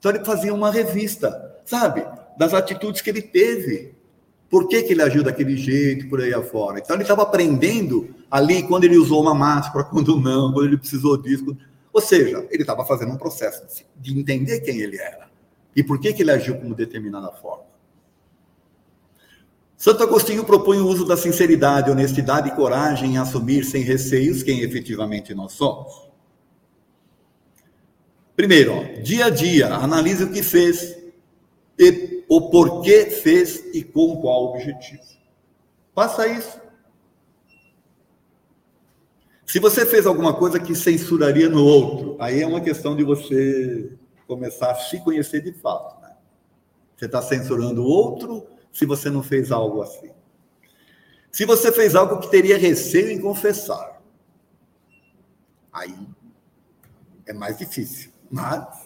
Então 0.00 0.10
ele 0.10 0.24
fazia 0.24 0.52
uma 0.52 0.72
revista, 0.72 1.60
sabe, 1.64 2.04
das 2.36 2.52
atitudes 2.52 3.00
que 3.00 3.10
ele 3.10 3.22
teve. 3.22 3.95
Por 4.48 4.68
que, 4.68 4.82
que 4.82 4.92
ele 4.92 5.02
agiu 5.02 5.22
daquele 5.22 5.56
jeito, 5.56 6.08
por 6.08 6.20
aí 6.20 6.32
afora. 6.32 6.78
Então 6.78 6.94
ele 6.94 7.02
estava 7.02 7.22
aprendendo 7.22 8.14
ali 8.30 8.62
quando 8.62 8.84
ele 8.84 8.96
usou 8.96 9.22
uma 9.22 9.34
máscara, 9.34 9.84
quando 9.90 10.20
não, 10.20 10.52
quando 10.52 10.66
ele 10.66 10.78
precisou 10.78 11.16
disso. 11.16 11.56
Ou 11.92 12.00
seja, 12.00 12.46
ele 12.50 12.62
estava 12.62 12.84
fazendo 12.84 13.12
um 13.12 13.16
processo 13.16 13.64
de 13.96 14.18
entender 14.18 14.60
quem 14.60 14.80
ele 14.80 14.98
era 14.98 15.26
e 15.74 15.82
por 15.82 15.98
que, 15.98 16.12
que 16.12 16.22
ele 16.22 16.30
agiu 16.30 16.56
como 16.56 16.74
determinada 16.74 17.30
forma. 17.32 17.64
Santo 19.76 20.02
Agostinho 20.02 20.42
propõe 20.42 20.78
o 20.78 20.86
uso 20.86 21.04
da 21.04 21.18
sinceridade, 21.18 21.90
honestidade 21.90 22.48
e 22.48 22.54
coragem 22.54 23.14
em 23.14 23.18
assumir 23.18 23.62
sem 23.64 23.82
receios 23.82 24.42
quem 24.42 24.62
efetivamente 24.62 25.34
nós 25.34 25.52
somos. 25.52 26.06
Primeiro, 28.34 28.74
ó, 28.74 28.82
dia 29.02 29.26
a 29.26 29.30
dia, 29.30 29.74
analise 29.74 30.24
o 30.24 30.32
que 30.32 30.42
fez, 30.42 30.96
o 32.28 32.50
porquê 32.50 33.06
fez 33.06 33.74
e 33.74 33.82
com 33.82 34.20
qual 34.20 34.52
objetivo. 34.52 35.02
Faça 35.94 36.26
isso. 36.26 36.60
Se 39.46 39.60
você 39.60 39.86
fez 39.86 40.06
alguma 40.06 40.34
coisa 40.34 40.58
que 40.58 40.74
censuraria 40.74 41.48
no 41.48 41.64
outro, 41.64 42.16
aí 42.18 42.42
é 42.42 42.46
uma 42.46 42.60
questão 42.60 42.96
de 42.96 43.04
você 43.04 43.96
começar 44.26 44.72
a 44.72 44.74
se 44.74 44.98
conhecer 45.02 45.40
de 45.40 45.52
fato. 45.52 46.00
Né? 46.02 46.14
Você 46.96 47.06
está 47.06 47.22
censurando 47.22 47.82
o 47.82 47.86
outro 47.86 48.46
se 48.72 48.84
você 48.84 49.08
não 49.08 49.22
fez 49.22 49.52
algo 49.52 49.82
assim. 49.82 50.10
Se 51.30 51.44
você 51.44 51.70
fez 51.70 51.94
algo 51.94 52.18
que 52.18 52.30
teria 52.30 52.58
receio 52.58 53.10
em 53.10 53.20
confessar, 53.20 54.02
aí 55.72 55.94
é 57.26 57.32
mais 57.32 57.58
difícil. 57.58 58.10
Mas, 58.30 58.85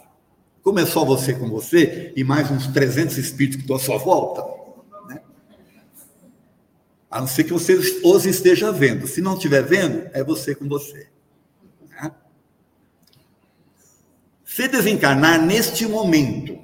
como 0.62 0.78
é 0.78 0.86
só 0.86 1.04
você 1.04 1.32
com 1.32 1.48
você 1.48 2.12
e 2.14 2.22
mais 2.22 2.50
uns 2.50 2.66
300 2.68 3.16
espíritos 3.18 3.56
que 3.56 3.62
estão 3.62 3.76
à 3.76 3.78
sua 3.78 3.98
volta, 3.98 4.42
né? 5.08 5.20
a 7.11 7.20
não 7.20 7.26
ser 7.26 7.44
que 7.44 7.52
você 7.52 7.74
os 7.74 8.26
esteja 8.26 8.70
vendo. 8.70 9.06
Se 9.06 9.20
não 9.20 9.34
estiver 9.34 9.62
vendo, 9.62 10.11
é 10.12 10.22
você 10.22 10.54
com 10.54 10.68
você. 10.68 11.08
Né? 11.88 12.12
Se 14.44 14.68
desencarnar 14.68 15.40
neste 15.40 15.86
momento, 15.86 16.58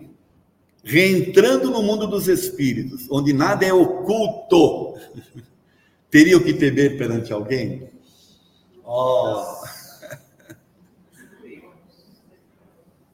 reentrando 0.84 1.70
no 1.70 1.82
mundo 1.82 2.06
dos 2.06 2.28
espíritos, 2.28 3.06
onde 3.10 3.32
nada 3.32 3.64
é 3.64 3.72
oculto, 3.72 4.94
teria 6.10 6.36
o 6.36 6.44
que 6.44 6.52
temer 6.52 6.98
perante 6.98 7.32
alguém? 7.32 7.90
Oh. 8.84 9.42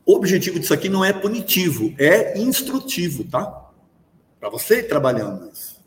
O 0.04 0.14
objetivo 0.14 0.58
disso 0.58 0.74
aqui 0.74 0.88
não 0.88 1.04
é 1.04 1.12
punitivo, 1.12 1.94
é 1.98 2.38
instrutivo, 2.38 3.24
tá? 3.24 3.70
Para 4.40 4.50
você 4.50 4.80
ir 4.80 4.88
trabalhando 4.88 5.48
isso. 5.52 5.80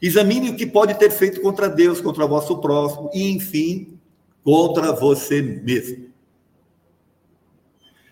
Examine 0.00 0.50
o 0.50 0.56
que 0.56 0.66
pode 0.66 0.94
ter 0.94 1.10
feito 1.10 1.40
contra 1.40 1.68
Deus, 1.68 2.00
contra 2.00 2.24
o 2.24 2.28
vosso 2.28 2.58
próximo 2.58 3.10
e, 3.12 3.30
enfim, 3.30 3.98
contra 4.44 4.92
você 4.92 5.42
mesmo. 5.42 6.08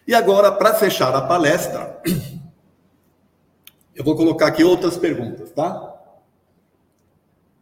E 0.07 0.15
agora, 0.15 0.51
para 0.53 0.75
fechar 0.75 1.15
a 1.15 1.21
palestra, 1.21 2.01
eu 3.95 4.05
vou 4.05 4.17
colocar 4.17 4.47
aqui 4.47 4.65
outras 4.65 4.97
perguntas, 4.97 5.51
tá? 5.51 5.95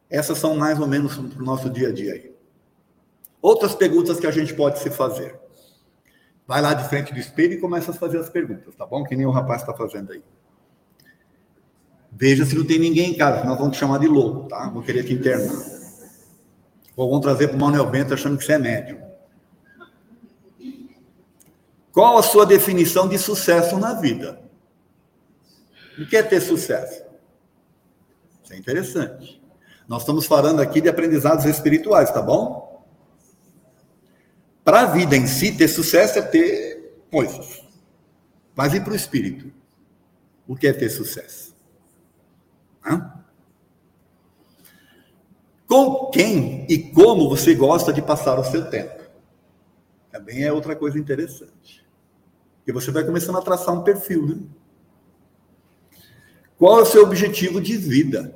Essas 0.09 0.39
são 0.39 0.57
mais 0.57 0.79
ou 0.79 0.87
menos 0.87 1.17
para 1.17 1.43
o 1.43 1.45
nosso 1.45 1.69
dia 1.69 1.89
a 1.89 1.93
dia 1.93 2.13
aí. 2.13 2.35
Outras 3.43 3.75
perguntas 3.75 4.21
que 4.21 4.27
a 4.27 4.31
gente 4.31 4.55
pode 4.55 4.79
se 4.79 4.91
fazer. 4.91 5.44
Vai 6.47 6.61
lá 6.61 6.75
de 6.75 6.89
frente 6.89 7.13
do 7.13 7.19
espelho 7.19 7.55
e 7.55 7.61
começa 7.61 7.91
a 7.91 7.95
fazer 7.95 8.19
as 8.19 8.29
perguntas, 8.29 8.75
tá 8.75 8.85
bom? 8.85 9.03
Que 9.05 9.17
nem 9.17 9.25
o 9.25 9.31
rapaz 9.31 9.63
está 9.63 9.73
fazendo 9.73 10.13
aí. 10.13 10.23
Veja 12.13 12.45
se 12.45 12.55
não 12.55 12.65
tem 12.65 12.79
ninguém 12.79 13.11
em 13.11 13.17
casa, 13.17 13.45
nós 13.45 13.59
vamos 13.59 13.77
te 13.77 13.81
chamar 13.81 13.99
de 13.99 14.07
louco, 14.07 14.49
tá? 14.49 14.69
Vou 14.69 14.83
querer 14.83 15.05
te 15.05 15.13
internar. 15.13 15.65
Ou 16.97 17.11
vão 17.11 17.21
trazer 17.21 17.49
para 17.49 17.57
o 17.57 17.61
Manuel 17.61 17.87
Bento 17.87 18.15
achando 18.15 18.39
que 18.39 18.45
você 18.45 18.53
é 18.53 18.59
médium. 18.59 19.03
Qual 21.93 22.19
a 22.19 22.23
sua 22.23 22.45
definição 22.45 23.09
de 23.09 23.19
sucesso 23.19 23.79
na 23.79 23.95
vida? 23.95 24.41
O 25.99 26.07
que 26.07 26.17
é 26.17 26.23
ter 26.23 26.41
sucesso? 26.41 27.05
Isso 28.43 28.53
é 28.53 28.57
interessante. 28.57 29.43
Nós 29.89 30.03
estamos 30.03 30.27
falando 30.27 30.61
aqui 30.61 30.81
de 30.81 30.89
aprendizados 30.89 31.45
espirituais, 31.45 32.11
tá 32.11 32.21
bom? 32.21 32.74
Para 34.65 34.81
a 34.81 34.87
vida 34.87 35.15
em 35.15 35.27
si, 35.27 35.53
ter 35.53 35.69
sucesso 35.69 36.19
é 36.19 36.23
ter 36.23 37.05
coisas. 37.11 37.63
Mas 38.57 38.73
e 38.73 38.81
para 38.81 38.93
o 38.93 38.97
espírito? 38.97 39.53
O 40.49 40.57
que 40.57 40.67
é 40.67 40.73
ter 40.73 40.89
sucesso? 40.89 41.55
Hã? 42.85 43.13
Com 45.67 46.11
quem 46.11 46.67
e 46.69 46.79
como 46.93 47.29
você 47.29 47.55
gosta 47.55 47.93
de 47.93 48.01
passar 48.01 48.39
o 48.39 48.45
seu 48.45 48.71
tempo? 48.71 49.05
Também 50.11 50.45
é 50.45 50.53
outra 50.53 50.75
coisa 50.75 50.99
interessante. 50.99 51.85
E 52.67 52.73
você 52.73 52.91
vai 52.91 53.05
começando 53.05 53.37
a 53.37 53.43
traçar 53.43 53.75
um 53.75 53.83
perfil, 53.83 54.27
né? 54.27 54.43
Qual 56.57 56.79
é 56.79 56.83
o 56.83 56.87
seu 56.87 57.03
objetivo 57.03 57.61
de 57.61 57.77
vida? 57.77 58.35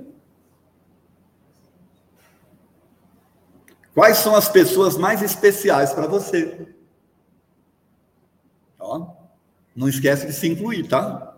Quais 3.99 4.19
são 4.19 4.37
as 4.37 4.49
pessoas 4.49 4.97
mais 4.97 5.23
especiais 5.23 5.93
para 5.93 6.07
você? 6.07 6.69
Ó, 8.79 9.09
não 9.75 9.89
esquece 9.89 10.25
de 10.25 10.33
se 10.33 10.47
incluir, 10.47 10.87
tá? 10.87 11.35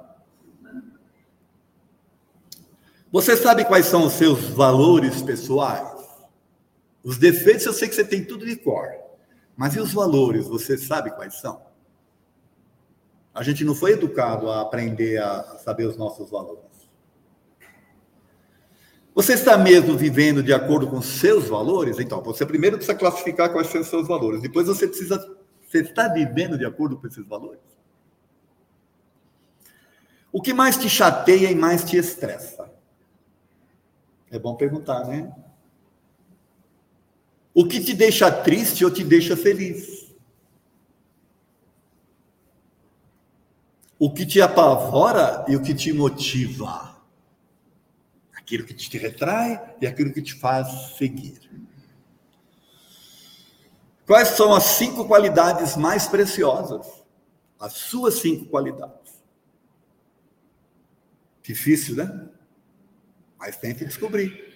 Você 3.10 3.34
sabe 3.34 3.64
quais 3.64 3.86
são 3.86 4.04
os 4.04 4.12
seus 4.12 4.44
valores 4.50 5.22
pessoais? 5.22 6.06
Os 7.02 7.16
defeitos 7.16 7.64
eu 7.64 7.72
sei 7.72 7.88
que 7.88 7.94
você 7.94 8.04
tem 8.04 8.22
tudo 8.26 8.44
de 8.44 8.56
cor. 8.56 8.90
Mas 9.56 9.74
e 9.74 9.80
os 9.80 9.94
valores, 9.94 10.46
você 10.46 10.76
sabe 10.76 11.12
quais 11.12 11.40
são? 11.40 11.62
A 13.32 13.42
gente 13.42 13.64
não 13.64 13.74
foi 13.74 13.92
educado 13.92 14.50
a 14.50 14.60
aprender 14.60 15.16
a 15.16 15.56
saber 15.64 15.86
os 15.86 15.96
nossos 15.96 16.30
valores. 16.30 16.69
Você 19.14 19.34
está 19.34 19.58
mesmo 19.58 19.96
vivendo 19.96 20.42
de 20.42 20.52
acordo 20.52 20.88
com 20.88 21.02
seus 21.02 21.48
valores? 21.48 21.98
Então, 21.98 22.22
você 22.22 22.46
primeiro 22.46 22.76
precisa 22.76 22.96
classificar 22.96 23.50
quais 23.52 23.66
são 23.66 23.80
os 23.80 23.88
seus 23.88 24.06
valores. 24.06 24.40
Depois 24.40 24.66
você 24.66 24.86
precisa. 24.86 25.18
Você 25.66 25.82
está 25.82 26.08
vivendo 26.08 26.56
de 26.56 26.64
acordo 26.64 26.96
com 26.96 27.06
esses 27.06 27.26
valores? 27.26 27.60
O 30.32 30.40
que 30.40 30.52
mais 30.52 30.76
te 30.76 30.88
chateia 30.88 31.50
e 31.50 31.54
mais 31.54 31.82
te 31.82 31.96
estressa? 31.96 32.70
É 34.30 34.38
bom 34.38 34.54
perguntar, 34.54 35.04
né? 35.06 35.32
O 37.52 37.66
que 37.66 37.80
te 37.80 37.92
deixa 37.92 38.30
triste 38.30 38.84
ou 38.84 38.90
te 38.90 39.02
deixa 39.02 39.36
feliz? 39.36 40.14
O 43.98 44.10
que 44.10 44.24
te 44.24 44.40
apavora 44.40 45.44
e 45.48 45.56
o 45.56 45.62
que 45.62 45.74
te 45.74 45.92
motiva? 45.92 46.89
Aquilo 48.50 48.64
que 48.64 48.74
te 48.74 48.98
retrai 48.98 49.76
e 49.80 49.86
aquilo 49.86 50.12
que 50.12 50.20
te 50.20 50.34
faz 50.34 50.96
seguir. 50.98 51.38
Quais 54.04 54.30
são 54.30 54.52
as 54.52 54.64
cinco 54.64 55.04
qualidades 55.04 55.76
mais 55.76 56.08
preciosas? 56.08 56.84
As 57.60 57.74
suas 57.74 58.14
cinco 58.14 58.46
qualidades. 58.46 59.22
Difícil, 61.44 61.94
né? 61.94 62.28
Mas 63.38 63.54
que 63.54 63.84
descobrir. 63.84 64.52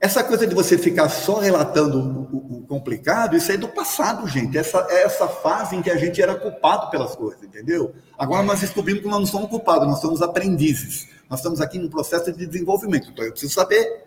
Essa 0.00 0.24
coisa 0.24 0.46
de 0.46 0.54
você 0.54 0.78
ficar 0.78 1.10
só 1.10 1.38
relatando 1.38 1.98
o, 2.32 2.60
o, 2.60 2.66
complicado, 2.66 3.36
isso 3.36 3.52
é 3.52 3.58
do 3.58 3.68
passado, 3.68 4.26
gente. 4.26 4.56
Essa, 4.56 4.86
é 4.88 5.02
essa 5.02 5.28
fase 5.28 5.76
em 5.76 5.82
que 5.82 5.90
a 5.90 5.98
gente 5.98 6.22
era 6.22 6.34
culpado 6.34 6.90
pelas 6.90 7.14
coisas, 7.14 7.42
entendeu? 7.42 7.94
Agora 8.16 8.42
nós 8.42 8.60
descobrimos 8.60 9.02
que 9.02 9.08
nós 9.08 9.20
não 9.20 9.26
somos 9.26 9.50
culpados, 9.50 9.86
nós 9.86 10.00
somos 10.00 10.22
aprendizes. 10.22 11.17
Nós 11.28 11.40
estamos 11.40 11.60
aqui 11.60 11.78
num 11.78 11.88
processo 11.88 12.32
de 12.32 12.46
desenvolvimento. 12.46 13.10
Então 13.10 13.24
eu 13.24 13.32
preciso 13.32 13.52
saber 13.52 14.06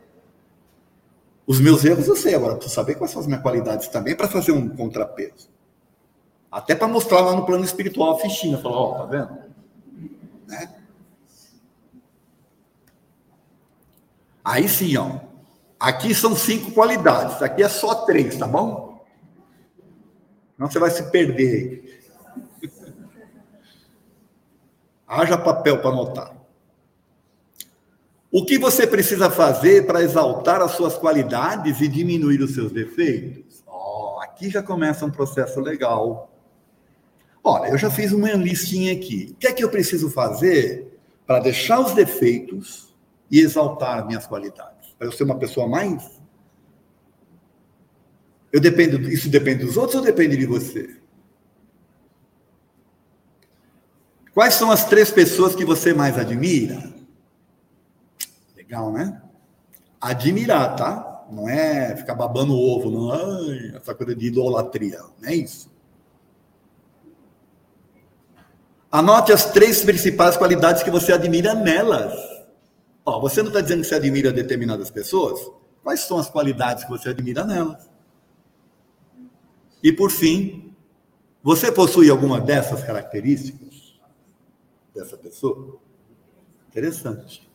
os 1.45 1.59
meus 1.59 1.85
erros, 1.85 2.07
eu 2.07 2.15
sei. 2.15 2.33
Agora 2.33 2.53
eu 2.53 2.57
preciso 2.57 2.75
saber 2.75 2.95
quais 2.95 3.11
são 3.11 3.21
as 3.21 3.27
minhas 3.27 3.41
qualidades 3.41 3.87
também 3.87 4.15
para 4.15 4.27
fazer 4.27 4.51
um 4.51 4.69
contrapeso. 4.69 5.49
Até 6.51 6.75
para 6.75 6.87
mostrar 6.87 7.21
lá 7.21 7.35
no 7.35 7.45
plano 7.45 7.63
espiritual 7.63 8.15
a 8.15 8.19
fichinha. 8.19 8.57
Falar, 8.57 8.75
ó, 8.75 8.91
oh, 8.91 8.95
tá 8.99 9.05
vendo? 9.05 9.37
Né? 10.47 10.75
Aí 14.43 14.67
sim, 14.67 14.97
ó. 14.97 15.19
Aqui 15.79 16.13
são 16.13 16.35
cinco 16.35 16.71
qualidades, 16.71 17.41
aqui 17.41 17.63
é 17.63 17.69
só 17.69 18.05
três, 18.05 18.37
tá 18.37 18.45
bom? 18.45 19.03
Não 20.55 20.69
você 20.69 20.77
vai 20.77 20.91
se 20.91 21.09
perder 21.09 21.91
aí. 22.61 22.69
Haja 25.07 25.37
papel 25.37 25.81
para 25.81 25.89
anotar. 25.89 26.40
O 28.31 28.45
que 28.45 28.57
você 28.57 28.87
precisa 28.87 29.29
fazer 29.29 29.85
para 29.85 30.01
exaltar 30.01 30.61
as 30.61 30.71
suas 30.71 30.97
qualidades 30.97 31.81
e 31.81 31.87
diminuir 31.87 32.41
os 32.41 32.53
seus 32.53 32.71
defeitos? 32.71 33.61
Oh, 33.67 34.19
aqui 34.21 34.49
já 34.49 34.63
começa 34.63 35.05
um 35.05 35.11
processo 35.11 35.59
legal. 35.59 36.31
Olha, 37.43 37.69
eu 37.69 37.77
já 37.77 37.89
fiz 37.89 38.13
uma 38.13 38.31
listinha 38.33 38.93
aqui. 38.93 39.31
O 39.31 39.35
que 39.35 39.47
é 39.47 39.53
que 39.53 39.63
eu 39.63 39.69
preciso 39.69 40.09
fazer 40.09 40.97
para 41.27 41.39
deixar 41.39 41.79
os 41.81 41.93
defeitos 41.93 42.95
e 43.29 43.39
exaltar 43.39 44.05
minhas 44.07 44.25
qualidades? 44.25 44.71
para 45.01 45.07
eu 45.07 45.11
ser 45.11 45.23
uma 45.23 45.39
pessoa 45.39 45.67
mais? 45.67 46.11
Eu 48.53 48.61
dependo, 48.61 49.01
isso 49.09 49.29
depende 49.29 49.65
dos 49.65 49.75
outros 49.75 49.95
ou 49.95 50.03
depende 50.03 50.37
de 50.37 50.45
você? 50.45 50.95
Quais 54.31 54.53
são 54.53 54.69
as 54.69 54.85
três 54.85 55.09
pessoas 55.09 55.55
que 55.55 55.65
você 55.65 55.91
mais 55.91 56.19
admira? 56.19 56.93
Legal, 58.71 58.89
né? 58.89 59.21
Admirar, 59.99 60.77
tá? 60.77 61.27
Não 61.29 61.49
é 61.49 61.93
ficar 61.97 62.15
babando 62.15 62.53
o 62.53 62.57
ovo, 62.57 62.89
não. 62.89 63.11
Ai, 63.11 63.75
essa 63.75 63.93
coisa 63.93 64.15
de 64.15 64.27
idolatria. 64.27 64.97
Não 65.19 65.27
é 65.27 65.35
isso. 65.35 65.69
Anote 68.89 69.33
as 69.33 69.51
três 69.51 69.83
principais 69.83 70.37
qualidades 70.37 70.83
que 70.83 70.89
você 70.89 71.11
admira 71.11 71.53
nelas. 71.53 72.13
Ó, 73.05 73.19
você 73.19 73.41
não 73.41 73.49
está 73.49 73.59
dizendo 73.59 73.81
que 73.81 73.87
você 73.89 73.95
admira 73.95 74.31
determinadas 74.31 74.89
pessoas? 74.89 75.51
Quais 75.83 75.99
são 76.01 76.17
as 76.17 76.29
qualidades 76.29 76.85
que 76.85 76.89
você 76.89 77.09
admira 77.09 77.43
nelas? 77.43 77.89
E 79.83 79.91
por 79.91 80.11
fim, 80.11 80.73
você 81.43 81.69
possui 81.73 82.09
alguma 82.09 82.39
dessas 82.39 82.81
características 82.83 83.99
dessa 84.95 85.17
pessoa? 85.17 85.77
Interessante. 86.69 87.50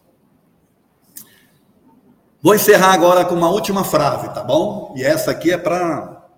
Vou 2.47 2.55
encerrar 2.55 2.93
agora 2.93 3.25
com 3.25 3.35
uma 3.35 3.51
última 3.51 3.83
frase, 3.83 4.33
tá 4.33 4.41
bom? 4.41 4.95
E 4.97 5.03
essa 5.03 5.33
aqui 5.33 5.51
é 5.51 5.59
para 5.59 6.29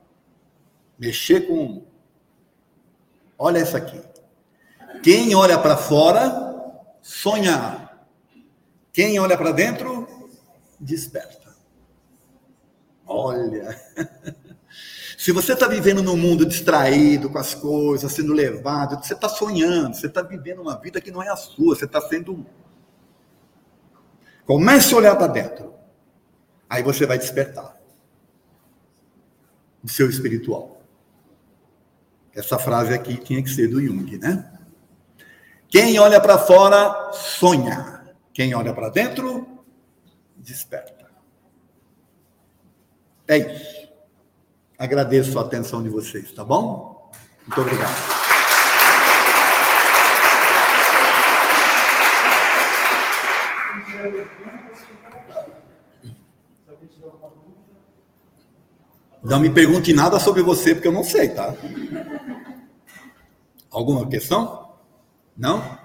mexer 0.99 1.47
com. 1.47 1.85
Olha 3.39 3.59
essa 3.59 3.77
aqui. 3.77 4.01
Quem 5.03 5.35
olha 5.35 5.59
para 5.59 5.77
fora, 5.77 6.81
sonha 7.03 7.91
quem 8.91 9.21
olha 9.21 9.37
para 9.37 9.53
dentro, 9.53 10.09
desperta. 10.81 11.55
Olha. 13.07 13.79
Se 15.19 15.31
você 15.31 15.53
está 15.53 15.69
vivendo 15.69 16.03
num 16.03 16.17
mundo 16.17 16.47
distraído 16.47 17.29
com 17.29 17.37
as 17.37 17.55
coisas, 17.55 18.11
sendo 18.11 18.33
levado, 18.33 18.97
você 18.97 19.13
está 19.13 19.29
sonhando, 19.29 19.95
você 19.95 20.07
está 20.07 20.23
vivendo 20.23 20.63
uma 20.63 20.81
vida 20.81 21.03
que 21.03 21.11
não 21.11 21.23
é 21.23 21.29
a 21.29 21.37
sua, 21.37 21.77
você 21.77 21.85
está 21.85 22.01
sendo. 22.01 22.47
Comece 24.47 24.95
a 24.95 24.97
olhar 24.97 25.15
para 25.15 25.27
dentro. 25.27 25.77
Aí 26.69 26.83
você 26.83 27.07
vai 27.07 27.19
despertar 27.19 27.77
o 29.83 29.89
seu 29.89 30.09
espiritual. 30.09 30.83
Essa 32.35 32.59
frase 32.59 32.93
aqui 32.93 33.17
tinha 33.17 33.43
que 33.43 33.51
ser 33.51 33.69
do 33.69 33.81
Jung, 33.81 34.19
né? 34.19 34.53
Quem 35.69 35.99
olha 35.99 36.21
para 36.21 36.39
fora, 36.39 37.13
sonha. 37.13 38.15
Quem 38.33 38.55
olha 38.55 38.73
para 38.73 38.89
dentro, 38.89 39.65
desperta. 40.37 41.11
É 43.27 43.39
isso. 43.39 43.89
Agradeço 44.79 45.39
a 45.39 45.43
atenção 45.43 45.83
de 45.83 45.89
vocês, 45.89 46.33
tá 46.33 46.45
bom? 46.45 47.11
Muito 47.47 47.61
obrigado. 47.61 48.28
Não 59.29 59.39
me 59.39 59.51
pergunte 59.51 59.93
nada 59.93 60.19
sobre 60.19 60.43
você, 60.43 60.75
porque 60.75 60.89
eu 60.89 60.93
não 60.93 61.05
sei, 61.05 61.29
tá? 61.29 61.55
Alguma 63.71 64.09
questão? 64.09 64.73
Não? 65.37 65.79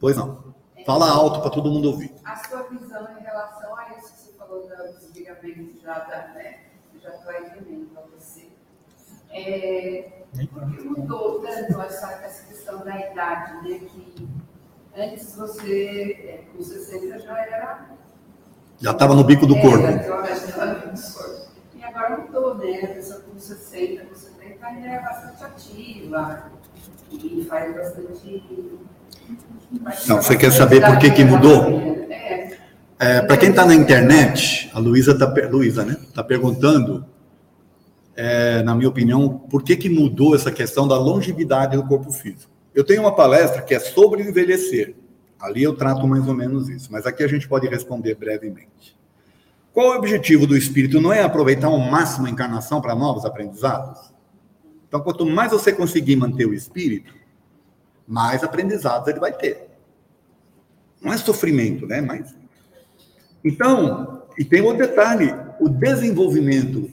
Pois 0.00 0.16
não. 0.16 0.52
Fala 0.84 1.08
alto 1.08 1.40
para 1.40 1.50
todo 1.50 1.70
mundo 1.70 1.90
ouvir. 1.90 2.12
A 2.24 2.36
sua 2.36 2.64
visão 2.64 3.06
em 3.16 3.22
relação 3.22 3.76
a 3.76 3.90
isso 3.98 4.12
que 4.12 4.18
você 4.18 4.32
falou 4.32 4.66
do 4.66 4.98
desligamento 4.98 5.80
já 5.80 5.98
da, 6.00 6.28
né? 6.34 6.58
Já 7.00 7.10
estou 7.10 7.32
entendendo 7.34 7.88
para 7.94 8.02
você. 8.18 8.48
É, 9.30 10.24
por 10.52 10.70
que 10.72 10.82
mudou 10.82 11.40
tanto 11.40 11.80
essa, 11.82 12.12
essa 12.24 12.46
questão 12.46 12.84
da 12.84 12.98
idade, 12.98 13.68
né? 13.68 13.78
Que 13.78 14.28
antes 14.96 15.36
você, 15.36 16.16
é, 16.26 16.44
com 16.52 16.60
60 16.60 17.18
já 17.20 17.38
era. 17.38 17.99
Já 18.80 18.92
estava 18.92 19.14
no 19.14 19.24
bico 19.24 19.46
do 19.46 19.56
é, 19.56 19.60
corpo. 19.60 19.86
E 21.76 21.84
agora 21.84 22.18
mudou, 22.18 22.54
né? 22.56 22.80
A 22.82 22.88
pessoa 22.88 23.20
com 23.20 23.38
60, 23.38 24.04
com 24.04 24.14
70 24.14 24.66
ainda 24.66 24.86
é 24.86 25.00
bastante 25.00 25.44
ativa 25.44 26.50
e 27.12 27.44
faz 27.44 27.74
bastante 27.74 28.42
não, 30.08 30.16
você 30.16 30.36
quer 30.36 30.50
saber 30.50 30.84
por 30.84 30.98
que, 30.98 31.10
que 31.10 31.24
mudou? 31.24 32.06
É, 32.98 33.22
Para 33.22 33.36
quem 33.36 33.50
está 33.50 33.64
na 33.64 33.74
internet, 33.74 34.70
a 34.74 34.78
Luísa 34.78 35.12
está 35.12 35.32
Luísa, 35.50 35.84
né? 35.84 35.96
Tá 36.14 36.22
perguntando, 36.22 37.04
é, 38.16 38.62
na 38.62 38.74
minha 38.74 38.88
opinião, 38.88 39.28
por 39.28 39.62
que, 39.62 39.76
que 39.76 39.88
mudou 39.88 40.34
essa 40.34 40.50
questão 40.50 40.86
da 40.86 40.98
longevidade 40.98 41.76
do 41.76 41.86
corpo 41.86 42.10
físico. 42.10 42.50
Eu 42.74 42.84
tenho 42.84 43.02
uma 43.02 43.14
palestra 43.14 43.62
que 43.62 43.74
é 43.74 43.78
sobre 43.78 44.22
envelhecer. 44.22 44.94
Ali 45.40 45.62
eu 45.62 45.74
trato 45.74 46.06
mais 46.06 46.26
ou 46.28 46.34
menos 46.34 46.68
isso, 46.68 46.92
mas 46.92 47.06
aqui 47.06 47.22
a 47.22 47.28
gente 47.28 47.48
pode 47.48 47.66
responder 47.66 48.14
brevemente. 48.14 48.98
Qual 49.72 49.92
o 49.92 49.96
objetivo 49.96 50.46
do 50.46 50.56
espírito? 50.56 51.00
Não 51.00 51.12
é 51.12 51.22
aproveitar 51.22 51.68
ao 51.68 51.78
máximo 51.78 52.26
a 52.26 52.30
encarnação 52.30 52.80
para 52.80 52.94
novos 52.94 53.24
aprendizados? 53.24 54.12
Então, 54.86 55.00
quanto 55.00 55.24
mais 55.24 55.52
você 55.52 55.72
conseguir 55.72 56.16
manter 56.16 56.46
o 56.46 56.52
espírito, 56.52 57.14
mais 58.06 58.42
aprendizados 58.42 59.06
ele 59.08 59.20
vai 59.20 59.32
ter. 59.32 59.68
Não 61.00 61.12
é 61.12 61.16
sofrimento, 61.16 61.86
né? 61.86 62.00
Mas 62.00 62.34
então, 63.44 64.22
e 64.38 64.44
tem 64.44 64.60
outro 64.60 64.86
detalhe: 64.86 65.34
o 65.60 65.68
desenvolvimento 65.68 66.90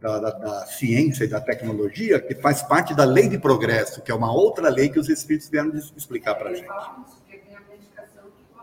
da, 0.00 0.18
da, 0.18 0.30
da, 0.30 0.66
ciência 0.66 1.24
e 1.24 1.28
da 1.28 1.40
tecnologia, 1.40 2.20
que 2.20 2.34
faz 2.34 2.62
parte 2.62 2.94
da 2.94 3.04
lei 3.04 3.28
de 3.28 3.38
progresso, 3.38 4.02
que 4.02 4.10
é 4.10 4.14
uma 4.14 4.32
outra 4.32 4.68
lei 4.68 4.88
que 4.88 4.98
os 4.98 5.08
espíritos 5.08 5.48
vieram 5.48 5.72
explicar 5.96 6.34
para 6.34 6.50
a 6.50 6.54
gente. 6.54 6.68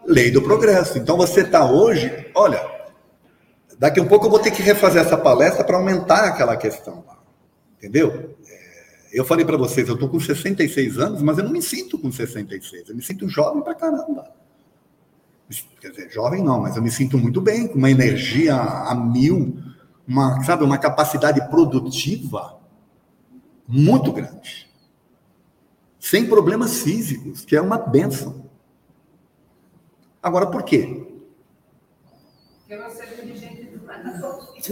Lei 0.06 0.32
do 0.32 0.41
progresso. 0.41 0.97
Então 0.97 1.18
você 1.18 1.41
está 1.41 1.70
hoje, 1.70 2.30
olha, 2.36 2.62
daqui 3.80 3.99
a 3.99 4.04
um 4.04 4.08
pouco 4.08 4.26
eu 4.26 4.30
vou 4.30 4.39
ter 4.39 4.51
que 4.51 4.62
refazer 4.62 5.01
essa 5.01 5.18
palestra 5.18 5.64
para 5.64 5.78
aumentar 5.78 6.26
aquela 6.26 6.58
questão 6.58 7.04
lá. 7.08 7.20
Entendeu? 7.78 8.36
É, 8.47 9.10
eu 9.12 9.26
falei 9.26 9.45
para 9.45 9.58
vocês, 9.58 9.88
eu 9.88 9.95
estou 9.95 10.10
com 10.10 10.20
66 10.20 10.99
anos, 10.99 11.22
mas 11.22 11.38
eu 11.38 11.43
não 11.43 11.51
me 11.51 11.62
sinto 11.62 11.97
com 11.97 12.12
66, 12.12 12.89
eu 12.89 12.95
me 12.95 13.01
sinto 13.01 13.28
jovem 13.28 13.62
para 13.62 13.76
caramba. 13.76 14.32
Quer 15.80 15.89
dizer, 15.91 16.12
jovem 16.12 16.43
não, 16.43 16.62
mas 16.62 16.76
eu 16.76 16.82
me 16.82 16.89
sinto 16.89 17.18
muito 17.18 17.41
bem, 17.41 17.68
com 17.68 17.78
uma 17.78 17.89
energia 17.89 18.56
a 18.56 18.95
mil, 18.95 19.58
uma, 20.08 20.41
sabe, 20.43 20.64
uma 20.64 20.78
capacidade 20.78 21.47
produtiva 21.49 22.60
muito 23.68 24.12
grande. 24.12 24.70
Sem 25.99 26.26
problemas 26.26 26.82
físicos, 26.82 27.45
que 27.45 27.56
é 27.56 27.62
uma 27.62 27.78
benção. 27.78 28.43
Agora, 30.24 30.47
por 30.47 30.63
quê? 30.63 31.05
É 32.69 32.76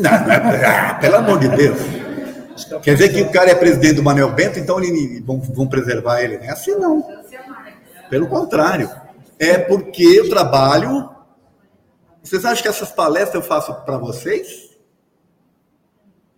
ah, 0.08 0.94
Pelo 1.02 1.18
amor 1.18 1.40
de 1.40 1.50
Deus. 1.50 1.78
Quer 2.82 2.94
dizer 2.94 3.10
que 3.10 3.22
o 3.22 3.32
cara 3.32 3.52
é 3.52 3.56
presidente 3.56 3.96
do 3.96 4.04
Manuel 4.04 4.32
Bento, 4.32 4.58
então 4.58 4.82
ele, 4.82 5.22
vão, 5.22 5.42
vão 5.42 5.68
preservar 5.68 6.22
ele? 6.22 6.38
Não 6.38 6.46
é 6.46 6.50
assim, 6.52 6.76
não. 6.76 7.06
Pelo 8.10 8.28
contrário. 8.28 8.90
É 9.38 9.58
porque 9.58 10.04
eu 10.04 10.30
trabalho. 10.30 11.10
Vocês 12.24 12.46
acham 12.46 12.62
que 12.62 12.70
essas 12.70 12.92
palestras 12.92 13.44
eu 13.44 13.48
faço 13.48 13.74
para 13.84 13.98
vocês? 13.98 14.78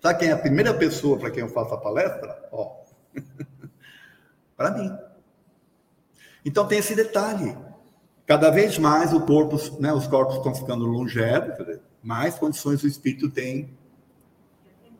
Sabe 0.01 0.19
quem 0.19 0.29
é 0.29 0.31
a 0.31 0.37
primeira 0.37 0.73
pessoa 0.73 1.19
para 1.19 1.29
quem 1.29 1.41
eu 1.41 1.49
faço 1.49 1.73
a 1.73 1.77
palestra? 1.77 2.49
Ó. 2.51 2.77
para 4.57 4.71
mim. 4.71 4.91
Então 6.43 6.67
tem 6.67 6.79
esse 6.79 6.95
detalhe. 6.95 7.55
Cada 8.25 8.49
vez 8.49 8.77
mais 8.77 9.13
o 9.13 9.21
corpo, 9.21 9.57
né, 9.79 9.93
os 9.93 10.07
corpos 10.07 10.37
estão 10.37 10.55
ficando 10.55 10.85
longevos, 10.85 11.79
mais 12.01 12.35
condições 12.35 12.81
o 12.83 12.87
espírito 12.87 13.29
tem. 13.29 13.77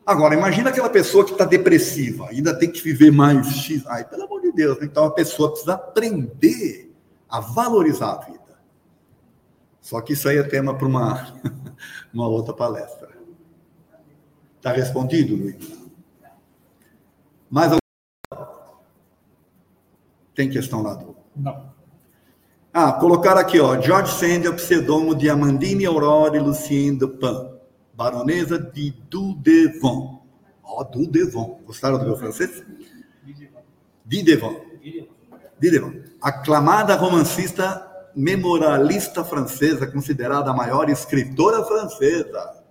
Agora, 0.06 0.36
imagina 0.36 0.70
aquela 0.70 0.90
pessoa 0.90 1.24
que 1.24 1.32
está 1.32 1.46
depressiva, 1.46 2.28
ainda 2.30 2.58
tem 2.58 2.70
que 2.70 2.82
viver 2.82 3.12
mais 3.12 3.48
X. 3.48 3.86
Ai, 3.88 4.04
pelo 4.04 4.24
amor 4.24 4.42
de 4.42 4.52
Deus, 4.52 4.78
então 4.82 5.06
a 5.06 5.12
pessoa 5.12 5.52
precisa 5.52 5.76
aprender 5.76 6.94
a 7.30 7.40
valorizar 7.40 8.12
a 8.12 8.26
vida. 8.26 8.44
Só 9.80 10.02
que 10.02 10.14
isso 10.14 10.28
aí 10.28 10.38
é 10.38 10.44
tema 10.44 10.78
para 10.78 10.88
uma, 10.88 11.34
uma 12.14 12.28
outra 12.28 12.54
palestra. 12.54 13.10
Está 14.58 14.72
respondido, 14.72 15.36
Luiz? 15.36 15.78
Mais 17.50 17.72
alguma? 17.72 18.60
Tem 20.34 20.50
questão 20.50 20.82
lá 20.82 20.96
do. 20.96 21.16
Não. 21.36 21.73
Ah, 22.76 22.92
colocar 22.92 23.38
aqui, 23.38 23.60
ó. 23.60 23.80
George 23.80 24.12
Sand 24.14 24.48
é 24.48 24.50
o 24.50 24.56
pseudônimo 24.56 25.14
de 25.14 25.30
Amandine 25.30 25.86
Aurore 25.86 26.40
Lucienne 26.40 26.98
Dupin, 26.98 27.52
baronesa 27.94 28.58
de 28.58 28.90
Dudevant. 29.08 30.20
Ó, 30.64 30.82
oh, 30.82 30.84
Dudevant. 30.84 31.60
Gostaram 31.68 32.00
do 32.00 32.06
meu 32.06 32.18
francês? 32.18 32.64
Dudevant. 34.04 34.58
Dudevant. 35.62 35.94
Aclamada 36.20 36.96
romancista 36.96 37.88
memorialista 38.16 39.24
francesa, 39.24 39.86
considerada 39.86 40.50
a 40.50 40.54
maior 40.54 40.90
escritora 40.90 41.64
francesa. 41.64 42.64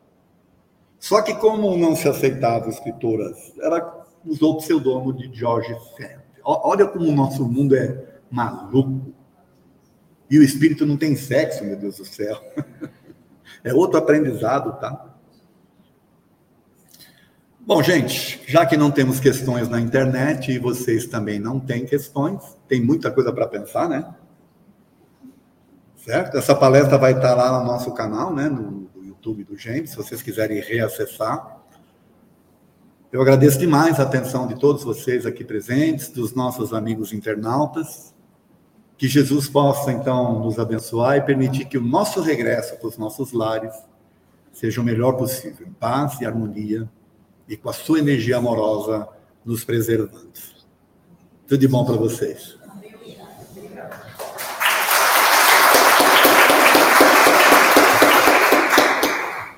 Só 0.98 1.22
que 1.22 1.34
como 1.34 1.76
não 1.76 1.94
se 1.94 2.08
aceitava 2.08 2.68
escritoras, 2.68 3.52
ela 3.60 4.04
usou 4.24 4.54
o 4.54 4.56
pseudônimo 4.56 5.12
de 5.12 5.32
George 5.32 5.72
Sand. 5.96 6.22
Olha 6.44 6.86
como 6.86 7.08
o 7.08 7.14
nosso 7.14 7.44
mundo 7.44 7.76
é 7.76 8.04
maluco. 8.28 9.12
E 10.32 10.38
o 10.38 10.42
espírito 10.42 10.86
não 10.86 10.96
tem 10.96 11.14
sexo, 11.14 11.62
meu 11.62 11.76
Deus 11.76 11.98
do 11.98 12.06
céu. 12.06 12.42
É 13.64 13.72
outro 13.72 13.96
aprendizado, 13.96 14.80
tá? 14.80 15.14
Bom, 17.60 17.80
gente, 17.80 18.42
já 18.48 18.66
que 18.66 18.76
não 18.76 18.90
temos 18.90 19.20
questões 19.20 19.68
na 19.68 19.80
internet 19.80 20.50
e 20.50 20.58
vocês 20.58 21.06
também 21.06 21.38
não 21.38 21.60
têm 21.60 21.86
questões, 21.86 22.58
tem 22.66 22.82
muita 22.82 23.08
coisa 23.08 23.32
para 23.32 23.46
pensar, 23.46 23.88
né? 23.88 24.12
Certo? 25.96 26.36
Essa 26.36 26.56
palestra 26.56 26.98
vai 26.98 27.12
estar 27.12 27.36
lá 27.36 27.60
no 27.60 27.64
nosso 27.64 27.92
canal, 27.92 28.34
né? 28.34 28.48
No, 28.48 28.90
YouTube 28.96 29.44
do 29.44 29.56
James, 29.56 29.90
se 29.90 29.96
vocês 29.96 30.20
quiserem 30.20 30.60
reacessar. 30.60 31.62
Eu 33.12 33.22
agradeço 33.22 33.58
demais 33.60 34.00
a 34.00 34.02
atenção 34.02 34.48
de 34.48 34.58
todos 34.58 34.82
vocês 34.82 35.24
aqui 35.24 35.44
presentes, 35.44 36.08
dos 36.08 36.34
nossos 36.34 36.74
amigos 36.74 37.12
internautas. 37.12 38.11
Que 39.02 39.08
Jesus 39.08 39.48
possa, 39.48 39.90
então, 39.90 40.38
nos 40.38 40.60
abençoar 40.60 41.16
e 41.16 41.22
permitir 41.22 41.64
que 41.64 41.76
o 41.76 41.82
nosso 41.82 42.20
regresso 42.20 42.76
para 42.76 42.86
os 42.86 42.96
nossos 42.96 43.32
lares 43.32 43.74
seja 44.52 44.80
o 44.80 44.84
melhor 44.84 45.14
possível, 45.14 45.66
em 45.66 45.72
paz 45.72 46.20
e 46.20 46.24
harmonia, 46.24 46.88
e 47.48 47.56
com 47.56 47.68
a 47.68 47.72
sua 47.72 47.98
energia 47.98 48.36
amorosa 48.36 49.08
nos 49.44 49.64
preservando. 49.64 50.30
Tudo 51.48 51.58
de 51.58 51.66
bom 51.66 51.84
para 51.84 51.96
vocês. 51.96 52.56